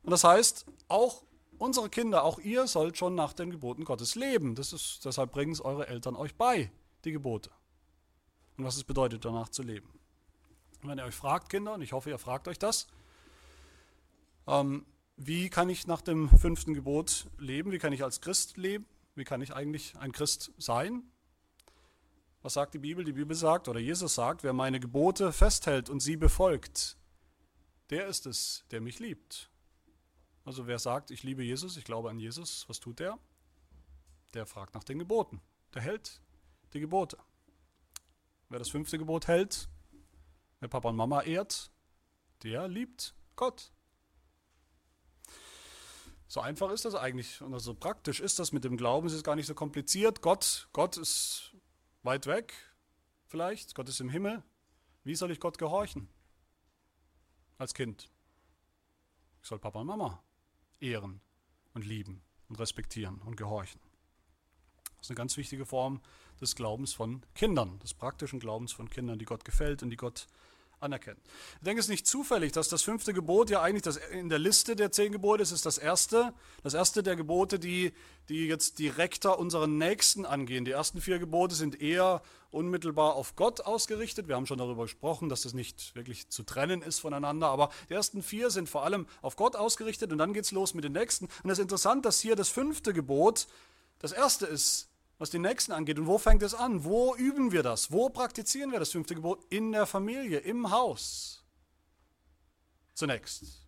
Und 0.01 0.09
das 0.09 0.23
heißt, 0.23 0.65
auch 0.87 1.21
unsere 1.59 1.87
Kinder, 1.87 2.23
auch 2.23 2.39
ihr 2.39 2.65
sollt 2.65 2.97
schon 2.97 3.13
nach 3.13 3.33
den 3.33 3.51
Geboten 3.51 3.85
Gottes 3.85 4.15
leben. 4.15 4.55
Das 4.55 4.73
ist, 4.73 5.05
deshalb 5.05 5.31
bringen 5.31 5.51
es 5.51 5.61
eure 5.61 5.85
Eltern 5.85 6.15
euch 6.15 6.33
bei, 6.33 6.71
die 7.05 7.11
Gebote. 7.11 7.51
Und 8.57 8.65
was 8.65 8.75
es 8.75 8.83
bedeutet, 8.83 9.23
danach 9.23 9.49
zu 9.49 9.61
leben. 9.61 9.87
Und 10.81 10.89
wenn 10.89 10.97
ihr 10.97 11.05
euch 11.05 11.13
fragt, 11.13 11.49
Kinder, 11.49 11.75
und 11.75 11.83
ich 11.83 11.93
hoffe, 11.93 12.09
ihr 12.09 12.17
fragt 12.17 12.47
euch 12.47 12.57
das, 12.57 12.87
ähm, 14.47 14.83
wie 15.15 15.51
kann 15.51 15.69
ich 15.69 15.85
nach 15.85 16.01
dem 16.01 16.27
fünften 16.27 16.73
Gebot 16.73 17.27
leben? 17.37 17.71
Wie 17.71 17.77
kann 17.77 17.93
ich 17.93 18.03
als 18.03 18.19
Christ 18.19 18.57
leben? 18.57 18.87
Wie 19.19 19.25
kann 19.25 19.41
ich 19.41 19.53
eigentlich 19.53 19.97
ein 19.97 20.13
Christ 20.13 20.53
sein? 20.57 21.03
Was 22.41 22.53
sagt 22.53 22.73
die 22.73 22.79
Bibel? 22.79 23.03
Die 23.03 23.11
Bibel 23.11 23.35
sagt, 23.35 23.67
oder 23.67 23.81
Jesus 23.81 24.15
sagt, 24.15 24.43
wer 24.43 24.53
meine 24.53 24.79
Gebote 24.79 25.33
festhält 25.33 25.89
und 25.89 25.99
sie 25.99 26.15
befolgt, 26.15 26.95
der 27.89 28.07
ist 28.07 28.25
es, 28.25 28.63
der 28.71 28.79
mich 28.79 28.99
liebt. 28.99 29.51
Also 30.45 30.67
wer 30.67 30.79
sagt, 30.79 31.11
ich 31.11 31.23
liebe 31.23 31.43
Jesus, 31.43 31.75
ich 31.75 31.83
glaube 31.83 32.09
an 32.09 32.17
Jesus, 32.17 32.63
was 32.69 32.79
tut 32.79 32.99
der? 32.99 33.19
Der 34.33 34.45
fragt 34.45 34.73
nach 34.73 34.85
den 34.85 34.99
Geboten. 34.99 35.41
Der 35.73 35.81
hält 35.81 36.21
die 36.71 36.79
Gebote. 36.79 37.17
Wer 38.47 38.59
das 38.59 38.69
fünfte 38.69 38.97
Gebot 38.97 39.27
hält, 39.27 39.67
wer 40.61 40.69
Papa 40.69 40.87
und 40.87 40.95
Mama 40.95 41.23
ehrt, 41.23 41.73
der 42.43 42.69
liebt 42.69 43.13
Gott. 43.35 43.73
So 46.29 46.41
einfach 46.41 46.69
ist 46.69 46.85
das 46.85 46.93
eigentlich 46.93 47.41
und 47.41 47.57
so 47.59 47.73
praktisch 47.73 48.19
ist 48.19 48.37
das 48.37 48.51
mit 48.51 48.63
dem 48.63 48.77
Glauben. 48.77 49.07
Es 49.07 49.13
ist 49.13 49.23
gar 49.23 49.35
nicht 49.35 49.47
so 49.47 49.55
kompliziert. 49.55 50.21
Gott, 50.21 50.69
Gott 50.73 50.95
ist 50.95 51.55
weit 52.03 52.27
weg, 52.27 52.53
vielleicht. 53.25 53.73
Gott 53.73 53.89
ist 53.89 53.99
im 53.99 54.09
Himmel. 54.09 54.43
Wie 55.03 55.15
soll 55.15 55.31
ich 55.31 55.39
Gott 55.39 55.57
gehorchen? 55.57 56.07
Als 57.57 57.73
Kind. 57.73 58.11
Ich 59.41 59.47
soll 59.47 59.57
Papa 59.57 59.79
und 59.79 59.87
Mama 59.87 60.21
ehren 60.79 61.19
und 61.73 61.83
lieben 61.83 62.21
und 62.47 62.59
respektieren 62.59 63.19
und 63.23 63.35
gehorchen. 63.35 63.81
Das 64.97 65.07
ist 65.07 65.09
eine 65.09 65.17
ganz 65.17 65.35
wichtige 65.35 65.65
Form 65.65 65.99
des 66.39 66.55
Glaubens 66.55 66.93
von 66.93 67.25
Kindern, 67.33 67.79
des 67.79 67.95
praktischen 67.95 68.39
Glaubens 68.39 68.71
von 68.71 68.87
Kindern, 68.87 69.17
die 69.17 69.25
Gott 69.25 69.45
gefällt 69.45 69.81
und 69.81 69.89
die 69.89 69.97
Gott 69.97 70.27
anerkennen. 70.79 71.19
Ich 71.57 71.65
denke, 71.65 71.79
es 71.79 71.85
ist 71.85 71.91
nicht 71.91 72.07
zufällig, 72.07 72.51
dass 72.51 72.69
das 72.69 72.81
fünfte 72.81 73.13
Gebot 73.13 73.49
ja 73.49 73.61
eigentlich 73.61 73.83
das, 73.83 73.97
in 73.97 74.29
der 74.29 74.39
Liste 74.39 74.75
der 74.75 74.91
zehn 74.91 75.11
Gebote 75.11 75.43
ist, 75.43 75.51
ist 75.51 75.65
das 75.65 75.77
erste, 75.77 76.33
das 76.63 76.73
erste 76.73 77.03
der 77.03 77.15
Gebote, 77.15 77.59
die, 77.59 77.93
die 78.29 78.47
jetzt 78.47 78.79
direkter 78.79 79.39
unseren 79.39 79.77
Nächsten 79.77 80.25
angehen. 80.25 80.65
Die 80.65 80.71
ersten 80.71 81.01
vier 81.01 81.19
Gebote 81.19 81.55
sind 81.55 81.81
eher 81.81 82.21
unmittelbar 82.51 83.15
auf 83.15 83.35
Gott 83.35 83.61
ausgerichtet. 83.61 84.27
Wir 84.27 84.35
haben 84.35 84.45
schon 84.45 84.57
darüber 84.57 84.83
gesprochen, 84.83 85.29
dass 85.29 85.43
das 85.43 85.53
nicht 85.53 85.95
wirklich 85.95 86.29
zu 86.29 86.43
trennen 86.43 86.81
ist 86.81 86.99
voneinander, 86.99 87.47
aber 87.47 87.69
die 87.89 87.93
ersten 87.93 88.23
vier 88.23 88.49
sind 88.49 88.69
vor 88.69 88.83
allem 88.83 89.05
auf 89.21 89.35
Gott 89.35 89.55
ausgerichtet 89.55 90.11
und 90.11 90.17
dann 90.17 90.33
geht 90.33 90.45
es 90.45 90.51
los 90.51 90.73
mit 90.73 90.83
den 90.83 90.93
nächsten. 90.93 91.25
Und 91.43 91.49
es 91.49 91.59
ist 91.59 91.63
interessant, 91.63 92.05
dass 92.05 92.19
hier 92.19 92.35
das 92.35 92.49
fünfte 92.49 92.93
Gebot 92.93 93.47
das 93.99 94.11
erste 94.13 94.45
ist, 94.45 94.88
was 95.19 95.29
den 95.29 95.43
Nächsten 95.43 95.73
angeht. 95.73 95.99
Und 95.99 96.07
wo 96.07 96.17
fängt 96.17 96.41
es 96.41 96.55
an? 96.55 96.85
Wo 96.85 97.15
üben 97.15 97.51
wir 97.51 97.61
das? 97.61 97.91
Wo 97.91 98.09
praktizieren 98.09 98.71
wir 98.71 98.79
das 98.79 98.91
fünfte 98.91 99.13
Gebot? 99.13 99.45
In 99.49 99.73
der 99.73 99.85
Familie, 99.85 100.39
im 100.39 100.71
Haus. 100.71 101.43
Zunächst. 102.95 103.67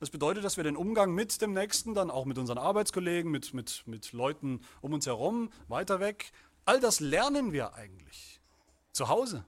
Das 0.00 0.10
bedeutet, 0.10 0.44
dass 0.44 0.56
wir 0.56 0.64
den 0.64 0.76
Umgang 0.76 1.12
mit 1.12 1.42
dem 1.42 1.54
Nächsten, 1.54 1.94
dann 1.94 2.10
auch 2.10 2.24
mit 2.24 2.38
unseren 2.38 2.58
Arbeitskollegen, 2.58 3.32
mit, 3.32 3.52
mit, 3.52 3.82
mit 3.86 4.12
Leuten 4.12 4.60
um 4.80 4.92
uns 4.92 5.06
herum, 5.06 5.50
weiter 5.66 5.98
weg, 5.98 6.30
all 6.64 6.78
das 6.78 7.00
lernen 7.00 7.52
wir 7.52 7.74
eigentlich. 7.74 8.40
Zu 8.92 9.08
Hause, 9.08 9.44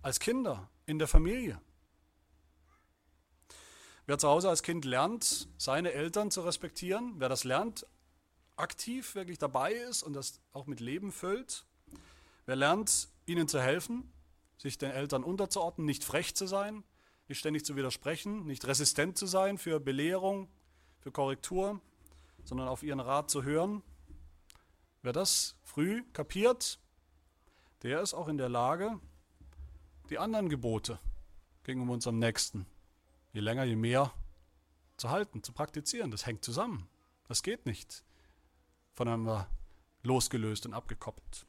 als 0.00 0.18
Kinder, 0.18 0.70
in 0.86 0.98
der 0.98 1.08
Familie. 1.08 1.60
Wer 4.06 4.18
zu 4.18 4.28
Hause 4.28 4.48
als 4.48 4.62
Kind 4.62 4.84
lernt, 4.84 5.48
seine 5.58 5.92
Eltern 5.92 6.30
zu 6.30 6.40
respektieren, 6.40 7.14
wer 7.18 7.28
das 7.28 7.44
lernt, 7.44 7.86
aktiv 8.56 9.14
wirklich 9.14 9.38
dabei 9.38 9.72
ist 9.72 10.02
und 10.02 10.12
das 10.12 10.40
auch 10.52 10.66
mit 10.66 10.80
Leben 10.80 11.12
füllt. 11.12 11.64
Wer 12.46 12.56
lernt, 12.56 13.08
ihnen 13.26 13.48
zu 13.48 13.60
helfen, 13.60 14.12
sich 14.58 14.78
den 14.78 14.90
Eltern 14.90 15.24
unterzuordnen, 15.24 15.86
nicht 15.86 16.04
frech 16.04 16.34
zu 16.34 16.46
sein, 16.46 16.84
nicht 17.28 17.38
ständig 17.38 17.64
zu 17.64 17.76
widersprechen, 17.76 18.46
nicht 18.46 18.66
resistent 18.66 19.16
zu 19.16 19.26
sein 19.26 19.58
für 19.58 19.80
Belehrung, 19.80 20.48
für 20.98 21.12
Korrektur, 21.12 21.80
sondern 22.44 22.68
auf 22.68 22.82
ihren 22.82 23.00
Rat 23.00 23.30
zu 23.30 23.42
hören. 23.42 23.82
Wer 25.02 25.12
das 25.12 25.56
früh 25.62 26.04
kapiert, 26.12 26.78
der 27.82 28.00
ist 28.00 28.14
auch 28.14 28.28
in 28.28 28.38
der 28.38 28.48
Lage, 28.48 29.00
die 30.10 30.18
anderen 30.18 30.48
Gebote 30.48 30.98
gegenüber 31.64 31.92
unserem 31.92 32.18
Nächsten, 32.18 32.66
je 33.32 33.40
länger, 33.40 33.64
je 33.64 33.76
mehr, 33.76 34.12
zu 34.96 35.10
halten, 35.10 35.42
zu 35.42 35.52
praktizieren. 35.52 36.10
Das 36.10 36.26
hängt 36.26 36.44
zusammen. 36.44 36.88
Das 37.26 37.42
geht 37.42 37.66
nicht 37.66 38.04
voneinander 38.94 39.48
losgelöst 40.02 40.66
und 40.66 40.74
abgekoppelt. 40.74 41.46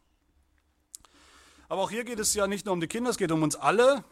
Aber 1.70 1.82
auch 1.82 1.90
hier 1.90 2.04
geht 2.04 2.20
es 2.20 2.34
ja 2.34 2.48
nicht 2.48 2.66
nur 2.66 2.74
um 2.74 2.82
die 2.82 2.88
Kinder, 2.88 3.10
es 3.10 3.18
geht 3.18 3.32
um 3.32 3.42
uns 3.42 3.56
alle, 3.56 4.04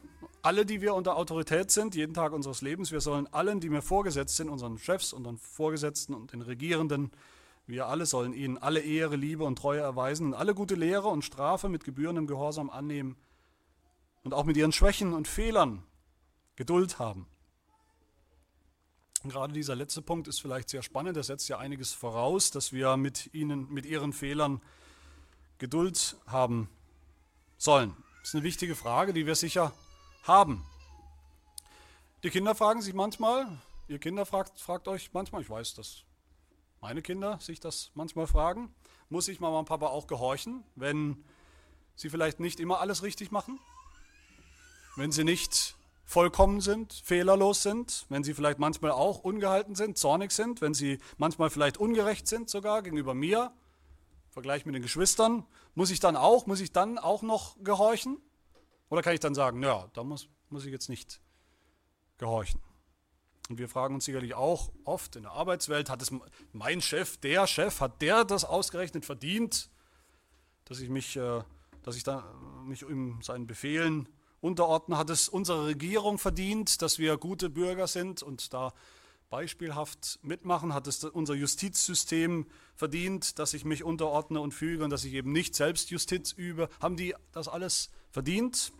alle, 0.41 0.65
die 0.65 0.81
wir 0.81 0.95
unter 0.95 1.15
Autorität 1.15 1.69
sind, 1.69 1.95
jeden 1.95 2.13
Tag 2.13 2.33
unseres 2.33 2.61
Lebens. 2.61 2.91
Wir 2.91 3.01
sollen 3.01 3.31
allen, 3.31 3.59
die 3.59 3.69
mir 3.69 3.81
vorgesetzt 3.81 4.35
sind, 4.35 4.49
unseren 4.49 4.79
Chefs, 4.79 5.13
unseren 5.13 5.37
Vorgesetzten 5.37 6.13
und 6.13 6.33
den 6.33 6.41
Regierenden, 6.41 7.11
wir 7.67 7.85
alle 7.87 8.05
sollen 8.05 8.33
ihnen 8.33 8.57
alle 8.57 8.81
Ehre, 8.81 9.15
Liebe 9.15 9.43
und 9.43 9.57
Treue 9.57 9.79
erweisen 9.79 10.27
und 10.27 10.33
alle 10.33 10.53
gute 10.53 10.75
Lehre 10.75 11.07
und 11.07 11.23
Strafe 11.23 11.69
mit 11.69 11.83
gebührendem 11.83 12.27
Gehorsam 12.27 12.69
annehmen 12.69 13.15
und 14.23 14.33
auch 14.33 14.43
mit 14.43 14.57
ihren 14.57 14.71
Schwächen 14.71 15.13
und 15.13 15.27
Fehlern 15.27 15.83
Geduld 16.55 16.99
haben. 16.99 17.27
Gerade 19.23 19.53
dieser 19.53 19.75
letzte 19.75 20.01
Punkt 20.01 20.27
ist 20.27 20.41
vielleicht 20.41 20.69
sehr 20.69 20.81
spannend. 20.81 21.15
Er 21.15 21.23
setzt 21.23 21.47
ja 21.47 21.59
einiges 21.59 21.93
voraus, 21.93 22.49
dass 22.49 22.73
wir 22.73 22.97
mit 22.97 23.33
ihnen, 23.33 23.71
mit 23.71 23.85
ihren 23.85 24.13
Fehlern 24.13 24.61
Geduld 25.59 26.17
haben 26.25 26.69
sollen. 27.57 27.95
Das 28.19 28.29
ist 28.29 28.35
eine 28.35 28.43
wichtige 28.43 28.75
Frage, 28.75 29.13
die 29.13 29.27
wir 29.27 29.35
sicher 29.35 29.73
haben. 30.23 30.65
Die 32.23 32.31
Kinder 32.31 32.55
fragen 32.55 32.81
sich 32.81 32.95
manchmal, 32.95 33.45
ihr 33.87 33.99
Kinder 33.99 34.25
fragt, 34.25 34.59
fragt 34.59 34.87
euch 34.87 35.13
manchmal, 35.13 35.43
ich 35.43 35.49
weiß, 35.49 35.75
dass 35.75 36.03
meine 36.81 37.03
Kinder 37.03 37.39
sich 37.39 37.59
das 37.59 37.91
manchmal 37.93 38.25
fragen, 38.25 38.73
muss 39.09 39.27
ich 39.27 39.39
Mama 39.39 39.59
und 39.59 39.65
Papa 39.65 39.87
auch 39.87 40.07
gehorchen, 40.07 40.63
wenn 40.75 41.23
sie 41.95 42.09
vielleicht 42.09 42.39
nicht 42.39 42.59
immer 42.59 42.79
alles 42.79 43.03
richtig 43.03 43.31
machen? 43.31 43.59
Wenn 44.95 45.11
sie 45.11 45.23
nicht 45.23 45.75
vollkommen 46.11 46.59
sind, 46.59 46.91
fehlerlos 46.91 47.63
sind, 47.63 48.05
wenn 48.09 48.21
sie 48.21 48.33
vielleicht 48.33 48.59
manchmal 48.59 48.91
auch 48.91 49.19
ungehalten 49.19 49.75
sind, 49.75 49.97
zornig 49.97 50.33
sind, 50.33 50.59
wenn 50.59 50.73
sie 50.73 50.99
manchmal 51.17 51.49
vielleicht 51.49 51.77
ungerecht 51.77 52.27
sind 52.27 52.49
sogar 52.49 52.81
gegenüber 52.81 53.13
mir, 53.13 53.53
im 54.25 54.33
Vergleich 54.33 54.65
mit 54.65 54.75
den 54.75 54.81
Geschwistern, 54.81 55.45
muss 55.73 55.89
ich 55.89 56.01
dann 56.01 56.17
auch, 56.17 56.47
muss 56.47 56.59
ich 56.59 56.73
dann 56.73 56.97
auch 56.97 57.21
noch 57.21 57.55
gehorchen? 57.63 58.17
Oder 58.89 59.03
kann 59.03 59.13
ich 59.13 59.21
dann 59.21 59.33
sagen, 59.33 59.63
ja, 59.63 59.87
da 59.93 60.03
muss, 60.03 60.27
muss 60.49 60.65
ich 60.65 60.71
jetzt 60.73 60.89
nicht 60.89 61.21
gehorchen? 62.17 62.59
Und 63.49 63.57
wir 63.57 63.69
fragen 63.69 63.95
uns 63.95 64.03
sicherlich 64.03 64.33
auch 64.33 64.73
oft 64.83 65.15
in 65.15 65.23
der 65.23 65.31
Arbeitswelt, 65.31 65.89
hat 65.89 66.01
es 66.01 66.11
mein 66.51 66.81
Chef, 66.81 67.15
der 67.17 67.47
Chef, 67.47 67.79
hat 67.79 68.01
der 68.01 68.25
das 68.25 68.43
ausgerechnet 68.43 69.05
verdient, 69.05 69.69
dass 70.65 70.81
ich 70.81 70.89
mich, 70.89 71.15
äh, 71.15 71.41
dass 71.83 71.95
ich 71.95 72.03
da 72.03 72.33
mich 72.65 72.83
um 72.83 73.21
seinen 73.21 73.47
Befehlen 73.47 74.09
unterordnen, 74.41 74.97
hat 74.97 75.09
es 75.09 75.29
unsere 75.29 75.67
Regierung 75.67 76.17
verdient, 76.17 76.81
dass 76.81 76.99
wir 76.99 77.17
gute 77.17 77.49
Bürger 77.49 77.87
sind 77.87 78.21
und 78.23 78.53
da 78.53 78.73
beispielhaft 79.29 80.19
mitmachen, 80.23 80.73
hat 80.73 80.87
es 80.87 81.03
unser 81.05 81.35
Justizsystem 81.35 82.45
verdient, 82.75 83.39
dass 83.39 83.53
ich 83.53 83.63
mich 83.63 83.83
unterordne 83.83 84.41
und 84.41 84.53
füge 84.53 84.83
und 84.83 84.89
dass 84.89 85.05
ich 85.05 85.13
eben 85.13 85.31
nicht 85.31 85.55
selbst 85.55 85.89
Justiz 85.89 86.33
übe. 86.33 86.69
Haben 86.81 86.97
die 86.97 87.15
das 87.31 87.47
alles 87.47 87.89
verdient? 88.09 88.73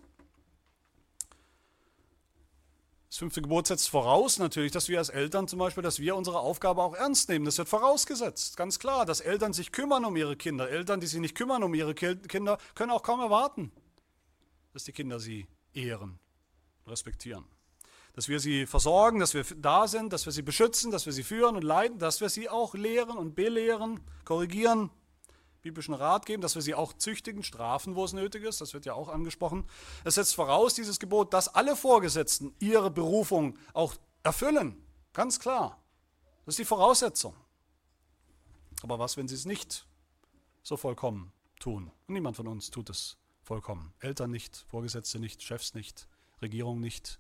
Das 3.09 3.17
fünfte 3.17 3.41
Gebot 3.41 3.67
setzt 3.67 3.89
voraus 3.89 4.39
natürlich, 4.39 4.71
dass 4.71 4.87
wir 4.87 4.97
als 4.97 5.09
Eltern 5.09 5.47
zum 5.47 5.59
Beispiel, 5.59 5.83
dass 5.83 5.99
wir 5.99 6.15
unsere 6.15 6.39
Aufgabe 6.39 6.81
auch 6.81 6.95
ernst 6.95 7.27
nehmen. 7.27 7.43
Das 7.43 7.57
wird 7.57 7.67
vorausgesetzt, 7.67 8.55
ganz 8.55 8.79
klar, 8.79 9.05
dass 9.05 9.19
Eltern 9.19 9.51
sich 9.53 9.71
kümmern 9.71 10.05
um 10.05 10.15
ihre 10.15 10.37
Kinder. 10.37 10.69
Eltern, 10.69 11.01
die 11.01 11.07
sich 11.07 11.19
nicht 11.19 11.35
kümmern 11.35 11.63
um 11.63 11.73
ihre 11.73 11.93
Kinder, 11.93 12.57
können 12.73 12.91
auch 12.91 13.03
kaum 13.03 13.19
erwarten, 13.19 13.71
dass 14.73 14.83
die 14.83 14.91
Kinder 14.91 15.19
sie 15.19 15.47
ehren, 15.73 16.19
respektieren. 16.87 17.45
Dass 18.13 18.27
wir 18.27 18.39
sie 18.39 18.65
versorgen, 18.65 19.19
dass 19.19 19.33
wir 19.33 19.43
da 19.43 19.87
sind, 19.87 20.11
dass 20.11 20.25
wir 20.25 20.33
sie 20.33 20.41
beschützen, 20.41 20.91
dass 20.91 21.05
wir 21.05 21.13
sie 21.13 21.23
führen 21.23 21.55
und 21.55 21.63
leiten, 21.63 21.99
dass 21.99 22.19
wir 22.19 22.29
sie 22.29 22.49
auch 22.49 22.73
lehren 22.73 23.17
und 23.17 23.35
belehren, 23.35 24.01
korrigieren, 24.25 24.89
biblischen 25.61 25.93
Rat 25.93 26.25
geben, 26.25 26.41
dass 26.41 26.55
wir 26.55 26.61
sie 26.61 26.75
auch 26.75 26.93
züchtigen, 26.93 27.43
strafen, 27.43 27.95
wo 27.95 28.03
es 28.03 28.13
nötig 28.13 28.43
ist. 28.43 28.59
Das 28.59 28.73
wird 28.73 28.85
ja 28.85 28.93
auch 28.93 29.09
angesprochen. 29.09 29.65
Es 30.03 30.15
setzt 30.15 30.35
voraus, 30.35 30.73
dieses 30.73 30.99
Gebot, 30.99 31.33
dass 31.33 31.47
alle 31.47 31.75
Vorgesetzten 31.75 32.53
ihre 32.59 32.91
Berufung 32.91 33.57
auch 33.73 33.95
erfüllen. 34.23 34.83
Ganz 35.13 35.39
klar. 35.39 35.81
Das 36.45 36.53
ist 36.53 36.59
die 36.59 36.65
Voraussetzung. 36.65 37.35
Aber 38.81 38.97
was, 38.99 39.15
wenn 39.15 39.27
sie 39.27 39.35
es 39.35 39.45
nicht 39.45 39.85
so 40.63 40.75
vollkommen 40.75 41.31
tun? 41.59 41.91
Und 42.07 42.13
niemand 42.13 42.35
von 42.35 42.47
uns 42.47 42.71
tut 42.71 42.89
es 42.89 43.17
vollkommen. 43.51 43.93
Eltern 43.99 44.31
nicht, 44.31 44.55
Vorgesetzte 44.69 45.19
nicht, 45.19 45.43
Chefs 45.43 45.73
nicht, 45.73 46.07
Regierung 46.41 46.79
nicht. 46.79 47.19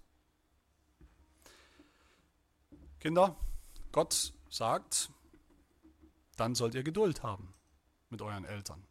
Kinder, 3.01 3.35
Gott 3.91 4.31
sagt, 4.49 5.09
dann 6.37 6.55
sollt 6.55 6.73
ihr 6.73 6.83
Geduld 6.83 7.21
haben 7.21 7.53
mit 8.09 8.21
euren 8.21 8.45
Eltern. 8.45 8.81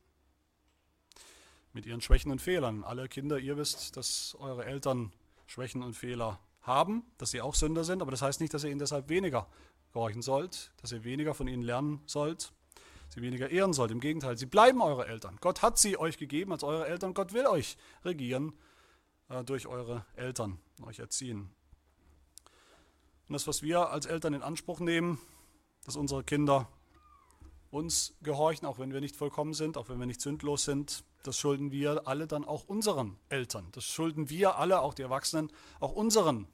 Mit 1.72 1.86
ihren 1.86 2.02
Schwächen 2.02 2.30
und 2.30 2.42
Fehlern. 2.42 2.84
Alle 2.84 3.08
Kinder, 3.08 3.38
ihr 3.38 3.56
wisst, 3.56 3.96
dass 3.96 4.36
eure 4.38 4.66
Eltern 4.66 5.10
Schwächen 5.46 5.82
und 5.82 5.94
Fehler 5.94 6.40
haben, 6.60 7.04
dass 7.16 7.30
sie 7.30 7.40
auch 7.40 7.54
Sünder 7.54 7.84
sind, 7.84 8.02
aber 8.02 8.10
das 8.10 8.20
heißt 8.20 8.42
nicht, 8.42 8.52
dass 8.52 8.64
ihr 8.64 8.70
ihnen 8.70 8.80
deshalb 8.80 9.08
weniger 9.08 9.48
gehorchen 9.94 10.20
sollt, 10.20 10.72
dass 10.82 10.92
ihr 10.92 11.04
weniger 11.04 11.32
von 11.32 11.48
ihnen 11.48 11.62
lernen 11.62 12.02
sollt, 12.04 12.52
sie 13.10 13.22
weniger 13.22 13.50
ehren 13.50 13.72
sollt. 13.72 13.90
Im 13.90 14.00
Gegenteil, 14.00 14.38
sie 14.38 14.46
bleiben 14.46 14.80
eure 14.80 15.06
Eltern. 15.06 15.36
Gott 15.40 15.62
hat 15.62 15.78
sie 15.78 15.98
euch 15.98 16.16
gegeben 16.16 16.52
als 16.52 16.62
eure 16.62 16.86
Eltern. 16.86 17.14
Gott 17.14 17.32
will 17.32 17.46
euch 17.46 17.76
regieren 18.04 18.52
äh, 19.28 19.44
durch 19.44 19.66
eure 19.66 20.06
Eltern, 20.16 20.58
euch 20.82 20.98
erziehen. 20.98 21.50
Und 23.28 23.34
das, 23.34 23.46
was 23.46 23.62
wir 23.62 23.90
als 23.90 24.06
Eltern 24.06 24.34
in 24.34 24.42
Anspruch 24.42 24.80
nehmen, 24.80 25.18
dass 25.84 25.96
unsere 25.96 26.24
Kinder 26.24 26.68
uns 27.70 28.16
gehorchen, 28.22 28.66
auch 28.66 28.78
wenn 28.78 28.92
wir 28.92 29.00
nicht 29.00 29.16
vollkommen 29.16 29.54
sind, 29.54 29.76
auch 29.76 29.88
wenn 29.88 29.98
wir 29.98 30.06
nicht 30.06 30.20
sündlos 30.20 30.64
sind, 30.64 31.04
das 31.22 31.36
schulden 31.36 31.70
wir 31.70 32.08
alle 32.08 32.26
dann 32.26 32.44
auch 32.44 32.64
unseren 32.64 33.16
Eltern. 33.28 33.68
Das 33.72 33.84
schulden 33.84 34.30
wir 34.30 34.56
alle, 34.56 34.80
auch 34.80 34.94
die 34.94 35.02
Erwachsenen, 35.02 35.52
auch 35.78 35.92
unseren 35.92 36.48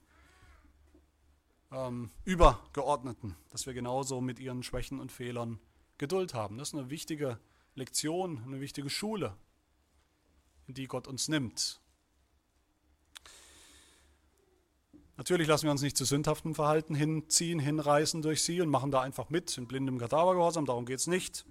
ähm, 1.70 2.10
Übergeordneten, 2.24 3.36
dass 3.50 3.66
wir 3.66 3.74
genauso 3.74 4.20
mit 4.20 4.38
ihren 4.38 4.62
Schwächen 4.62 5.00
und 5.00 5.12
Fehlern 5.12 5.60
Geduld 5.98 6.34
haben. 6.34 6.58
Das 6.58 6.68
ist 6.68 6.74
eine 6.74 6.90
wichtige 6.90 7.38
Lektion, 7.74 8.42
eine 8.44 8.60
wichtige 8.60 8.90
Schule, 8.90 9.36
in 10.66 10.74
die 10.74 10.86
Gott 10.86 11.06
uns 11.06 11.28
nimmt. 11.28 11.80
Natürlich 15.16 15.48
lassen 15.48 15.64
wir 15.64 15.70
uns 15.70 15.80
nicht 15.80 15.96
zu 15.96 16.04
sündhaftem 16.04 16.54
Verhalten 16.54 16.94
hinziehen, 16.94 17.58
hinreißen 17.58 18.20
durch 18.20 18.42
sie 18.42 18.60
und 18.60 18.68
machen 18.68 18.90
da 18.90 19.00
einfach 19.00 19.30
mit 19.30 19.56
in 19.56 19.66
blindem 19.66 19.98
Kadavergehorsam, 19.98 20.66
darum 20.66 20.84
geht 20.84 20.98
es 20.98 21.06
nicht. 21.06 21.46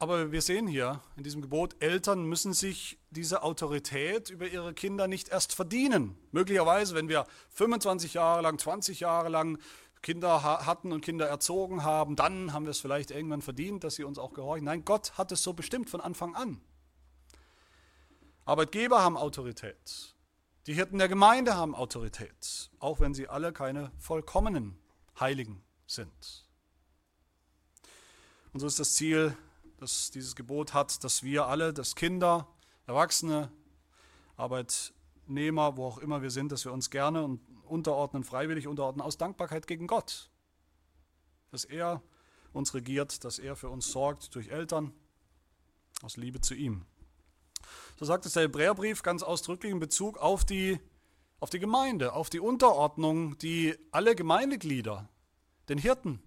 Aber 0.00 0.32
wir 0.32 0.42
sehen 0.42 0.66
hier 0.66 1.00
in 1.16 1.22
diesem 1.22 1.42
Gebot, 1.42 1.76
Eltern 1.78 2.24
müssen 2.24 2.54
sich 2.54 2.98
diese 3.10 3.44
Autorität 3.44 4.30
über 4.30 4.48
ihre 4.48 4.74
Kinder 4.74 5.06
nicht 5.06 5.28
erst 5.28 5.54
verdienen. 5.54 6.18
Möglicherweise, 6.32 6.96
wenn 6.96 7.08
wir 7.08 7.24
25 7.50 8.14
Jahre 8.14 8.42
lang, 8.42 8.58
20 8.58 8.98
Jahre 8.98 9.28
lang 9.28 9.60
Kinder 10.02 10.42
hatten 10.42 10.92
und 10.92 11.00
Kinder 11.00 11.28
erzogen 11.28 11.84
haben, 11.84 12.16
dann 12.16 12.52
haben 12.52 12.64
wir 12.64 12.70
es 12.70 12.80
vielleicht 12.80 13.12
irgendwann 13.12 13.40
verdient, 13.40 13.84
dass 13.84 13.94
sie 13.94 14.04
uns 14.04 14.18
auch 14.18 14.32
gehorchen. 14.32 14.64
Nein, 14.64 14.84
Gott 14.84 15.16
hat 15.16 15.30
es 15.30 15.42
so 15.42 15.52
bestimmt 15.52 15.88
von 15.88 16.00
Anfang 16.00 16.34
an. 16.34 16.60
Arbeitgeber 18.44 19.00
haben 19.02 19.16
Autorität. 19.16 20.14
Die 20.66 20.74
Hirten 20.74 20.98
der 20.98 21.08
Gemeinde 21.08 21.56
haben 21.56 21.74
Autorität, 21.74 22.70
auch 22.80 22.98
wenn 22.98 23.14
sie 23.14 23.28
alle 23.28 23.52
keine 23.52 23.92
vollkommenen 23.98 24.76
Heiligen 25.18 25.62
sind. 25.86 26.48
Und 28.52 28.60
so 28.60 28.66
ist 28.66 28.80
das 28.80 28.94
Ziel, 28.94 29.36
das 29.78 30.10
dieses 30.10 30.36
Gebot 30.36 30.74
hat, 30.74 31.02
dass 31.04 31.22
wir 31.22 31.46
alle, 31.46 31.72
dass 31.72 31.94
Kinder, 31.94 32.48
Erwachsene, 32.86 33.50
Arbeitnehmer, 34.36 35.76
wo 35.76 35.86
auch 35.86 35.98
immer 35.98 36.22
wir 36.22 36.30
sind, 36.30 36.52
dass 36.52 36.64
wir 36.64 36.72
uns 36.72 36.90
gerne 36.90 37.24
und 37.24 37.40
unterordnen, 37.72 38.22
freiwillig 38.22 38.68
unterordnen, 38.68 39.04
aus 39.04 39.18
Dankbarkeit 39.18 39.66
gegen 39.66 39.86
Gott. 39.86 40.30
Dass 41.50 41.64
er 41.64 42.02
uns 42.52 42.74
regiert, 42.74 43.24
dass 43.24 43.38
er 43.38 43.56
für 43.56 43.70
uns 43.70 43.90
sorgt 43.90 44.34
durch 44.34 44.48
Eltern, 44.48 44.92
aus 46.02 46.16
Liebe 46.16 46.40
zu 46.40 46.54
ihm. 46.54 46.84
So 47.98 48.04
sagt 48.04 48.26
es 48.26 48.34
der 48.34 48.44
Hebräerbrief 48.44 49.02
ganz 49.02 49.22
ausdrücklich 49.22 49.72
in 49.72 49.78
Bezug 49.78 50.18
auf 50.18 50.44
die, 50.44 50.80
auf 51.40 51.50
die 51.50 51.58
Gemeinde, 51.58 52.12
auf 52.12 52.30
die 52.30 52.40
Unterordnung, 52.40 53.38
die 53.38 53.76
alle 53.90 54.14
Gemeindeglieder, 54.14 55.08
den 55.68 55.78
Hirten 55.78 56.22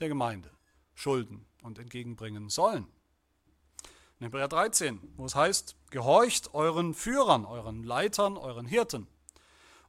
der 0.00 0.08
Gemeinde, 0.08 0.50
schulden 0.94 1.46
und 1.62 1.78
entgegenbringen 1.78 2.48
sollen. 2.48 2.86
In 4.18 4.24
Hebräer 4.24 4.48
13, 4.48 5.00
wo 5.16 5.24
es 5.24 5.34
heißt, 5.34 5.76
gehorcht 5.90 6.52
euren 6.52 6.92
Führern, 6.92 7.46
euren 7.46 7.84
Leitern, 7.84 8.36
euren 8.36 8.66
Hirten 8.66 9.06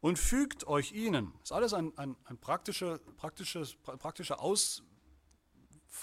und 0.02 0.18
fügt 0.18 0.68
euch 0.68 0.92
ihnen. 0.92 1.32
Das 1.40 1.44
ist 1.44 1.52
alles 1.52 1.74
ein, 1.74 1.98
ein, 1.98 2.16
ein 2.26 2.38
praktische, 2.38 3.00
praktisches, 3.18 3.76
praktische 3.76 4.40
Aus, 4.40 4.84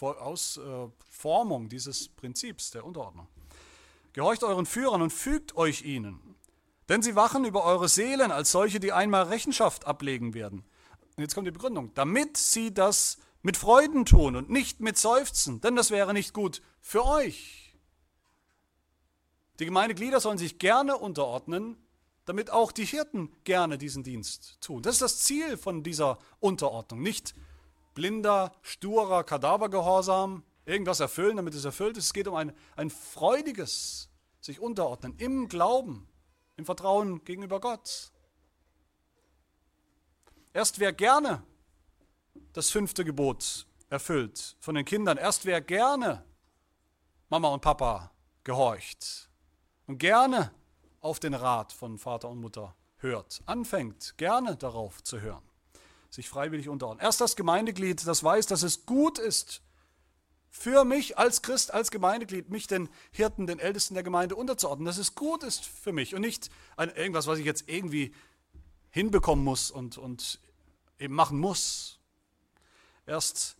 Ausformung 0.00 1.66
äh, 1.66 1.68
dieses 1.68 2.08
Prinzips 2.08 2.70
der 2.70 2.84
Unterordnung. 2.84 3.28
Gehorcht 4.12 4.44
euren 4.44 4.66
Führern 4.66 5.02
und 5.02 5.12
fügt 5.12 5.56
euch 5.56 5.82
ihnen. 5.82 6.36
Denn 6.88 7.02
sie 7.02 7.14
wachen 7.14 7.44
über 7.44 7.64
eure 7.64 7.88
Seelen 7.88 8.30
als 8.30 8.50
solche, 8.50 8.80
die 8.80 8.92
einmal 8.92 9.24
Rechenschaft 9.24 9.86
ablegen 9.86 10.32
werden. 10.32 10.64
Und 11.16 11.22
jetzt 11.22 11.34
kommt 11.34 11.46
die 11.46 11.52
Begründung. 11.52 11.92
Damit 11.94 12.36
sie 12.36 12.72
das 12.72 13.18
mit 13.42 13.56
Freuden 13.56 14.04
tun 14.06 14.36
und 14.36 14.48
nicht 14.48 14.80
mit 14.80 14.96
Seufzen, 14.96 15.60
denn 15.60 15.76
das 15.76 15.90
wäre 15.90 16.14
nicht 16.14 16.32
gut 16.32 16.62
für 16.80 17.04
euch. 17.04 17.76
Die 19.58 19.64
Gemeindeglieder 19.64 20.20
sollen 20.20 20.38
sich 20.38 20.58
gerne 20.58 20.96
unterordnen, 20.96 21.76
damit 22.28 22.50
auch 22.50 22.72
die 22.72 22.84
Hirten 22.84 23.32
gerne 23.44 23.78
diesen 23.78 24.02
Dienst 24.02 24.60
tun. 24.60 24.82
Das 24.82 24.96
ist 24.96 25.02
das 25.02 25.20
Ziel 25.20 25.56
von 25.56 25.82
dieser 25.82 26.18
Unterordnung. 26.40 27.00
Nicht 27.00 27.34
blinder, 27.94 28.52
sturer 28.60 29.24
Kadavergehorsam, 29.24 30.44
irgendwas 30.66 31.00
erfüllen, 31.00 31.38
damit 31.38 31.54
es 31.54 31.64
erfüllt 31.64 31.96
ist. 31.96 32.04
Es 32.04 32.12
geht 32.12 32.28
um 32.28 32.34
ein, 32.34 32.52
ein 32.76 32.90
freudiges 32.90 34.10
sich 34.40 34.60
unterordnen 34.60 35.14
im 35.16 35.48
Glauben, 35.48 36.06
im 36.56 36.66
Vertrauen 36.66 37.24
gegenüber 37.24 37.60
Gott. 37.60 38.12
Erst 40.52 40.78
wer 40.78 40.92
gerne 40.92 41.42
das 42.52 42.70
fünfte 42.70 43.04
Gebot 43.04 43.66
erfüllt 43.88 44.56
von 44.60 44.74
den 44.74 44.84
Kindern, 44.84 45.16
erst 45.16 45.46
wer 45.46 45.60
gerne 45.60 46.24
Mama 47.30 47.48
und 47.48 47.62
Papa 47.62 48.12
gehorcht 48.44 49.30
und 49.86 49.98
gerne 49.98 50.52
auf 51.00 51.20
den 51.20 51.34
Rat 51.34 51.72
von 51.72 51.98
Vater 51.98 52.28
und 52.28 52.40
Mutter 52.40 52.74
hört, 52.98 53.42
anfängt 53.46 54.14
gerne 54.16 54.56
darauf 54.56 55.02
zu 55.02 55.20
hören, 55.20 55.42
sich 56.10 56.28
freiwillig 56.28 56.68
unterordnen. 56.68 57.04
Erst 57.04 57.20
das 57.20 57.36
Gemeindeglied, 57.36 58.06
das 58.06 58.22
weiß, 58.22 58.46
dass 58.46 58.62
es 58.62 58.86
gut 58.86 59.18
ist, 59.18 59.62
für 60.50 60.84
mich 60.84 61.18
als 61.18 61.42
Christ, 61.42 61.72
als 61.72 61.90
Gemeindeglied, 61.90 62.48
mich 62.48 62.66
den 62.66 62.88
Hirten, 63.12 63.46
den 63.46 63.58
Ältesten 63.58 63.94
der 63.94 64.02
Gemeinde 64.02 64.34
unterzuordnen, 64.34 64.86
dass 64.86 64.98
es 64.98 65.14
gut 65.14 65.42
ist 65.42 65.64
für 65.64 65.92
mich 65.92 66.14
und 66.14 66.22
nicht 66.22 66.50
ein, 66.76 66.88
irgendwas, 66.90 67.26
was 67.26 67.38
ich 67.38 67.44
jetzt 67.44 67.68
irgendwie 67.68 68.14
hinbekommen 68.90 69.44
muss 69.44 69.70
und, 69.70 69.98
und 69.98 70.40
eben 70.98 71.14
machen 71.14 71.38
muss. 71.38 72.00
Erst 73.06 73.56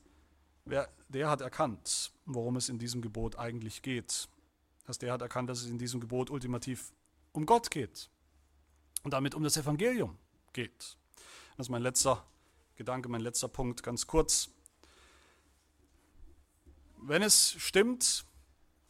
wer, 0.65 0.89
der 1.09 1.31
hat 1.31 1.41
erkannt, 1.41 2.13
worum 2.25 2.57
es 2.57 2.69
in 2.69 2.79
diesem 2.79 3.03
Gebot 3.03 3.37
eigentlich 3.39 3.83
geht. 3.83 4.29
Erst 4.87 5.03
der 5.03 5.13
hat 5.13 5.23
erkannt, 5.23 5.51
dass 5.51 5.61
es 5.61 5.67
in 5.67 5.79
diesem 5.79 6.01
Gebot 6.01 6.31
ultimativ 6.31 6.93
um 7.39 7.47
Gott 7.47 7.71
geht 7.71 8.11
und 9.05 9.13
damit 9.13 9.35
um 9.35 9.43
das 9.43 9.57
Evangelium 9.57 10.19
geht. 10.53 10.99
Das 11.57 11.67
ist 11.67 11.71
mein 11.71 11.83
letzter 11.83 12.27
Gedanke, 12.77 13.09
mein 13.09 13.23
letzter 13.23 13.49
Punkt, 13.49 13.83
ganz 13.83 14.07
kurz 14.07 14.51
wenn 17.01 17.23
es 17.23 17.55
stimmt, 17.59 18.25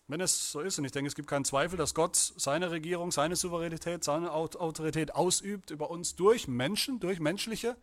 wenn 0.06 0.20
es 0.20 0.52
so 0.52 0.60
ist, 0.60 0.78
und 0.78 0.84
ich 0.84 0.92
denke, 0.92 1.08
es 1.08 1.14
gibt 1.14 1.28
keinen 1.28 1.44
Zweifel, 1.44 1.76
dass 1.76 1.94
Gott 1.94 2.16
seine 2.16 2.70
Regierung, 2.70 3.12
seine 3.12 3.36
Souveränität, 3.36 4.04
seine 4.04 4.32
Autorität 4.32 5.14
ausübt 5.14 5.70
über 5.70 5.90
uns 5.90 6.16
durch 6.16 6.48
Menschen, 6.48 6.98
durch 7.00 7.20
menschliche 7.20 7.76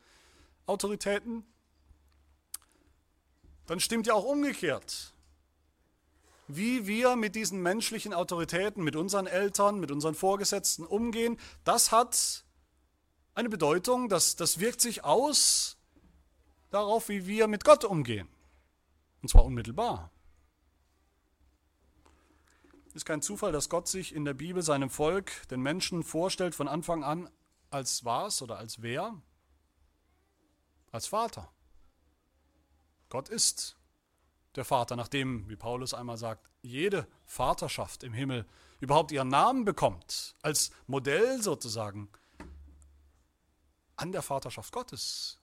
Autoritäten, 0.65 1.45
dann 3.67 3.79
stimmt 3.79 4.07
ja 4.07 4.13
auch 4.13 4.25
umgekehrt. 4.25 5.13
Wie 6.47 6.85
wir 6.85 7.15
mit 7.15 7.35
diesen 7.35 7.61
menschlichen 7.61 8.13
Autoritäten, 8.13 8.83
mit 8.83 8.95
unseren 8.95 9.25
Eltern, 9.25 9.79
mit 9.79 9.91
unseren 9.91 10.13
Vorgesetzten 10.13 10.85
umgehen, 10.85 11.39
das 11.63 11.91
hat 11.91 12.45
eine 13.33 13.49
Bedeutung, 13.49 14.09
das, 14.09 14.35
das 14.35 14.59
wirkt 14.59 14.79
sich 14.79 15.03
aus 15.03 15.77
darauf, 16.69 17.09
wie 17.09 17.25
wir 17.25 17.47
mit 17.47 17.63
Gott 17.63 17.83
umgehen. 17.83 18.27
Und 19.21 19.29
zwar 19.29 19.45
unmittelbar. 19.45 20.11
Es 22.89 22.95
ist 22.97 23.05
kein 23.05 23.21
Zufall, 23.21 23.51
dass 23.51 23.69
Gott 23.69 23.87
sich 23.87 24.15
in 24.15 24.23
der 24.23 24.33
Bibel 24.33 24.61
seinem 24.61 24.89
Volk, 24.89 25.47
den 25.49 25.61
Menschen 25.61 26.03
vorstellt 26.03 26.55
von 26.55 26.67
Anfang 26.67 27.03
an 27.03 27.29
als 27.69 28.05
was 28.05 28.41
oder 28.41 28.57
als 28.57 28.81
wer? 28.81 29.21
Als 30.91 31.07
Vater. 31.07 31.51
Gott 33.09 33.27
ist 33.29 33.77
der 34.55 34.65
Vater, 34.65 34.95
nachdem, 34.95 35.49
wie 35.49 35.55
Paulus 35.55 35.93
einmal 35.93 36.17
sagt, 36.17 36.49
jede 36.61 37.07
Vaterschaft 37.25 38.03
im 38.03 38.13
Himmel 38.13 38.45
überhaupt 38.79 39.11
ihren 39.11 39.27
Namen 39.27 39.65
bekommt, 39.65 40.35
als 40.41 40.71
Modell 40.87 41.41
sozusagen 41.41 42.09
an 43.95 44.11
der 44.11 44.21
Vaterschaft 44.21 44.73
Gottes, 44.73 45.39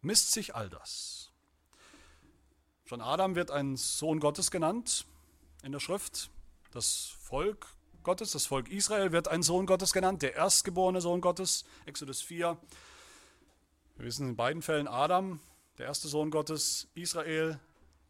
misst 0.00 0.32
sich 0.32 0.54
all 0.54 0.68
das. 0.68 1.30
Schon 2.84 3.00
Adam 3.00 3.34
wird 3.34 3.50
ein 3.50 3.76
Sohn 3.76 4.20
Gottes 4.20 4.50
genannt 4.50 5.06
in 5.62 5.72
der 5.72 5.80
Schrift. 5.80 6.30
Das 6.72 7.14
Volk 7.20 7.66
Gottes, 8.02 8.32
das 8.32 8.46
Volk 8.46 8.68
Israel 8.68 9.12
wird 9.12 9.28
ein 9.28 9.42
Sohn 9.42 9.66
Gottes 9.66 9.92
genannt, 9.92 10.22
der 10.22 10.34
erstgeborene 10.34 11.00
Sohn 11.00 11.20
Gottes, 11.20 11.64
Exodus 11.86 12.20
4. 12.22 12.58
Wir 13.96 14.06
wissen 14.06 14.30
in 14.30 14.36
beiden 14.36 14.62
Fällen 14.62 14.88
Adam, 14.88 15.40
der 15.78 15.86
erste 15.86 16.08
Sohn 16.08 16.30
Gottes, 16.30 16.88
Israel, 16.94 17.60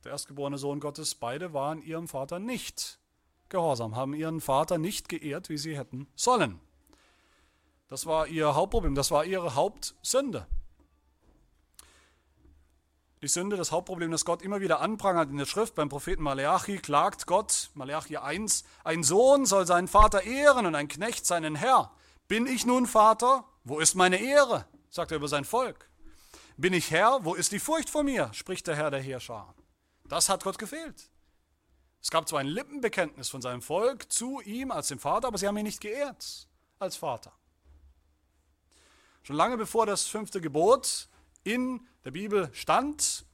der 0.04 0.12
erstgeborene 0.12 0.58
Sohn 0.58 0.80
Gottes, 0.80 1.14
beide 1.14 1.52
waren 1.52 1.82
ihrem 1.82 2.08
Vater 2.08 2.38
nicht 2.38 2.98
gehorsam, 3.48 3.96
haben 3.96 4.14
ihren 4.14 4.40
Vater 4.40 4.78
nicht 4.78 5.08
geehrt, 5.08 5.48
wie 5.48 5.58
sie 5.58 5.76
hätten 5.76 6.08
sollen. 6.14 6.60
Das 7.88 8.06
war 8.06 8.26
ihr 8.26 8.54
Hauptproblem, 8.54 8.94
das 8.94 9.10
war 9.10 9.24
ihre 9.24 9.54
Hauptsünde. 9.54 10.46
Die 13.20 13.28
Sünde, 13.28 13.56
das 13.56 13.70
Hauptproblem, 13.70 14.10
das 14.10 14.24
Gott 14.24 14.42
immer 14.42 14.60
wieder 14.60 14.80
anprangert 14.80 15.30
in 15.30 15.36
der 15.36 15.46
Schrift 15.46 15.76
beim 15.76 15.88
Propheten 15.88 16.24
Maleachi, 16.24 16.78
klagt 16.78 17.26
Gott, 17.28 17.70
Maleachi 17.74 18.16
1, 18.16 18.64
ein 18.82 19.04
Sohn 19.04 19.46
soll 19.46 19.64
seinen 19.64 19.86
Vater 19.86 20.24
ehren 20.24 20.66
und 20.66 20.74
ein 20.74 20.88
Knecht 20.88 21.24
seinen 21.24 21.54
Herr. 21.54 21.92
Bin 22.26 22.46
ich 22.46 22.66
nun 22.66 22.86
Vater? 22.86 23.44
Wo 23.62 23.78
ist 23.78 23.94
meine 23.94 24.16
Ehre? 24.16 24.64
sagt 24.90 25.12
er 25.12 25.18
über 25.18 25.28
sein 25.28 25.44
Volk. 25.44 25.88
Bin 26.56 26.72
ich 26.72 26.90
Herr? 26.90 27.20
Wo 27.24 27.34
ist 27.34 27.52
die 27.52 27.60
Furcht 27.60 27.90
vor 27.90 28.02
mir? 28.02 28.30
spricht 28.32 28.66
der 28.66 28.74
Herr 28.74 28.90
der 28.90 29.00
Heerschar. 29.00 29.54
Das 30.12 30.28
hat 30.28 30.44
Gott 30.44 30.58
gefehlt. 30.58 31.08
Es 32.02 32.10
gab 32.10 32.28
zwar 32.28 32.40
ein 32.40 32.46
Lippenbekenntnis 32.46 33.30
von 33.30 33.40
seinem 33.40 33.62
Volk 33.62 34.12
zu 34.12 34.42
ihm 34.42 34.70
als 34.70 34.88
dem 34.88 34.98
Vater, 34.98 35.28
aber 35.28 35.38
sie 35.38 35.48
haben 35.48 35.56
ihn 35.56 35.64
nicht 35.64 35.80
geehrt 35.80 36.48
als 36.78 36.96
Vater. 36.98 37.32
Schon 39.22 39.36
lange 39.36 39.56
bevor 39.56 39.86
das 39.86 40.04
fünfte 40.06 40.42
Gebot 40.42 41.08
in 41.44 41.88
der 42.04 42.10
Bibel 42.10 42.50
stand, 42.52 43.24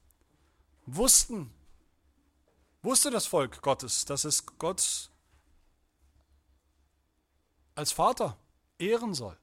wussten, 0.86 1.52
wusste 2.82 3.10
das 3.10 3.26
Volk 3.26 3.60
Gottes, 3.60 4.04
dass 4.04 4.22
es 4.22 4.46
Gott 4.46 5.10
als 7.74 7.90
Vater 7.90 8.38
ehren 8.78 9.14
soll, 9.14 9.36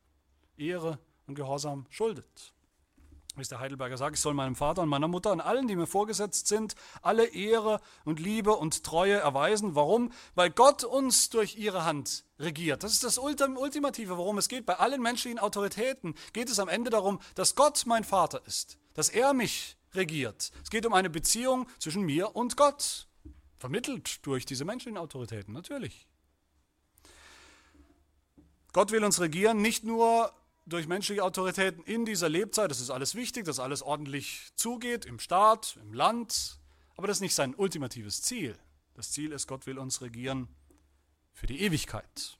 Ehre 0.55 0.99
und 1.27 1.35
Gehorsam 1.35 1.85
schuldet. 1.89 2.54
Wie 3.35 3.41
es 3.41 3.49
der 3.49 3.59
Heidelberger 3.59 3.97
sagt, 3.97 4.15
ich 4.15 4.21
soll 4.21 4.33
meinem 4.33 4.55
Vater 4.55 4.81
und 4.81 4.89
meiner 4.89 5.09
Mutter 5.09 5.31
und 5.31 5.41
allen, 5.41 5.67
die 5.67 5.75
mir 5.75 5.87
vorgesetzt 5.87 6.47
sind, 6.47 6.75
alle 7.01 7.25
Ehre 7.25 7.81
und 8.05 8.19
Liebe 8.19 8.53
und 8.53 8.83
Treue 8.83 9.15
erweisen. 9.15 9.75
Warum? 9.75 10.11
Weil 10.35 10.51
Gott 10.51 10.85
uns 10.85 11.29
durch 11.29 11.57
ihre 11.57 11.83
Hand 11.83 12.23
regiert. 12.39 12.83
Das 12.83 12.93
ist 12.93 13.03
das 13.03 13.17
Ultimative, 13.17 14.17
worum 14.17 14.37
es 14.37 14.47
geht. 14.47 14.65
Bei 14.65 14.75
allen 14.75 15.01
menschlichen 15.01 15.39
Autoritäten 15.39 16.15
geht 16.31 16.49
es 16.49 16.59
am 16.59 16.69
Ende 16.69 16.89
darum, 16.89 17.19
dass 17.35 17.55
Gott 17.55 17.83
mein 17.85 18.05
Vater 18.05 18.41
ist, 18.45 18.77
dass 18.93 19.09
er 19.09 19.33
mich 19.33 19.77
regiert. 19.93 20.51
Es 20.63 20.69
geht 20.69 20.85
um 20.85 20.93
eine 20.93 21.09
Beziehung 21.09 21.67
zwischen 21.79 22.03
mir 22.03 22.35
und 22.35 22.55
Gott, 22.55 23.07
vermittelt 23.57 24.25
durch 24.25 24.45
diese 24.45 24.65
menschlichen 24.65 24.97
Autoritäten, 24.97 25.53
natürlich. 25.53 26.07
Gott 28.73 28.91
will 28.91 29.03
uns 29.03 29.19
regieren, 29.19 29.61
nicht 29.61 29.83
nur 29.83 30.33
durch 30.65 30.87
menschliche 30.87 31.23
Autoritäten 31.23 31.83
in 31.83 32.05
dieser 32.05 32.29
Lebzeit, 32.29 32.71
das 32.71 32.79
ist 32.79 32.89
alles 32.89 33.15
wichtig, 33.15 33.45
dass 33.45 33.59
alles 33.59 33.81
ordentlich 33.81 34.49
zugeht, 34.55 35.05
im 35.05 35.19
Staat, 35.19 35.77
im 35.81 35.93
Land, 35.93 36.59
aber 36.95 37.07
das 37.07 37.17
ist 37.17 37.21
nicht 37.21 37.35
sein 37.35 37.53
ultimatives 37.55 38.21
Ziel. 38.21 38.57
Das 38.95 39.11
Ziel 39.11 39.31
ist, 39.31 39.47
Gott 39.47 39.67
will 39.67 39.77
uns 39.77 40.01
regieren 40.01 40.47
für 41.33 41.47
die 41.47 41.61
Ewigkeit. 41.61 42.37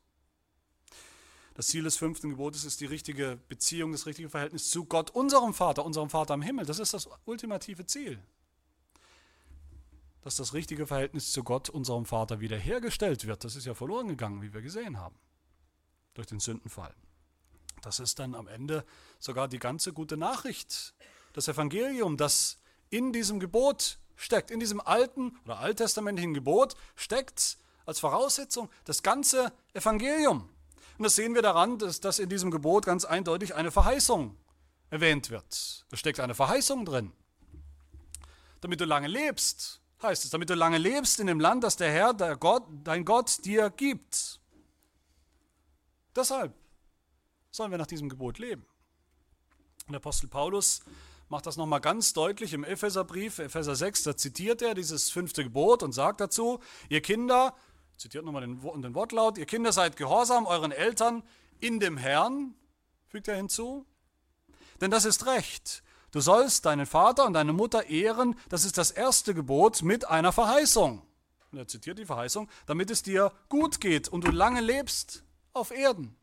Das 1.54 1.68
Ziel 1.68 1.84
des 1.84 1.98
fünften 1.98 2.32
Gebotes 2.32 2.66
ist 2.66 2.82
die 2.82 2.86
richtige 2.86 3.38
Beziehung, 3.48 3.92
das 3.92 4.06
richtige 4.06 4.30
Verhältnis 4.30 4.70
zu 4.70 4.86
Gott, 4.86 5.10
unserem 5.12 5.54
Vater, 5.54 5.86
unserem 5.86 6.10
Vater 6.10 6.34
im 6.34 6.42
Himmel. 6.42 6.66
Das 6.66 6.80
ist 6.80 6.94
das 6.94 7.08
ultimative 7.26 7.86
Ziel. 7.86 8.20
Dass 10.22 10.36
das 10.36 10.54
richtige 10.54 10.88
Verhältnis 10.88 11.32
zu 11.32 11.44
Gott, 11.44 11.70
unserem 11.70 12.06
Vater, 12.06 12.40
wiederhergestellt 12.40 13.26
wird. 13.26 13.44
Das 13.44 13.56
ist 13.56 13.66
ja 13.66 13.74
verloren 13.74 14.08
gegangen, 14.08 14.42
wie 14.42 14.54
wir 14.54 14.62
gesehen 14.62 14.98
haben, 14.98 15.16
durch 16.14 16.28
den 16.28 16.40
Sündenfall. 16.40 16.94
Das 17.86 18.00
ist 18.00 18.18
dann 18.18 18.34
am 18.34 18.48
Ende 18.48 18.84
sogar 19.20 19.48
die 19.48 19.60
ganze 19.60 19.94
gute 19.94 20.18
Nachricht, 20.18 20.96
das 21.34 21.48
Evangelium, 21.48 22.18
das 22.18 22.58
in 22.90 23.14
diesem 23.14 23.40
Gebot 23.40 24.00
steckt, 24.16 24.50
in 24.50 24.60
diesem 24.60 24.82
alten 24.82 25.38
oder 25.46 25.60
alttestamentlichen 25.60 26.34
Gebot 26.34 26.76
steckt 26.96 27.60
als 27.86 28.00
Voraussetzung 28.00 28.72
das 28.86 29.04
ganze 29.04 29.54
Evangelium. 29.74 30.50
Und 30.98 31.04
das 31.04 31.14
sehen 31.14 31.36
wir 31.36 31.44
daran, 31.44 31.78
dass, 31.78 32.00
dass 32.00 32.18
in 32.18 32.28
diesem 32.28 32.50
Gebot 32.50 32.88
ganz 32.88 33.06
eindeutig 33.06 33.54
eine 33.54 33.70
Verheißung 33.70 34.36
erwähnt 34.90 35.30
wird. 35.30 35.86
Da 35.90 35.98
steckt 35.98 36.20
eine 36.20 36.34
Verheißung 36.34 36.86
drin. 36.86 37.12
Damit 38.62 38.82
du 38.82 38.86
lange 38.86 39.08
lebst, 39.08 39.80
heißt 40.02 40.26
es, 40.26 40.32
damit 40.32 40.50
du 40.50 40.56
lange 40.56 40.80
lebst 40.80 41.20
in 41.20 41.28
dem 41.28 41.40
Land, 41.40 41.64
das 41.64 41.76
der 41.76 41.92
Herr, 41.92 42.16
der 42.16 42.36
Gott, 42.36 42.64
dein 42.84 43.06
Gott 43.06 43.46
dir 43.46 43.70
gibt. 43.70 44.40
Deshalb 46.16 46.52
sollen 47.56 47.72
wir 47.72 47.78
nach 47.78 47.88
diesem 47.88 48.10
Gebot 48.10 48.38
leben. 48.38 48.66
Der 49.88 49.98
Apostel 49.98 50.28
Paulus 50.28 50.82
macht 51.30 51.46
das 51.46 51.58
nochmal 51.58 51.82
ganz 51.82 52.14
deutlich 52.14 52.54
im 52.54 52.64
Epheserbrief, 52.64 53.40
Epheser 53.40 53.76
6, 53.76 54.04
da 54.04 54.18
zitiert 54.18 54.62
er 54.62 54.74
dieses 54.74 55.10
fünfte 55.10 55.44
Gebot 55.44 55.84
und 55.84 55.92
sagt 55.92 56.22
dazu, 56.22 56.60
ihr 56.90 57.02
Kinder, 57.02 57.56
zitiert 57.98 58.26
nochmal 58.26 58.42
den, 58.42 58.62
den 58.82 58.96
Wortlaut, 58.96 59.38
ihr 59.38 59.46
Kinder 59.46 59.72
seid 59.72 59.96
gehorsam 59.96 60.46
euren 60.46 60.72
Eltern 60.72 61.24
in 61.60 61.80
dem 61.80 61.98
Herrn, 61.98 62.56
fügt 63.08 63.28
er 63.28 63.36
hinzu, 63.36 63.86
denn 64.82 64.92
das 64.92 65.06
ist 65.06 65.26
Recht. 65.26 65.82
Du 66.12 66.22
sollst 66.22 66.66
deinen 66.66 66.86
Vater 66.86 67.26
und 67.26 67.34
deine 67.34 67.54
Mutter 67.54 67.88
ehren, 67.88 68.36
das 68.50 68.64
ist 68.64 68.78
das 68.78 68.92
erste 68.92 69.34
Gebot 69.34 69.82
mit 69.82 70.08
einer 70.08 70.32
Verheißung. 70.32 71.02
Und 71.52 71.58
er 71.58 71.68
zitiert 71.68 72.00
die 72.00 72.06
Verheißung, 72.06 72.50
damit 72.66 72.90
es 72.90 73.04
dir 73.04 73.32
gut 73.50 73.82
geht 73.82 74.08
und 74.08 74.26
du 74.26 74.32
lange 74.32 74.62
lebst 74.62 75.24
auf 75.54 75.72
Erden. 75.72 76.16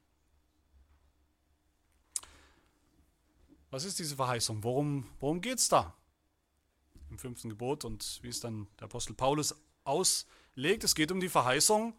Was 3.72 3.84
ist 3.84 3.98
diese 3.98 4.16
Verheißung? 4.16 4.62
Worum, 4.62 5.08
worum 5.18 5.40
geht 5.40 5.58
es 5.58 5.70
da? 5.70 5.94
Im 7.08 7.18
fünften 7.18 7.48
Gebot 7.48 7.86
und 7.86 8.18
wie 8.20 8.28
es 8.28 8.38
dann 8.38 8.68
der 8.78 8.84
Apostel 8.84 9.14
Paulus 9.14 9.54
auslegt, 9.84 10.84
es 10.84 10.94
geht 10.94 11.10
um 11.10 11.20
die 11.20 11.30
Verheißung 11.30 11.94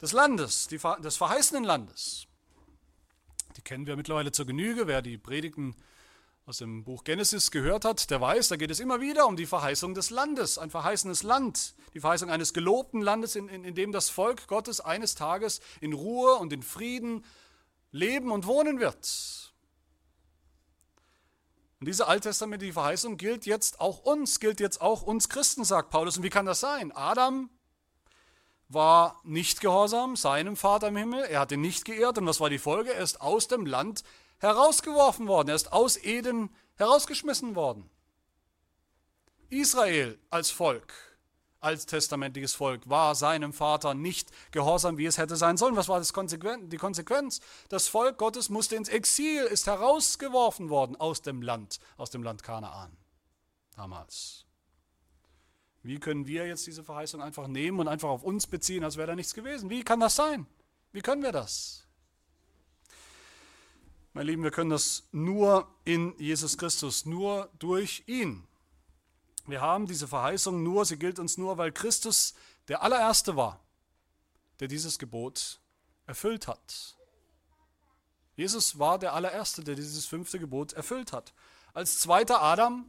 des 0.00 0.12
Landes, 0.12 0.66
die, 0.66 0.78
des 1.02 1.18
verheißenen 1.18 1.62
Landes. 1.62 2.26
Die 3.54 3.60
kennen 3.60 3.86
wir 3.86 3.96
mittlerweile 3.96 4.32
zur 4.32 4.46
Genüge. 4.46 4.86
Wer 4.86 5.02
die 5.02 5.18
Predigten 5.18 5.76
aus 6.46 6.56
dem 6.56 6.84
Buch 6.84 7.04
Genesis 7.04 7.50
gehört 7.50 7.84
hat, 7.84 8.10
der 8.10 8.22
weiß, 8.22 8.48
da 8.48 8.56
geht 8.56 8.70
es 8.70 8.80
immer 8.80 9.02
wieder 9.02 9.26
um 9.26 9.36
die 9.36 9.44
Verheißung 9.44 9.92
des 9.92 10.08
Landes, 10.08 10.56
ein 10.56 10.70
verheißenes 10.70 11.22
Land, 11.22 11.74
die 11.92 12.00
Verheißung 12.00 12.30
eines 12.30 12.54
gelobten 12.54 13.02
Landes, 13.02 13.36
in, 13.36 13.50
in, 13.50 13.64
in 13.64 13.74
dem 13.74 13.92
das 13.92 14.08
Volk 14.08 14.46
Gottes 14.46 14.80
eines 14.80 15.14
Tages 15.14 15.60
in 15.82 15.92
Ruhe 15.92 16.36
und 16.36 16.50
in 16.54 16.62
Frieden 16.62 17.26
leben 17.90 18.30
und 18.30 18.46
wohnen 18.46 18.80
wird. 18.80 19.52
Und 21.84 21.88
diese 21.88 22.08
alttestamentliche 22.08 22.72
Verheißung 22.72 23.18
gilt 23.18 23.44
jetzt 23.44 23.78
auch 23.78 23.98
uns, 23.98 24.40
gilt 24.40 24.58
jetzt 24.58 24.80
auch 24.80 25.02
uns 25.02 25.28
Christen, 25.28 25.64
sagt 25.64 25.90
Paulus. 25.90 26.16
Und 26.16 26.22
wie 26.22 26.30
kann 26.30 26.46
das 26.46 26.60
sein? 26.60 26.92
Adam 26.92 27.50
war 28.70 29.20
nicht 29.22 29.60
gehorsam 29.60 30.16
seinem 30.16 30.56
Vater 30.56 30.88
im 30.88 30.96
Himmel, 30.96 31.24
er 31.24 31.40
hat 31.40 31.52
ihn 31.52 31.60
nicht 31.60 31.84
geehrt. 31.84 32.16
Und 32.16 32.26
was 32.26 32.40
war 32.40 32.48
die 32.48 32.58
Folge? 32.58 32.94
Er 32.94 33.02
ist 33.02 33.20
aus 33.20 33.48
dem 33.48 33.66
Land 33.66 34.02
herausgeworfen 34.38 35.28
worden, 35.28 35.50
er 35.50 35.56
ist 35.56 35.74
aus 35.74 36.02
Eden 36.02 36.56
herausgeschmissen 36.76 37.54
worden. 37.54 37.90
Israel 39.50 40.18
als 40.30 40.50
Volk 40.50 40.90
alttestamentliches 41.64 42.54
Volk 42.54 42.88
war 42.88 43.14
seinem 43.14 43.52
Vater 43.52 43.94
nicht 43.94 44.30
gehorsam, 44.52 44.98
wie 44.98 45.06
es 45.06 45.18
hätte 45.18 45.36
sein 45.36 45.56
sollen. 45.56 45.76
Was 45.76 45.88
war 45.88 45.98
das 45.98 46.12
Konsequen 46.12 46.68
die 46.68 46.76
Konsequenz? 46.76 47.40
Das 47.68 47.88
Volk 47.88 48.18
Gottes 48.18 48.50
musste 48.50 48.76
ins 48.76 48.88
Exil, 48.88 49.44
ist 49.44 49.66
herausgeworfen 49.66 50.70
worden 50.70 50.96
aus 50.96 51.22
dem 51.22 51.42
Land, 51.42 51.78
aus 51.96 52.10
dem 52.10 52.22
Land 52.22 52.42
Kanaan 52.42 52.96
damals. 53.76 54.44
Wie 55.82 55.98
können 55.98 56.26
wir 56.26 56.46
jetzt 56.46 56.66
diese 56.66 56.82
Verheißung 56.82 57.20
einfach 57.20 57.46
nehmen 57.46 57.78
und 57.78 57.88
einfach 57.88 58.08
auf 58.08 58.22
uns 58.22 58.46
beziehen, 58.46 58.84
als 58.84 58.96
wäre 58.96 59.08
da 59.08 59.14
nichts 59.14 59.34
gewesen? 59.34 59.68
Wie 59.68 59.82
kann 59.82 60.00
das 60.00 60.16
sein? 60.16 60.46
Wie 60.92 61.02
können 61.02 61.22
wir 61.22 61.32
das? 61.32 61.86
Meine 64.14 64.30
Lieben, 64.30 64.44
wir 64.44 64.50
können 64.50 64.70
das 64.70 65.08
nur 65.12 65.68
in 65.84 66.14
Jesus 66.18 66.56
Christus, 66.56 67.04
nur 67.04 67.50
durch 67.58 68.04
ihn. 68.06 68.46
Wir 69.46 69.60
haben 69.60 69.86
diese 69.86 70.08
Verheißung 70.08 70.62
nur, 70.62 70.84
sie 70.84 70.98
gilt 70.98 71.18
uns 71.18 71.36
nur, 71.36 71.58
weil 71.58 71.72
Christus 71.72 72.34
der 72.68 72.82
allererste 72.82 73.36
war, 73.36 73.60
der 74.60 74.68
dieses 74.68 74.98
Gebot 74.98 75.60
erfüllt 76.06 76.48
hat. 76.48 76.96
Jesus 78.36 78.78
war 78.78 78.98
der 78.98 79.12
allererste, 79.12 79.62
der 79.62 79.74
dieses 79.74 80.06
fünfte 80.06 80.38
Gebot 80.38 80.72
erfüllt 80.72 81.12
hat. 81.12 81.32
Als 81.72 82.00
zweiter 82.00 82.42
Adam, 82.42 82.86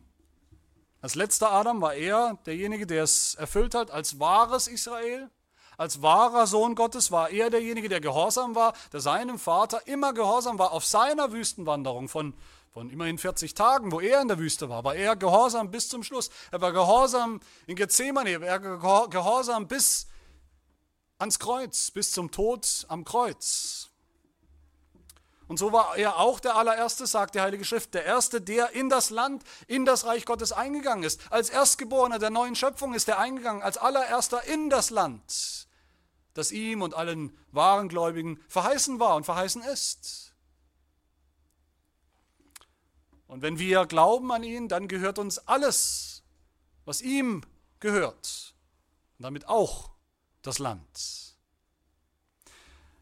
als 1.02 1.16
letzter 1.16 1.52
Adam 1.52 1.82
war 1.82 1.94
er 1.94 2.40
derjenige, 2.46 2.88
der 2.88 3.04
es 3.04 3.36
erfüllt 3.36 3.76
hat, 3.76 3.92
als 3.92 4.20
wahres 4.20 4.68
Israel, 4.68 5.30
als 5.78 6.02
wahrer 6.02 6.48
Sohn 6.48 6.74
Gottes 6.74 7.12
war 7.12 7.30
er 7.30 7.50
derjenige, 7.50 7.90
der 7.90 8.00
gehorsam 8.00 8.56
war, 8.56 8.74
der 8.94 9.02
seinem 9.02 9.38
Vater 9.38 9.86
immer 9.88 10.14
gehorsam 10.14 10.58
war 10.58 10.72
auf 10.72 10.86
seiner 10.86 11.32
Wüstenwanderung 11.32 12.08
von 12.08 12.34
von 12.76 12.90
immerhin 12.90 13.18
40 13.18 13.54
Tagen, 13.54 13.94
wo 13.94 14.02
er 14.02 14.20
in 14.20 14.28
der 14.28 14.38
Wüste 14.38 14.68
war, 14.68 14.84
war 14.84 14.96
er 14.96 15.16
gehorsam 15.16 15.72
bis 15.72 15.88
zum 15.88 16.04
Schluss. 16.04 16.30
Er 16.52 16.60
war 16.60 16.74
gehorsam 16.74 17.40
in 17.68 17.78
Gethsemane, 17.78 18.32
er 18.32 18.82
war 18.84 19.10
gehorsam 19.10 19.66
bis 19.70 20.08
ans 21.18 21.40
Kreuz, 21.40 21.90
bis 21.92 22.12
zum 22.12 22.32
Tod 22.32 22.86
am 22.90 23.06
Kreuz. 23.06 23.92
Und 25.48 25.58
so 25.58 25.72
war 25.72 25.96
er 25.96 26.20
auch 26.20 26.42
der 26.42 26.58
allererste, 26.58 27.08
sagt 27.08 27.36
die 27.36 27.40
Heilige 27.40 27.64
Schrift, 27.64 27.94
der 27.94 28.04
erste, 28.04 28.42
der 28.42 28.72
in 28.72 28.90
das 28.90 29.10
Land, 29.10 29.46
in 29.68 29.86
das 29.86 30.06
Reich 30.06 30.26
Gottes 30.26 30.52
eingegangen 30.52 31.06
ist. 31.06 31.22
Als 31.32 31.50
Erstgeborener 31.50 32.20
der 32.20 32.30
neuen 32.30 32.58
Schöpfung 32.58 32.94
ist 32.94 33.08
er 33.08 33.20
eingegangen, 33.20 33.64
als 33.64 33.78
allererster 33.78 34.44
in 34.44 34.70
das 34.70 34.90
Land, 34.90 35.70
das 36.34 36.52
ihm 36.52 36.82
und 36.82 36.94
allen 36.94 37.38
wahren 37.54 37.88
Gläubigen 37.88 38.38
verheißen 38.50 39.00
war 39.00 39.16
und 39.16 39.24
verheißen 39.24 39.62
ist. 39.62 40.25
Und 43.28 43.42
wenn 43.42 43.60
wir 43.60 43.86
glauben 43.86 44.32
an 44.32 44.44
ihn, 44.44 44.68
dann 44.68 44.88
gehört 44.88 45.20
uns 45.20 45.40
alles, 45.40 46.24
was 46.86 47.02
ihm 47.02 47.42
gehört. 47.80 48.56
Und 49.18 49.24
damit 49.24 49.48
auch 49.48 49.92
das 50.42 50.60
Land. 50.60 51.36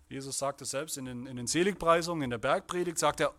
Jesus 0.07 0.37
sagt 0.37 0.61
es 0.61 0.69
selbst 0.69 0.97
in 0.97 1.05
den, 1.05 1.25
in 1.25 1.35
den 1.35 1.47
Seligpreisungen, 1.47 2.23
in 2.23 2.29
der 2.29 2.37
Bergpredigt, 2.37 2.99
sagt 2.99 3.19
er, 3.19 3.33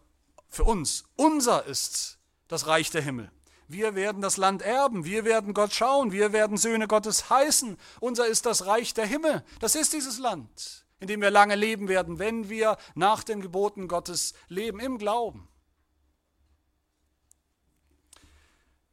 für 0.48 0.64
uns, 0.64 1.04
unser 1.16 1.64
ist 1.64 2.18
das 2.48 2.66
Reich 2.66 2.90
der 2.90 3.02
Himmel. 3.02 3.30
Wir 3.66 3.94
werden 3.94 4.20
das 4.20 4.36
Land 4.36 4.60
erben, 4.62 5.04
wir 5.04 5.24
werden 5.24 5.54
Gott 5.54 5.72
schauen, 5.72 6.12
wir 6.12 6.32
werden 6.32 6.56
Söhne 6.58 6.86
Gottes 6.86 7.30
heißen. 7.30 7.78
Unser 8.00 8.26
ist 8.26 8.44
das 8.44 8.66
Reich 8.66 8.92
der 8.92 9.06
Himmel. 9.06 9.42
Das 9.60 9.74
ist 9.74 9.92
dieses 9.92 10.18
Land, 10.18 10.84
in 11.00 11.08
dem 11.08 11.22
wir 11.22 11.30
lange 11.30 11.54
leben 11.54 11.88
werden, 11.88 12.18
wenn 12.18 12.48
wir 12.48 12.76
nach 12.94 13.24
den 13.24 13.40
Geboten 13.40 13.88
Gottes 13.88 14.34
leben, 14.48 14.80
im 14.80 14.98
Glauben. 14.98 15.48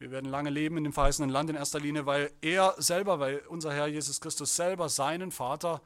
Wir 0.02 0.10
werden 0.10 0.32
lange 0.32 0.50
leben 0.50 0.78
in 0.78 0.84
dem 0.84 0.94
verheißenen 0.94 1.30
Land 1.30 1.52
in 1.52 1.56
erster 1.56 1.80
Linie, 1.80 2.08
weil 2.08 2.34
er 2.42 2.74
selber, 2.80 3.20
weil 3.20 3.38
unser 3.48 3.72
Herr 3.72 3.86
Jesus 3.86 4.20
Christus 4.20 4.56
selber 4.56 4.90
seinen 4.90 5.30
Vater 5.30 5.80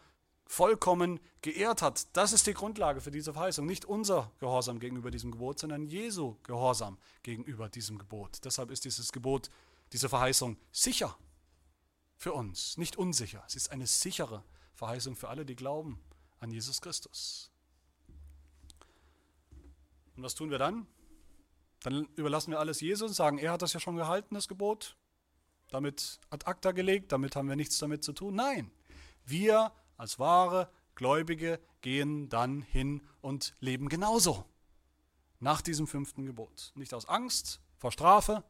vollkommen 0.45 1.19
geehrt 1.41 1.81
hat. 1.81 2.07
Das 2.15 2.31
ist 2.31 2.47
die 2.47 2.53
Grundlage 2.53 3.01
für 3.01 3.11
diese 3.11 3.33
Verheißung. 3.33 3.65
Nicht 3.65 3.83
unser 3.83 4.31
Gehorsam 4.39 4.79
gegenüber 4.79 5.11
diesem 5.11 5.31
Gebot, 5.31 5.59
sondern 5.59 5.85
Jesu 5.85 6.37
Gehorsam 6.43 6.97
gegenüber 7.23 7.67
diesem 7.67 7.97
Gebot. 7.97 8.39
Deshalb 8.45 8.71
ist 8.71 8.85
dieses 8.85 9.11
Gebot, 9.11 9.49
diese 9.91 10.07
Verheißung 10.07 10.55
sicher 10.71 11.17
für 12.15 12.31
uns, 12.31 12.77
nicht 12.77 12.95
unsicher. 12.95 13.43
Es 13.45 13.55
ist 13.55 13.73
eine 13.73 13.85
sichere 13.85 14.45
Verheißung 14.75 15.17
für 15.17 15.27
alle, 15.27 15.45
die 15.45 15.57
glauben 15.57 15.99
an 16.39 16.51
Jesus 16.51 16.79
Christus. 16.79 17.51
Und 20.15 20.23
was 20.23 20.35
tun 20.35 20.51
wir 20.51 20.57
dann? 20.57 20.87
Dann 21.85 22.07
überlassen 22.15 22.49
wir 22.49 22.59
alles 22.59 22.81
Jesus 22.81 23.11
und 23.11 23.13
sagen, 23.13 23.37
er 23.37 23.51
hat 23.51 23.61
das 23.61 23.73
ja 23.73 23.79
schon 23.79 23.95
gehalten, 23.95 24.33
das 24.33 24.47
Gebot, 24.47 24.97
damit 25.69 26.19
ad 26.31 26.47
acta 26.47 26.71
gelegt, 26.71 27.11
damit 27.11 27.35
haben 27.35 27.47
wir 27.47 27.55
nichts 27.55 27.77
damit 27.77 28.03
zu 28.03 28.11
tun. 28.11 28.33
Nein, 28.33 28.71
wir 29.23 29.71
als 29.95 30.17
wahre 30.17 30.67
Gläubige 30.95 31.59
gehen 31.81 32.27
dann 32.27 32.63
hin 32.63 33.07
und 33.21 33.55
leben 33.59 33.87
genauso. 33.87 34.45
Nach 35.39 35.61
diesem 35.61 35.85
fünften 35.85 36.25
Gebot. 36.25 36.71
Nicht 36.73 36.91
aus 36.91 37.07
Angst 37.07 37.61
vor 37.77 37.91
Strafe, 37.91 38.43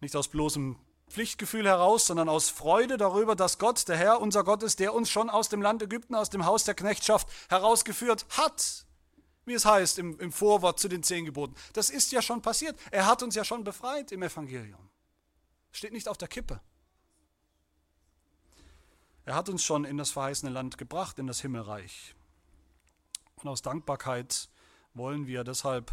nicht 0.00 0.16
aus 0.16 0.26
bloßem 0.26 0.76
Pflichtgefühl 1.08 1.68
heraus, 1.68 2.04
sondern 2.04 2.28
aus 2.28 2.48
Freude 2.50 2.96
darüber, 2.96 3.36
dass 3.36 3.58
Gott, 3.60 3.86
der 3.86 3.96
Herr, 3.96 4.20
unser 4.20 4.42
Gott 4.42 4.64
ist, 4.64 4.80
der 4.80 4.92
uns 4.92 5.08
schon 5.08 5.30
aus 5.30 5.48
dem 5.48 5.62
Land 5.62 5.82
Ägypten, 5.82 6.16
aus 6.16 6.30
dem 6.30 6.46
Haus 6.46 6.64
der 6.64 6.74
Knechtschaft 6.74 7.28
herausgeführt 7.48 8.26
hat. 8.30 8.86
Wie 9.44 9.54
es 9.54 9.64
heißt 9.64 9.98
im, 9.98 10.18
im 10.20 10.32
Vorwort 10.32 10.78
zu 10.78 10.88
den 10.88 11.02
zehn 11.02 11.24
Geboten. 11.24 11.54
Das 11.72 11.90
ist 11.90 12.12
ja 12.12 12.22
schon 12.22 12.42
passiert. 12.42 12.78
Er 12.90 13.06
hat 13.06 13.22
uns 13.22 13.34
ja 13.34 13.44
schon 13.44 13.64
befreit 13.64 14.12
im 14.12 14.22
Evangelium. 14.22 14.88
Steht 15.72 15.92
nicht 15.92 16.08
auf 16.08 16.18
der 16.18 16.28
Kippe. 16.28 16.60
Er 19.24 19.34
hat 19.34 19.48
uns 19.48 19.62
schon 19.64 19.84
in 19.84 19.96
das 19.96 20.10
verheißene 20.10 20.50
Land 20.50 20.78
gebracht, 20.78 21.18
in 21.18 21.26
das 21.26 21.40
Himmelreich. 21.40 22.14
Und 23.36 23.48
aus 23.48 23.62
Dankbarkeit 23.62 24.48
wollen 24.94 25.26
wir 25.26 25.44
deshalb 25.44 25.92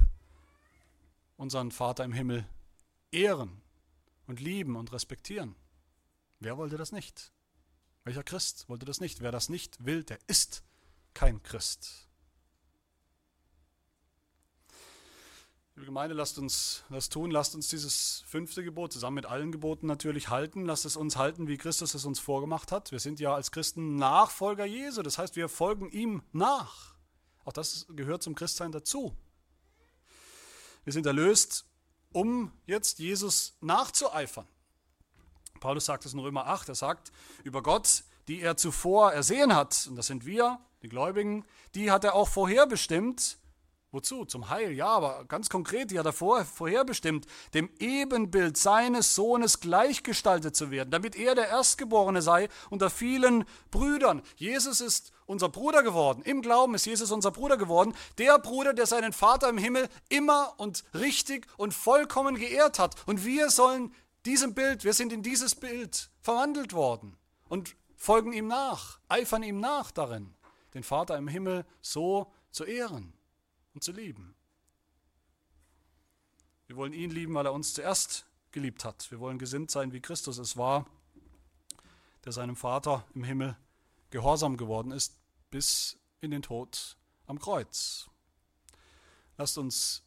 unseren 1.37 1.71
Vater 1.71 2.03
im 2.03 2.13
Himmel 2.13 2.45
ehren 3.11 3.61
und 4.27 4.39
lieben 4.39 4.75
und 4.75 4.91
respektieren. 4.91 5.55
Wer 6.39 6.57
wollte 6.57 6.77
das 6.77 6.91
nicht? 6.91 7.31
Welcher 8.03 8.23
Christ 8.23 8.67
wollte 8.69 8.85
das 8.85 8.99
nicht? 8.99 9.21
Wer 9.21 9.31
das 9.31 9.49
nicht 9.49 9.85
will, 9.85 10.03
der 10.03 10.19
ist 10.27 10.63
kein 11.13 11.41
Christ. 11.43 12.09
Liebe 15.80 15.86
Gemeinde, 15.86 16.13
lasst 16.13 16.38
uns 16.38 16.84
das 16.89 17.07
tun, 17.07 17.32
lasst 17.32 17.55
uns 17.55 17.69
dieses 17.69 18.25
fünfte 18.27 18.65
Gebot 18.65 18.91
zusammen 18.91 19.15
mit 19.15 19.25
allen 19.25 19.49
Geboten 19.49 19.88
natürlich 19.88 20.27
halten, 20.27 20.65
lasst 20.65 20.84
es 20.84 20.97
uns 20.97 21.15
halten, 21.15 21.47
wie 21.47 21.57
Christus 21.57 21.93
es 21.93 22.03
uns 22.03 22.19
vorgemacht 22.19 22.73
hat. 22.73 22.91
Wir 22.91 22.99
sind 22.99 23.21
ja 23.21 23.34
als 23.34 23.49
Christen 23.49 23.95
Nachfolger 23.95 24.65
Jesu, 24.65 25.03
das 25.03 25.17
heißt, 25.17 25.38
wir 25.38 25.47
folgen 25.47 25.89
ihm 25.89 26.21
nach. 26.34 26.95
Auch 27.45 27.53
das 27.53 27.86
gehört 27.95 28.23
zum 28.23 28.36
Christsein 28.36 28.73
dazu. 28.73 29.15
Wir 30.84 30.91
sind 30.91 31.05
erlöst, 31.05 31.65
um 32.11 32.51
jetzt 32.65 32.99
Jesus 32.99 33.55
nachzueifern. 33.61 34.49
Paulus 35.61 35.86
sagt 35.86 36.05
es 36.05 36.11
in 36.11 36.19
Römer 36.19 36.47
8, 36.47 36.67
er 36.67 36.75
sagt 36.75 37.13
über 37.45 37.63
Gott, 37.63 38.03
die 38.27 38.41
er 38.41 38.57
zuvor 38.57 39.13
ersehen 39.13 39.55
hat, 39.55 39.88
und 39.89 39.95
das 39.95 40.07
sind 40.07 40.25
wir, 40.25 40.59
die 40.82 40.89
Gläubigen, 40.89 41.45
die 41.73 41.89
hat 41.89 42.03
er 42.03 42.15
auch 42.15 42.27
vorherbestimmt, 42.27 43.38
Wozu? 43.91 44.23
Zum 44.23 44.49
Heil, 44.49 44.71
ja, 44.71 44.85
aber 44.85 45.25
ganz 45.25 45.49
konkret, 45.49 45.89
die 45.89 45.97
hat 45.97 46.05
er 46.05 46.13
vor, 46.13 46.45
vorherbestimmt, 46.45 47.25
dem 47.55 47.71
Ebenbild 47.79 48.55
seines 48.55 49.15
Sohnes 49.15 49.61
gleichgestaltet 49.61 50.55
zu 50.55 50.69
werden, 50.69 50.91
damit 50.91 51.15
er 51.15 51.33
der 51.33 51.47
Erstgeborene 51.47 52.21
sei 52.21 52.49
unter 52.69 52.91
vielen 52.91 53.45
Brüdern. 53.71 54.21
Jesus 54.35 54.79
ist 54.79 55.11
unser 55.25 55.49
Bruder 55.49 55.81
geworden. 55.81 56.21
Im 56.21 56.43
Glauben 56.43 56.75
ist 56.75 56.85
Jesus 56.85 57.11
unser 57.11 57.31
Bruder 57.31 57.57
geworden. 57.57 57.95
Der 58.19 58.37
Bruder, 58.37 58.73
der 58.73 58.85
seinen 58.85 59.11
Vater 59.11 59.49
im 59.49 59.57
Himmel 59.57 59.89
immer 60.07 60.53
und 60.57 60.83
richtig 60.93 61.47
und 61.57 61.73
vollkommen 61.73 62.35
geehrt 62.35 62.77
hat. 62.77 62.95
Und 63.07 63.25
wir 63.25 63.49
sollen 63.49 63.91
diesem 64.23 64.53
Bild, 64.53 64.83
wir 64.83 64.93
sind 64.93 65.11
in 65.11 65.23
dieses 65.23 65.55
Bild 65.55 66.11
verwandelt 66.21 66.73
worden 66.73 67.17
und 67.47 67.75
folgen 67.95 68.33
ihm 68.33 68.47
nach, 68.47 68.99
eifern 69.07 69.41
ihm 69.41 69.59
nach 69.59 69.89
darin, 69.89 70.35
den 70.75 70.83
Vater 70.83 71.17
im 71.17 71.27
Himmel 71.27 71.65
so 71.81 72.31
zu 72.51 72.65
ehren 72.65 73.18
und 73.80 73.84
zu 73.84 73.93
lieben. 73.93 74.36
Wir 76.67 76.75
wollen 76.75 76.91
ihn 76.91 77.11
lieben, 77.11 77.34
weil 77.34 77.45
er 77.45 77.53
uns 77.53 77.73
zuerst 77.73 78.25
geliebt 78.51 78.84
hat. 78.84 79.09
Wir 79.09 79.21
wollen 79.21 79.39
gesinnt 79.39 79.71
sein, 79.71 79.93
wie 79.93 80.01
Christus 80.01 80.38
es 80.38 80.57
war, 80.57 80.86
der 82.25 82.34
seinem 82.34 82.57
Vater 82.57 83.05
im 83.15 83.23
Himmel 83.23 83.55
gehorsam 84.09 84.57
geworden 84.57 84.91
ist, 84.91 85.17
bis 85.49 85.97
in 86.19 86.30
den 86.30 86.41
Tod 86.41 86.97
am 87.25 87.39
Kreuz. 87.39 88.09
Lasst 89.38 89.57
uns 89.57 90.03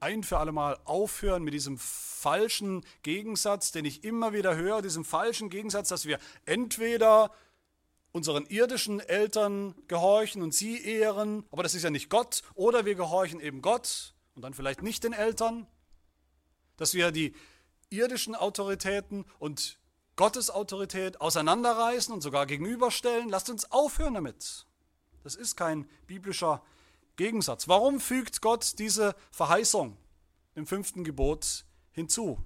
ein 0.00 0.22
für 0.22 0.36
alle 0.36 0.52
Mal 0.52 0.78
aufhören 0.84 1.42
mit 1.42 1.54
diesem 1.54 1.78
falschen 1.78 2.84
Gegensatz, 3.02 3.72
den 3.72 3.86
ich 3.86 4.04
immer 4.04 4.34
wieder 4.34 4.54
höre, 4.54 4.82
diesem 4.82 5.06
falschen 5.06 5.48
Gegensatz, 5.48 5.88
dass 5.88 6.04
wir 6.04 6.18
entweder 6.44 7.34
unseren 8.12 8.46
irdischen 8.46 9.00
Eltern 9.00 9.74
gehorchen 9.86 10.42
und 10.42 10.54
sie 10.54 10.82
ehren, 10.82 11.44
aber 11.50 11.62
das 11.62 11.74
ist 11.74 11.82
ja 11.82 11.90
nicht 11.90 12.10
Gott, 12.10 12.42
oder 12.54 12.84
wir 12.84 12.94
gehorchen 12.94 13.40
eben 13.40 13.62
Gott 13.62 14.14
und 14.34 14.42
dann 14.42 14.54
vielleicht 14.54 14.82
nicht 14.82 15.04
den 15.04 15.12
Eltern, 15.12 15.66
dass 16.76 16.94
wir 16.94 17.10
die 17.10 17.34
irdischen 17.90 18.34
Autoritäten 18.34 19.24
und 19.38 19.78
Gottes 20.16 20.50
Autorität 20.50 21.20
auseinanderreißen 21.20 22.12
und 22.12 22.22
sogar 22.22 22.46
gegenüberstellen. 22.46 23.28
Lasst 23.28 23.50
uns 23.50 23.70
aufhören 23.70 24.14
damit. 24.14 24.66
Das 25.22 25.34
ist 25.34 25.56
kein 25.56 25.88
biblischer 26.06 26.62
Gegensatz. 27.16 27.68
Warum 27.68 28.00
fügt 28.00 28.42
Gott 28.42 28.78
diese 28.78 29.14
Verheißung 29.30 29.96
im 30.54 30.66
fünften 30.66 31.04
Gebot 31.04 31.64
hinzu? 31.92 32.42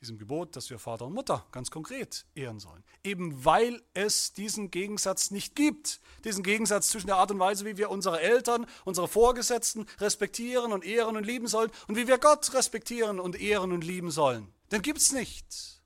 Diesem 0.00 0.18
Gebot, 0.18 0.56
dass 0.56 0.70
wir 0.70 0.78
Vater 0.78 1.06
und 1.06 1.14
Mutter 1.14 1.44
ganz 1.52 1.70
konkret 1.70 2.24
ehren 2.34 2.60
sollen. 2.60 2.84
Eben 3.02 3.44
weil 3.44 3.82
es 3.94 4.32
diesen 4.32 4.70
Gegensatz 4.70 5.30
nicht 5.30 5.54
gibt. 5.54 6.00
Diesen 6.24 6.42
Gegensatz 6.42 6.88
zwischen 6.88 7.08
der 7.08 7.16
Art 7.16 7.30
und 7.30 7.38
Weise, 7.38 7.64
wie 7.64 7.76
wir 7.76 7.90
unsere 7.90 8.20
Eltern, 8.20 8.66
unsere 8.84 9.08
Vorgesetzten 9.08 9.86
respektieren 9.98 10.72
und 10.72 10.84
ehren 10.84 11.16
und 11.16 11.24
lieben 11.24 11.48
sollen 11.48 11.70
und 11.88 11.96
wie 11.96 12.06
wir 12.06 12.18
Gott 12.18 12.52
respektieren 12.54 13.20
und 13.20 13.40
ehren 13.40 13.72
und 13.72 13.84
lieben 13.84 14.10
sollen. 14.10 14.52
Den 14.70 14.82
gibt 14.82 14.98
es 14.98 15.12
nicht. 15.12 15.80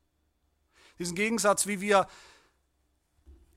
Diesen 0.99 1.15
Gegensatz, 1.15 1.67
wie 1.67 1.81
wir 1.81 2.07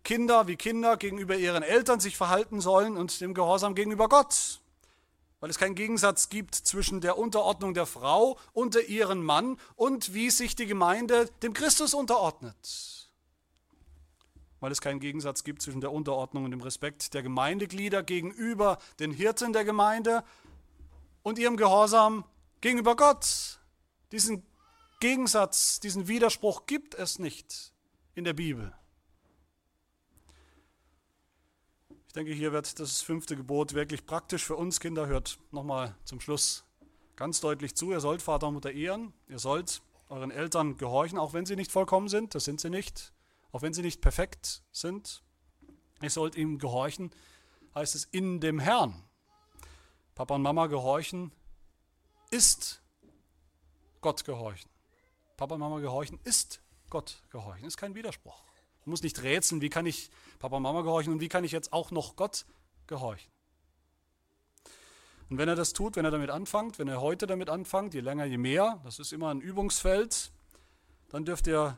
Kinder 0.04 0.48
wie 0.48 0.56
Kinder 0.56 0.98
gegenüber 0.98 1.36
ihren 1.36 1.64
Eltern 1.64 2.00
sich 2.00 2.16
verhalten 2.16 2.62
sollen 2.62 2.96
und 2.96 3.20
dem 3.22 3.34
Gehorsam 3.34 3.74
gegenüber 3.74 4.08
Gott 4.08 4.62
weil 5.46 5.52
es 5.52 5.60
keinen 5.60 5.76
Gegensatz 5.76 6.30
gibt 6.30 6.56
zwischen 6.56 7.02
der 7.02 7.20
Unterordnung 7.20 7.76
der 7.76 7.86
Frau 7.86 8.40
unter 8.52 8.82
ihren 8.82 9.22
Mann 9.22 9.60
und 9.76 10.16
wie 10.16 10.32
sich 10.32 10.56
die 10.56 10.66
Gemeinde 10.66 11.30
dem 11.44 11.54
Christus 11.54 11.94
unterordnet. 11.94 13.12
Weil 14.60 14.72
es 14.72 14.82
keinen 14.82 15.00
Gegensatz 15.00 15.44
gibt 15.44 15.62
zwischen 15.62 15.82
der 15.82 15.92
Unterordnung 15.92 16.46
und 16.46 16.50
dem 16.50 16.62
Respekt 16.62 17.14
der 17.14 17.22
Gemeindeglieder 17.22 18.02
gegenüber 18.02 18.80
den 19.00 19.12
Hirten 19.12 19.54
der 19.54 19.66
Gemeinde 19.66 20.24
und 21.22 21.38
ihrem 21.38 21.58
Gehorsam 21.58 22.26
gegenüber 22.62 22.96
Gott. 22.96 23.60
Diesen 24.12 24.42
Gegensatz, 25.00 25.80
diesen 25.80 26.08
Widerspruch 26.08 26.66
gibt 26.66 26.96
es 26.96 27.20
nicht 27.20 27.72
in 28.16 28.24
der 28.24 28.34
Bibel. 28.34 28.74
Denke, 32.16 32.34
hier 32.34 32.52
wird 32.52 32.80
das 32.80 33.02
fünfte 33.02 33.36
Gebot 33.36 33.74
wirklich 33.74 34.06
praktisch 34.06 34.46
für 34.46 34.56
uns 34.56 34.80
Kinder. 34.80 35.08
Hört 35.08 35.38
nochmal 35.52 35.96
zum 36.06 36.22
Schluss 36.22 36.64
ganz 37.16 37.42
deutlich 37.42 37.76
zu. 37.76 37.92
Ihr 37.92 38.00
sollt 38.00 38.22
Vater 38.22 38.48
und 38.48 38.54
Mutter 38.56 38.72
ehren. 38.72 39.14
Ihr 39.28 39.40
sollt 39.40 39.82
euren 40.10 40.32
Eltern 40.32 40.78
gehorchen, 40.78 41.18
auch 41.18 41.34
wenn 41.34 41.46
sie 41.46 41.56
nicht 41.56 41.72
vollkommen 41.72 42.08
sind. 42.08 42.34
Das 42.34 42.46
sind 42.46 42.62
sie 42.62 42.70
nicht. 42.70 43.14
Auch 43.52 43.62
wenn 43.62 43.74
sie 43.74 43.82
nicht 43.82 44.02
perfekt 44.02 44.64
sind. 44.72 45.24
Ihr 46.02 46.10
sollt 46.10 46.36
ihm 46.36 46.58
gehorchen, 46.58 47.12
heißt 47.74 47.96
es 47.96 48.06
in 48.06 48.40
dem 48.40 48.60
Herrn. 48.60 49.04
Papa 50.14 50.36
und 50.36 50.42
Mama 50.42 50.68
gehorchen 50.68 51.32
ist 52.32 52.82
Gott 54.02 54.24
gehorchen. 54.24 54.70
Papa 55.38 55.56
und 55.56 55.62
Mama 55.62 55.80
gehorchen 55.80 56.20
ist 56.24 56.62
Gott 56.90 57.24
gehorchen. 57.30 57.66
Ist 57.66 57.78
kein 57.78 57.96
Widerspruch. 57.96 58.45
Man 58.86 58.92
muss 58.92 59.02
nicht 59.02 59.22
rätseln, 59.24 59.62
wie 59.62 59.70
kann 59.70 59.86
ich 59.86 60.12
Papa 60.40 60.58
und 60.58 60.64
Mama 60.64 60.82
gehorchen 60.82 61.12
und 61.12 61.20
wie 61.20 61.28
kann 61.28 61.44
ich 61.44 61.52
jetzt 61.52 61.74
auch 61.74 61.92
noch 61.92 62.16
Gott 62.16 62.46
gehorchen. 62.88 63.32
Und 65.30 65.40
wenn 65.40 65.50
er 65.50 65.56
das 65.56 65.74
tut, 65.74 65.96
wenn 65.96 66.06
er 66.06 66.12
damit 66.12 66.30
anfängt, 66.30 66.78
wenn 66.78 66.88
er 66.88 67.02
heute 67.02 67.26
damit 67.26 67.50
anfängt, 67.50 67.96
je 67.96 68.02
länger, 68.02 68.26
je 68.26 68.38
mehr, 68.38 68.80
das 68.84 69.00
ist 69.00 69.12
immer 69.12 69.30
ein 69.30 69.42
Übungsfeld, 69.42 70.32
dann 71.10 71.26
dürft 71.26 71.48
ihr 71.48 71.78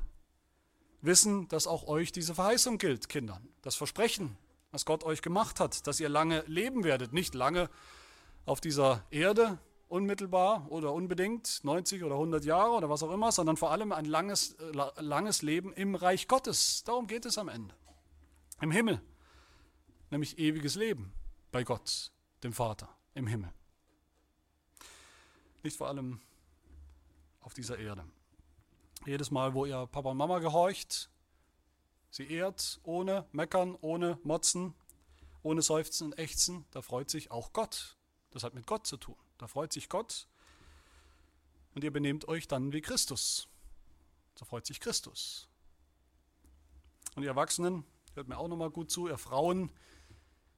wissen, 1.02 1.48
dass 1.48 1.66
auch 1.66 1.88
euch 1.88 2.12
diese 2.12 2.36
Verheißung 2.36 2.78
gilt, 2.78 3.08
Kindern. 3.08 3.48
Das 3.62 3.76
Versprechen, 3.76 4.38
was 4.72 4.84
Gott 4.84 5.06
euch 5.06 5.22
gemacht 5.22 5.62
hat, 5.62 5.88
dass 5.88 6.02
ihr 6.02 6.10
lange 6.10 6.44
leben 6.48 6.84
werdet, 6.84 7.14
nicht 7.14 7.36
lange 7.36 7.70
auf 8.46 8.60
dieser 8.60 9.06
Erde, 9.12 9.60
unmittelbar 9.90 10.70
oder 10.70 10.94
unbedingt 10.94 11.64
90 11.64 12.04
oder 12.04 12.16
100 12.16 12.46
Jahre 12.46 12.72
oder 12.72 12.90
was 12.90 13.04
auch 13.04 13.12
immer, 13.12 13.32
sondern 13.32 13.58
vor 13.58 13.72
allem 13.72 13.92
ein 13.92 14.06
langes, 14.06 14.58
langes 14.98 15.42
Leben 15.42 15.74
im 15.74 15.96
Reich 15.96 16.28
Gottes. 16.28 16.84
Darum 16.84 17.08
geht 17.08 17.26
es 17.26 17.38
am 17.38 17.48
Ende. 17.48 17.74
Im 18.62 18.72
Himmel, 18.72 19.02
nämlich 20.10 20.38
ewiges 20.40 20.76
Leben 20.76 21.14
bei 21.52 21.64
Gott, 21.64 22.12
dem 22.44 22.54
Vater, 22.54 22.90
im 23.14 23.28
Himmel. 23.28 23.54
Nicht 25.64 25.78
vor 25.78 25.88
allem 25.88 26.20
auf 27.42 27.54
dieser 27.54 27.78
Erde. 27.78 28.04
Jedes 29.06 29.32
Mal, 29.32 29.54
wo 29.54 29.66
ihr 29.66 29.88
Papa 29.88 30.10
und 30.10 30.18
Mama 30.18 30.40
gehorcht, 30.40 31.10
sie 32.10 32.30
ehrt, 32.30 32.80
ohne 32.84 33.26
Meckern, 33.32 33.78
ohne 33.80 34.20
Motzen, 34.24 34.74
ohne 35.44 35.62
Seufzen 35.62 36.08
und 36.08 36.20
Ächzen, 36.20 36.66
da 36.72 36.82
freut 36.82 37.10
sich 37.10 37.32
auch 37.32 37.54
Gott. 37.54 37.96
Das 38.32 38.44
hat 38.44 38.54
mit 38.54 38.68
Gott 38.68 38.86
zu 38.86 38.98
tun. 38.98 39.16
Da 39.38 39.48
freut 39.48 39.74
sich 39.74 39.90
Gott 39.90 40.28
und 41.76 41.84
ihr 41.84 41.92
benehmt 41.92 42.28
euch 42.28 42.48
dann 42.48 42.74
wie 42.74 42.82
Christus. 42.82 43.48
Da 44.36 44.46
freut 44.46 44.66
sich 44.66 44.80
Christus. 44.80 45.48
Und 47.16 47.24
ihr 47.24 47.30
Erwachsenen, 47.30 47.84
hört 48.16 48.28
mir 48.28 48.38
auch 48.38 48.48
nochmal 48.48 48.70
gut 48.70 48.92
zu, 48.92 49.08
ihr 49.08 49.18
Frauen, 49.18 49.72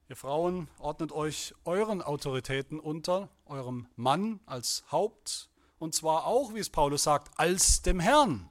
ihr 0.08 0.16
Frauen 0.16 0.68
ordnet 0.78 1.12
euch 1.12 1.54
euren 1.64 2.02
Autoritäten 2.02 2.80
unter, 2.80 3.28
eurem 3.46 3.86
Mann 3.96 4.40
als 4.46 4.84
Haupt 4.90 5.50
und 5.78 5.94
zwar 5.94 6.26
auch, 6.26 6.54
wie 6.54 6.58
es 6.58 6.70
Paulus 6.70 7.02
sagt, 7.02 7.38
als 7.38 7.82
dem 7.82 8.00
Herrn. 8.00 8.50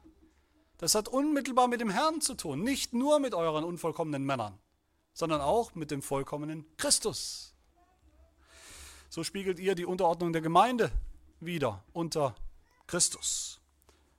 Das 0.78 0.96
hat 0.96 1.08
unmittelbar 1.08 1.68
mit 1.68 1.82
dem 1.82 1.90
Herrn 1.90 2.22
zu 2.22 2.34
tun, 2.34 2.64
nicht 2.64 2.94
nur 2.94 3.20
mit 3.20 3.34
euren 3.34 3.64
unvollkommenen 3.64 4.24
Männern, 4.24 4.58
sondern 5.14 5.42
auch 5.42 5.76
mit 5.76 5.92
dem 5.92 6.02
vollkommenen 6.02 6.66
Christus. 6.78 7.54
So 9.10 9.24
spiegelt 9.24 9.60
ihr 9.60 9.76
die 9.76 9.86
Unterordnung 9.86 10.34
der 10.34 10.42
Gemeinde 10.42 10.92
wieder 11.40 11.84
unter 11.94 12.36
Christus. 12.88 13.60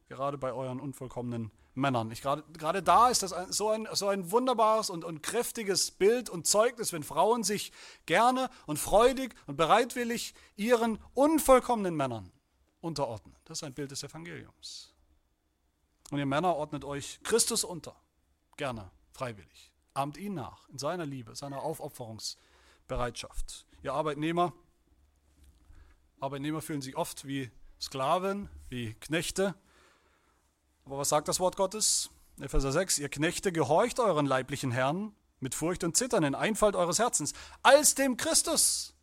Gerade 0.09 0.36
bei 0.36 0.53
euren 0.53 0.80
unvollkommenen 0.80 1.53
Männern. 1.74 2.11
Ich, 2.11 2.22
gerade, 2.22 2.43
gerade 2.53 2.82
da 2.82 3.09
ist 3.09 3.22
das 3.22 3.32
ein, 3.32 3.53
so, 3.53 3.68
ein, 3.68 3.86
so 3.93 4.09
ein 4.09 4.32
wunderbares 4.32 4.91
und, 4.91 5.05
und 5.05 5.22
kräftiges 5.22 5.93
Bild 5.93 6.28
und 6.28 6.47
Zeugnis, 6.47 6.93
wenn 6.93 7.05
Frauen 7.05 7.45
sich 7.45 7.72
gerne 8.07 8.51
und 8.66 8.78
freudig 8.78 9.34
und 9.47 9.57
bereitwillig 9.57 10.34
ihren 10.57 10.99
unvollkommenen 11.14 11.95
Männern 11.95 12.32
unterordnen. 12.80 13.36
Das 13.45 13.59
ist 13.59 13.64
ein 13.64 13.74
Bild 13.74 13.93
des 13.93 14.03
Evangeliums. 14.03 14.93
Und 16.11 16.18
ihr 16.18 16.26
Männer 16.26 16.57
ordnet 16.57 16.84
euch 16.84 17.20
Christus 17.22 17.62
unter. 17.62 17.95
Gerne, 18.57 18.91
freiwillig. 19.12 19.70
Ahmt 19.95 20.16
ihn 20.16 20.34
nach 20.34 20.68
in 20.68 20.78
seiner 20.78 21.07
Liebe, 21.07 21.36
seiner 21.36 21.62
Aufopferungsbereitschaft. 21.62 23.66
Ihr 23.82 23.93
Arbeitnehmer, 23.93 24.53
Arbeitnehmer 26.21 26.61
fühlen 26.61 26.83
sich 26.83 26.97
oft 26.97 27.27
wie 27.27 27.51
Sklaven, 27.81 28.51
wie 28.68 28.95
Knechte. 28.95 29.55
Aber 30.85 30.99
was 30.99 31.09
sagt 31.09 31.29
das 31.29 31.41
Wort 31.41 31.57
Gottes? 31.57 32.11
Epheser 32.39 32.73
6, 32.73 32.99
ihr 32.99 33.09
Knechte, 33.09 33.53
gehorcht 33.53 33.99
euren 34.01 34.27
leiblichen 34.27 34.71
Herrn 34.71 35.14
mit 35.41 35.55
Furcht 35.55 35.83
und 35.83 35.97
Zittern 35.97 36.23
in 36.23 36.35
Einfalt 36.35 36.77
eures 36.77 36.99
Herzens, 36.99 37.33
als 37.62 37.95
dem 37.95 38.18
Christus. 38.18 38.95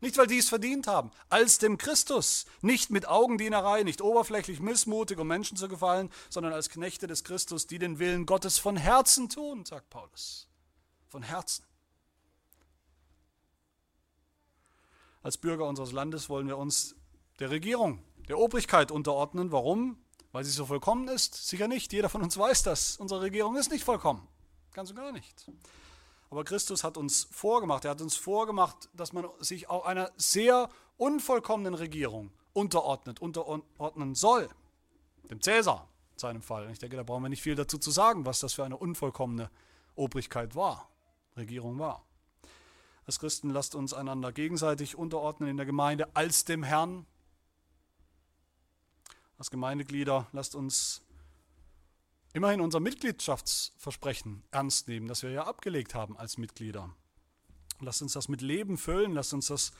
Nicht, 0.00 0.18
weil 0.18 0.26
die 0.26 0.36
es 0.36 0.50
verdient 0.50 0.86
haben, 0.86 1.10
als 1.30 1.56
dem 1.56 1.78
Christus. 1.78 2.44
Nicht 2.60 2.90
mit 2.90 3.08
Augendienerei, 3.08 3.82
nicht 3.82 4.02
oberflächlich 4.02 4.60
missmutig, 4.60 5.18
um 5.18 5.26
Menschen 5.26 5.56
zu 5.56 5.68
gefallen, 5.68 6.10
sondern 6.28 6.52
als 6.52 6.68
Knechte 6.68 7.06
des 7.06 7.24
Christus, 7.24 7.66
die 7.66 7.78
den 7.78 7.98
Willen 7.98 8.26
Gottes 8.26 8.58
von 8.58 8.76
Herzen 8.76 9.30
tun, 9.30 9.64
sagt 9.64 9.88
Paulus. 9.88 10.48
Von 11.08 11.22
Herzen. 11.22 11.64
Als 15.26 15.38
Bürger 15.38 15.66
unseres 15.66 15.90
Landes 15.90 16.28
wollen 16.28 16.46
wir 16.46 16.56
uns 16.56 16.94
der 17.40 17.50
Regierung, 17.50 17.98
der 18.28 18.38
Obrigkeit 18.38 18.92
unterordnen. 18.92 19.50
Warum? 19.50 19.98
Weil 20.30 20.44
sie 20.44 20.52
so 20.52 20.66
vollkommen 20.66 21.08
ist? 21.08 21.48
Sicher 21.48 21.66
nicht. 21.66 21.92
Jeder 21.92 22.08
von 22.08 22.22
uns 22.22 22.38
weiß 22.38 22.62
das. 22.62 22.96
Unsere 22.98 23.22
Regierung 23.22 23.56
ist 23.56 23.72
nicht 23.72 23.82
vollkommen. 23.82 24.28
Ganz 24.72 24.90
und 24.90 24.96
gar 24.96 25.10
nicht. 25.10 25.50
Aber 26.30 26.44
Christus 26.44 26.84
hat 26.84 26.96
uns 26.96 27.26
vorgemacht, 27.32 27.84
er 27.84 27.90
hat 27.90 28.00
uns 28.02 28.14
vorgemacht, 28.14 28.88
dass 28.94 29.12
man 29.12 29.26
sich 29.40 29.68
auch 29.68 29.84
einer 29.84 30.12
sehr 30.16 30.70
unvollkommenen 30.96 31.74
Regierung 31.74 32.30
unterordnet, 32.52 33.20
unterordnen 33.20 34.14
soll. 34.14 34.48
Dem 35.28 35.42
Cäsar 35.42 35.88
in 36.12 36.18
seinem 36.20 36.42
Fall. 36.42 36.70
Ich 36.70 36.78
denke, 36.78 36.96
da 36.96 37.02
brauchen 37.02 37.24
wir 37.24 37.30
nicht 37.30 37.42
viel 37.42 37.56
dazu 37.56 37.78
zu 37.78 37.90
sagen, 37.90 38.26
was 38.26 38.38
das 38.38 38.52
für 38.52 38.64
eine 38.64 38.76
unvollkommene 38.76 39.50
Obrigkeit 39.96 40.54
war, 40.54 40.88
Regierung 41.36 41.80
war. 41.80 42.06
Als 43.06 43.20
Christen 43.20 43.50
lasst 43.50 43.76
uns 43.76 43.94
einander 43.94 44.32
gegenseitig 44.32 44.96
unterordnen 44.96 45.48
in 45.48 45.56
der 45.56 45.66
Gemeinde 45.66 46.08
als 46.14 46.44
dem 46.44 46.64
Herrn. 46.64 47.06
Als 49.38 49.50
Gemeindeglieder 49.50 50.26
lasst 50.32 50.56
uns 50.56 51.02
immerhin 52.32 52.60
unser 52.60 52.80
Mitgliedschaftsversprechen 52.80 54.42
ernst 54.50 54.88
nehmen, 54.88 55.06
das 55.06 55.22
wir 55.22 55.30
ja 55.30 55.44
abgelegt 55.44 55.94
haben 55.94 56.16
als 56.16 56.36
Mitglieder. 56.36 56.90
Lasst 57.80 58.02
uns 58.02 58.14
das 58.14 58.28
mit 58.28 58.40
Leben 58.40 58.76
füllen, 58.76 59.12
lasst 59.12 59.34
uns 59.34 59.46
das 59.46 59.72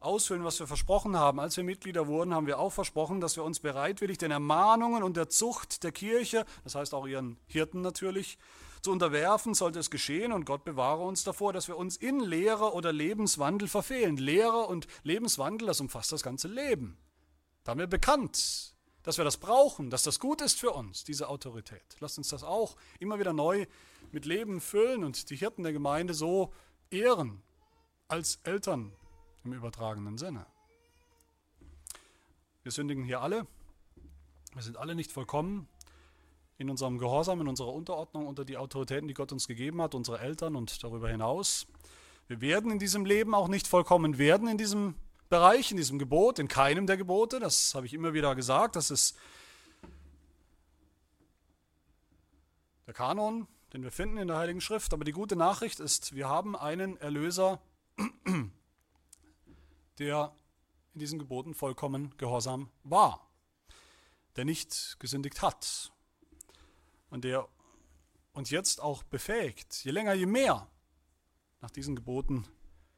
ausfüllen, 0.00 0.44
was 0.44 0.60
wir 0.60 0.66
versprochen 0.66 1.16
haben. 1.16 1.40
Als 1.40 1.56
wir 1.56 1.64
Mitglieder 1.64 2.08
wurden, 2.08 2.34
haben 2.34 2.46
wir 2.46 2.58
auch 2.58 2.72
versprochen, 2.72 3.20
dass 3.20 3.36
wir 3.36 3.44
uns 3.44 3.60
bereitwillig 3.60 4.18
den 4.18 4.32
Ermahnungen 4.32 5.02
und 5.02 5.16
der 5.16 5.28
Zucht 5.28 5.82
der 5.82 5.92
Kirche, 5.92 6.44
das 6.64 6.74
heißt 6.74 6.92
auch 6.92 7.06
ihren 7.06 7.38
Hirten 7.46 7.80
natürlich, 7.80 8.38
zu 8.82 8.92
unterwerfen, 8.92 9.54
sollte 9.54 9.78
es 9.78 9.90
geschehen 9.90 10.32
und 10.32 10.44
Gott 10.44 10.64
bewahre 10.64 11.02
uns 11.02 11.24
davor, 11.24 11.52
dass 11.52 11.68
wir 11.68 11.76
uns 11.76 11.96
in 11.96 12.20
Lehre 12.20 12.72
oder 12.72 12.92
Lebenswandel 12.92 13.68
verfehlen. 13.68 14.16
Lehre 14.16 14.66
und 14.66 14.86
Lebenswandel, 15.02 15.66
das 15.66 15.80
umfasst 15.80 16.12
das 16.12 16.22
ganze 16.22 16.48
Leben. 16.48 16.96
Da 17.64 17.72
haben 17.72 17.78
wir 17.78 17.86
bekannt, 17.86 18.74
dass 19.02 19.18
wir 19.18 19.24
das 19.24 19.36
brauchen, 19.36 19.90
dass 19.90 20.02
das 20.02 20.18
gut 20.18 20.40
ist 20.40 20.58
für 20.58 20.72
uns, 20.72 21.04
diese 21.04 21.28
Autorität. 21.28 21.96
Lasst 22.00 22.18
uns 22.18 22.28
das 22.28 22.44
auch 22.44 22.76
immer 22.98 23.18
wieder 23.18 23.32
neu 23.32 23.66
mit 24.12 24.24
Leben 24.24 24.60
füllen 24.60 25.04
und 25.04 25.30
die 25.30 25.36
Hirten 25.36 25.62
der 25.62 25.72
Gemeinde 25.72 26.14
so 26.14 26.52
ehren 26.90 27.42
als 28.08 28.40
Eltern 28.42 28.92
im 29.44 29.52
übertragenen 29.52 30.18
Sinne. 30.18 30.46
Wir 32.62 32.72
sündigen 32.72 33.04
hier 33.04 33.20
alle. 33.20 33.46
Wir 34.54 34.62
sind 34.62 34.76
alle 34.76 34.94
nicht 34.94 35.12
vollkommen 35.12 35.68
in 36.60 36.68
unserem 36.68 36.98
Gehorsam, 36.98 37.40
in 37.40 37.48
unserer 37.48 37.72
Unterordnung 37.72 38.26
unter 38.26 38.44
die 38.44 38.58
Autoritäten, 38.58 39.08
die 39.08 39.14
Gott 39.14 39.32
uns 39.32 39.48
gegeben 39.48 39.80
hat, 39.80 39.94
unsere 39.94 40.18
Eltern 40.18 40.56
und 40.56 40.84
darüber 40.84 41.08
hinaus. 41.08 41.66
Wir 42.28 42.42
werden 42.42 42.70
in 42.70 42.78
diesem 42.78 43.06
Leben 43.06 43.34
auch 43.34 43.48
nicht 43.48 43.66
vollkommen 43.66 44.18
werden 44.18 44.46
in 44.46 44.58
diesem 44.58 44.94
Bereich, 45.30 45.70
in 45.70 45.78
diesem 45.78 45.98
Gebot, 45.98 46.38
in 46.38 46.48
keinem 46.48 46.86
der 46.86 46.98
Gebote. 46.98 47.40
Das 47.40 47.74
habe 47.74 47.86
ich 47.86 47.94
immer 47.94 48.12
wieder 48.12 48.34
gesagt. 48.34 48.76
Das 48.76 48.90
ist 48.90 49.16
der 52.86 52.92
Kanon, 52.92 53.48
den 53.72 53.82
wir 53.82 53.90
finden 53.90 54.18
in 54.18 54.28
der 54.28 54.36
Heiligen 54.36 54.60
Schrift. 54.60 54.92
Aber 54.92 55.04
die 55.04 55.12
gute 55.12 55.36
Nachricht 55.36 55.80
ist, 55.80 56.14
wir 56.14 56.28
haben 56.28 56.56
einen 56.56 56.98
Erlöser, 56.98 57.62
der 59.98 60.34
in 60.92 61.00
diesen 61.00 61.18
Geboten 61.18 61.54
vollkommen 61.54 62.14
gehorsam 62.18 62.68
war, 62.84 63.30
der 64.36 64.44
nicht 64.44 64.96
gesündigt 65.00 65.40
hat 65.40 65.90
und 67.10 67.24
der 67.24 67.48
uns 68.32 68.50
jetzt 68.50 68.80
auch 68.80 69.02
befähigt, 69.02 69.84
je 69.84 69.90
länger, 69.90 70.14
je 70.14 70.26
mehr 70.26 70.68
nach 71.60 71.70
diesen 71.70 71.96
Geboten 71.96 72.46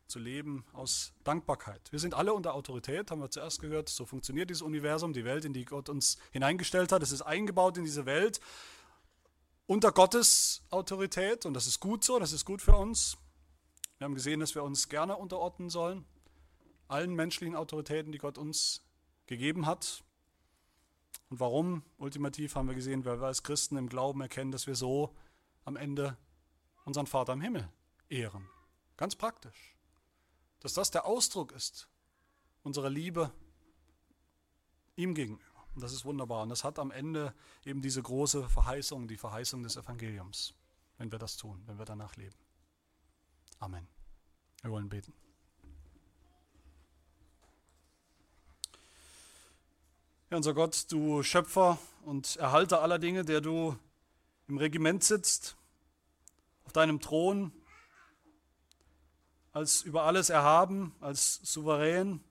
zu 0.06 0.18
leben 0.18 0.64
aus 0.72 1.14
Dankbarkeit. 1.24 1.90
Wir 1.90 1.98
sind 1.98 2.14
alle 2.14 2.34
unter 2.34 2.54
Autorität, 2.54 3.10
haben 3.10 3.20
wir 3.20 3.30
zuerst 3.30 3.60
gehört. 3.60 3.88
So 3.88 4.04
funktioniert 4.04 4.50
dieses 4.50 4.62
Universum, 4.62 5.14
die 5.14 5.24
Welt, 5.24 5.44
in 5.44 5.54
die 5.54 5.64
Gott 5.64 5.88
uns 5.88 6.18
hineingestellt 6.32 6.92
hat. 6.92 7.02
Es 7.02 7.12
ist 7.12 7.22
eingebaut 7.22 7.78
in 7.78 7.84
diese 7.84 8.04
Welt 8.04 8.40
unter 9.66 9.90
Gottes 9.90 10.62
Autorität 10.70 11.46
und 11.46 11.54
das 11.54 11.66
ist 11.66 11.80
gut 11.80 12.04
so, 12.04 12.18
das 12.18 12.32
ist 12.32 12.44
gut 12.44 12.60
für 12.60 12.76
uns. 12.76 13.16
Wir 13.96 14.04
haben 14.04 14.14
gesehen, 14.14 14.40
dass 14.40 14.54
wir 14.54 14.64
uns 14.64 14.88
gerne 14.88 15.16
unterordnen 15.16 15.70
sollen, 15.70 16.04
allen 16.88 17.14
menschlichen 17.14 17.56
Autoritäten, 17.56 18.12
die 18.12 18.18
Gott 18.18 18.36
uns 18.36 18.82
gegeben 19.26 19.64
hat. 19.64 20.04
Und 21.32 21.40
warum? 21.40 21.82
Ultimativ 21.96 22.56
haben 22.56 22.68
wir 22.68 22.74
gesehen, 22.74 23.06
weil 23.06 23.18
wir 23.18 23.26
als 23.26 23.42
Christen 23.42 23.78
im 23.78 23.88
Glauben 23.88 24.20
erkennen, 24.20 24.52
dass 24.52 24.66
wir 24.66 24.74
so 24.74 25.16
am 25.64 25.76
Ende 25.76 26.18
unseren 26.84 27.06
Vater 27.06 27.32
im 27.32 27.40
Himmel 27.40 27.70
ehren. 28.10 28.50
Ganz 28.98 29.16
praktisch. 29.16 29.74
Dass 30.60 30.74
das 30.74 30.90
der 30.90 31.06
Ausdruck 31.06 31.52
ist 31.52 31.88
unserer 32.62 32.90
Liebe 32.90 33.32
ihm 34.94 35.14
gegenüber. 35.14 35.42
Und 35.74 35.82
das 35.82 35.94
ist 35.94 36.04
wunderbar. 36.04 36.42
Und 36.42 36.50
das 36.50 36.64
hat 36.64 36.78
am 36.78 36.90
Ende 36.90 37.32
eben 37.64 37.80
diese 37.80 38.02
große 38.02 38.50
Verheißung, 38.50 39.08
die 39.08 39.16
Verheißung 39.16 39.62
des 39.62 39.76
Evangeliums, 39.76 40.52
wenn 40.98 41.10
wir 41.10 41.18
das 41.18 41.38
tun, 41.38 41.62
wenn 41.64 41.78
wir 41.78 41.86
danach 41.86 42.14
leben. 42.16 42.36
Amen. 43.58 43.88
Wir 44.60 44.70
wollen 44.70 44.90
beten. 44.90 45.14
Ja, 50.32 50.36
unser 50.38 50.54
Gott, 50.54 50.86
du 50.88 51.22
Schöpfer 51.22 51.76
und 52.06 52.36
Erhalter 52.36 52.80
aller 52.80 52.98
Dinge, 52.98 53.22
der 53.22 53.42
du 53.42 53.76
im 54.48 54.56
Regiment 54.56 55.04
sitzt, 55.04 55.58
auf 56.64 56.72
deinem 56.72 57.00
Thron, 57.00 57.52
als 59.52 59.82
über 59.82 60.04
alles 60.04 60.30
erhaben, 60.30 60.94
als 61.02 61.34
souverän. 61.42 62.24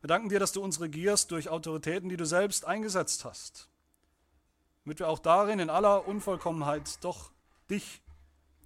Wir 0.00 0.08
danken 0.08 0.30
dir, 0.30 0.40
dass 0.40 0.52
du 0.52 0.64
uns 0.64 0.80
regierst 0.80 1.30
durch 1.30 1.50
Autoritäten, 1.50 2.08
die 2.08 2.16
du 2.16 2.24
selbst 2.24 2.64
eingesetzt 2.64 3.26
hast, 3.26 3.68
damit 4.84 5.00
wir 5.00 5.08
auch 5.10 5.18
darin 5.18 5.58
in 5.58 5.68
aller 5.68 6.08
Unvollkommenheit 6.08 7.04
doch 7.04 7.30
dich 7.68 8.00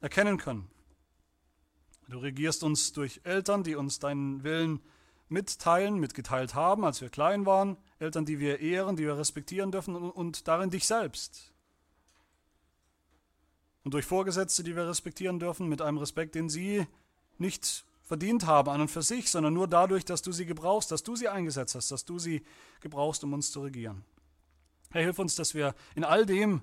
erkennen 0.00 0.38
können. 0.38 0.70
Du 2.06 2.18
regierst 2.18 2.62
uns 2.62 2.92
durch 2.92 3.22
Eltern, 3.24 3.64
die 3.64 3.74
uns 3.74 3.98
deinen 3.98 4.44
Willen 4.44 4.80
mitteilen, 5.28 5.98
mitgeteilt 5.98 6.54
haben, 6.54 6.84
als 6.84 7.00
wir 7.00 7.08
klein 7.08 7.46
waren, 7.46 7.76
Eltern, 7.98 8.24
die 8.24 8.38
wir 8.38 8.60
ehren, 8.60 8.96
die 8.96 9.04
wir 9.04 9.18
respektieren 9.18 9.72
dürfen 9.72 9.96
und 9.96 10.46
darin 10.48 10.70
dich 10.70 10.86
selbst. 10.86 11.52
Und 13.84 13.94
durch 13.94 14.04
Vorgesetzte, 14.04 14.64
die 14.64 14.76
wir 14.76 14.88
respektieren 14.88 15.38
dürfen, 15.38 15.68
mit 15.68 15.80
einem 15.80 15.98
Respekt, 15.98 16.34
den 16.34 16.48
sie 16.48 16.86
nicht 17.38 17.84
verdient 18.02 18.46
haben 18.46 18.70
an 18.70 18.80
und 18.80 18.90
für 18.90 19.02
sich, 19.02 19.30
sondern 19.30 19.54
nur 19.54 19.68
dadurch, 19.68 20.04
dass 20.04 20.22
du 20.22 20.32
sie 20.32 20.46
gebrauchst, 20.46 20.90
dass 20.90 21.02
du 21.02 21.16
sie 21.16 21.28
eingesetzt 21.28 21.74
hast, 21.74 21.90
dass 21.90 22.04
du 22.04 22.18
sie 22.18 22.44
gebrauchst, 22.80 23.24
um 23.24 23.32
uns 23.32 23.50
zu 23.50 23.62
regieren. 23.62 24.04
Herr, 24.90 25.02
hilf 25.02 25.18
uns, 25.18 25.34
dass 25.34 25.54
wir 25.54 25.74
in 25.94 26.04
all 26.04 26.24
dem, 26.24 26.62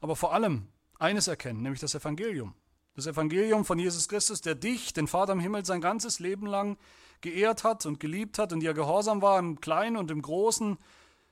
aber 0.00 0.16
vor 0.16 0.32
allem 0.32 0.68
eines 0.98 1.28
erkennen, 1.28 1.62
nämlich 1.62 1.80
das 1.80 1.94
Evangelium. 1.94 2.54
Das 2.94 3.06
Evangelium 3.06 3.64
von 3.64 3.78
Jesus 3.78 4.08
Christus, 4.08 4.40
der 4.40 4.54
dich, 4.54 4.92
den 4.92 5.06
Vater 5.06 5.32
im 5.32 5.40
Himmel, 5.40 5.64
sein 5.64 5.80
ganzes 5.80 6.18
Leben 6.18 6.46
lang 6.46 6.78
geehrt 7.20 7.64
hat 7.64 7.86
und 7.86 8.00
geliebt 8.00 8.38
hat 8.38 8.52
und 8.52 8.60
dir 8.60 8.74
gehorsam 8.74 9.22
war 9.22 9.38
im 9.38 9.60
Kleinen 9.60 9.96
und 9.96 10.10
im 10.10 10.22
Großen, 10.22 10.78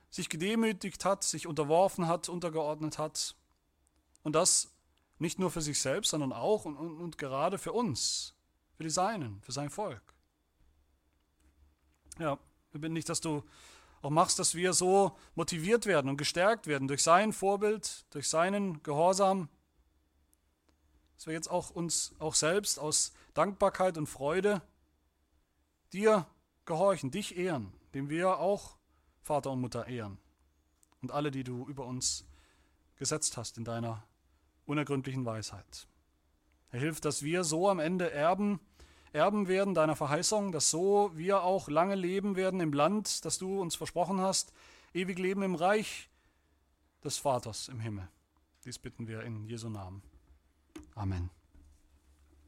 sich 0.09 0.29
gedemütigt 0.29 1.05
hat, 1.05 1.23
sich 1.23 1.47
unterworfen 1.47 2.07
hat, 2.07 2.29
untergeordnet 2.29 2.97
hat. 2.97 3.35
Und 4.23 4.33
das 4.33 4.73
nicht 5.19 5.39
nur 5.39 5.51
für 5.51 5.61
sich 5.61 5.79
selbst, 5.79 6.11
sondern 6.11 6.33
auch 6.33 6.65
und, 6.65 6.75
und, 6.77 6.97
und 6.97 7.17
gerade 7.17 7.57
für 7.57 7.73
uns, 7.73 8.33
für 8.75 8.83
die 8.83 8.89
Seinen, 8.89 9.41
für 9.41 9.51
sein 9.51 9.69
Volk. 9.69 10.01
Ja, 12.19 12.37
wir 12.71 12.81
bitten 12.81 12.95
dich, 12.95 13.05
dass 13.05 13.21
du 13.21 13.43
auch 14.01 14.09
machst, 14.09 14.39
dass 14.39 14.55
wir 14.55 14.73
so 14.73 15.17
motiviert 15.35 15.85
werden 15.85 16.09
und 16.09 16.17
gestärkt 16.17 16.67
werden 16.67 16.87
durch 16.87 17.03
sein 17.03 17.33
Vorbild, 17.33 18.05
durch 18.11 18.29
seinen 18.29 18.81
Gehorsam, 18.83 19.49
dass 21.15 21.25
wir 21.25 21.33
jetzt 21.33 21.49
auch 21.49 21.71
uns 21.71 22.13
auch 22.19 22.35
selbst 22.35 22.79
aus 22.79 23.13
Dankbarkeit 23.33 23.97
und 23.97 24.07
Freude 24.07 24.61
dir 25.93 26.25
gehorchen, 26.65 27.11
dich 27.11 27.37
ehren, 27.37 27.73
dem 27.93 28.09
wir 28.09 28.39
auch 28.39 28.77
Vater 29.21 29.51
und 29.51 29.61
Mutter 29.61 29.87
ehren 29.87 30.17
und 31.01 31.11
alle, 31.11 31.31
die 31.31 31.43
du 31.43 31.67
über 31.67 31.85
uns 31.85 32.25
gesetzt 32.95 33.37
hast 33.37 33.57
in 33.57 33.63
deiner 33.63 34.03
unergründlichen 34.65 35.25
Weisheit. 35.25 35.87
Er 36.71 36.79
hilft, 36.79 37.05
dass 37.05 37.23
wir 37.23 37.43
so 37.43 37.69
am 37.69 37.79
Ende 37.79 38.11
Erben, 38.11 38.59
Erben 39.13 39.47
werden 39.47 39.73
deiner 39.73 39.95
Verheißung, 39.95 40.51
dass 40.51 40.69
so 40.69 41.11
wir 41.15 41.43
auch 41.43 41.69
lange 41.69 41.95
leben 41.95 42.35
werden 42.35 42.59
im 42.59 42.73
Land, 42.73 43.23
das 43.25 43.37
du 43.37 43.61
uns 43.61 43.75
versprochen 43.75 44.19
hast, 44.19 44.51
ewig 44.93 45.17
leben 45.17 45.43
im 45.43 45.55
Reich 45.55 46.09
des 47.03 47.17
Vaters 47.17 47.69
im 47.69 47.79
Himmel. 47.79 48.07
Dies 48.65 48.77
bitten 48.77 49.07
wir 49.07 49.21
in 49.21 49.45
Jesu 49.45 49.69
Namen. 49.69 50.03
Amen. 50.95 51.36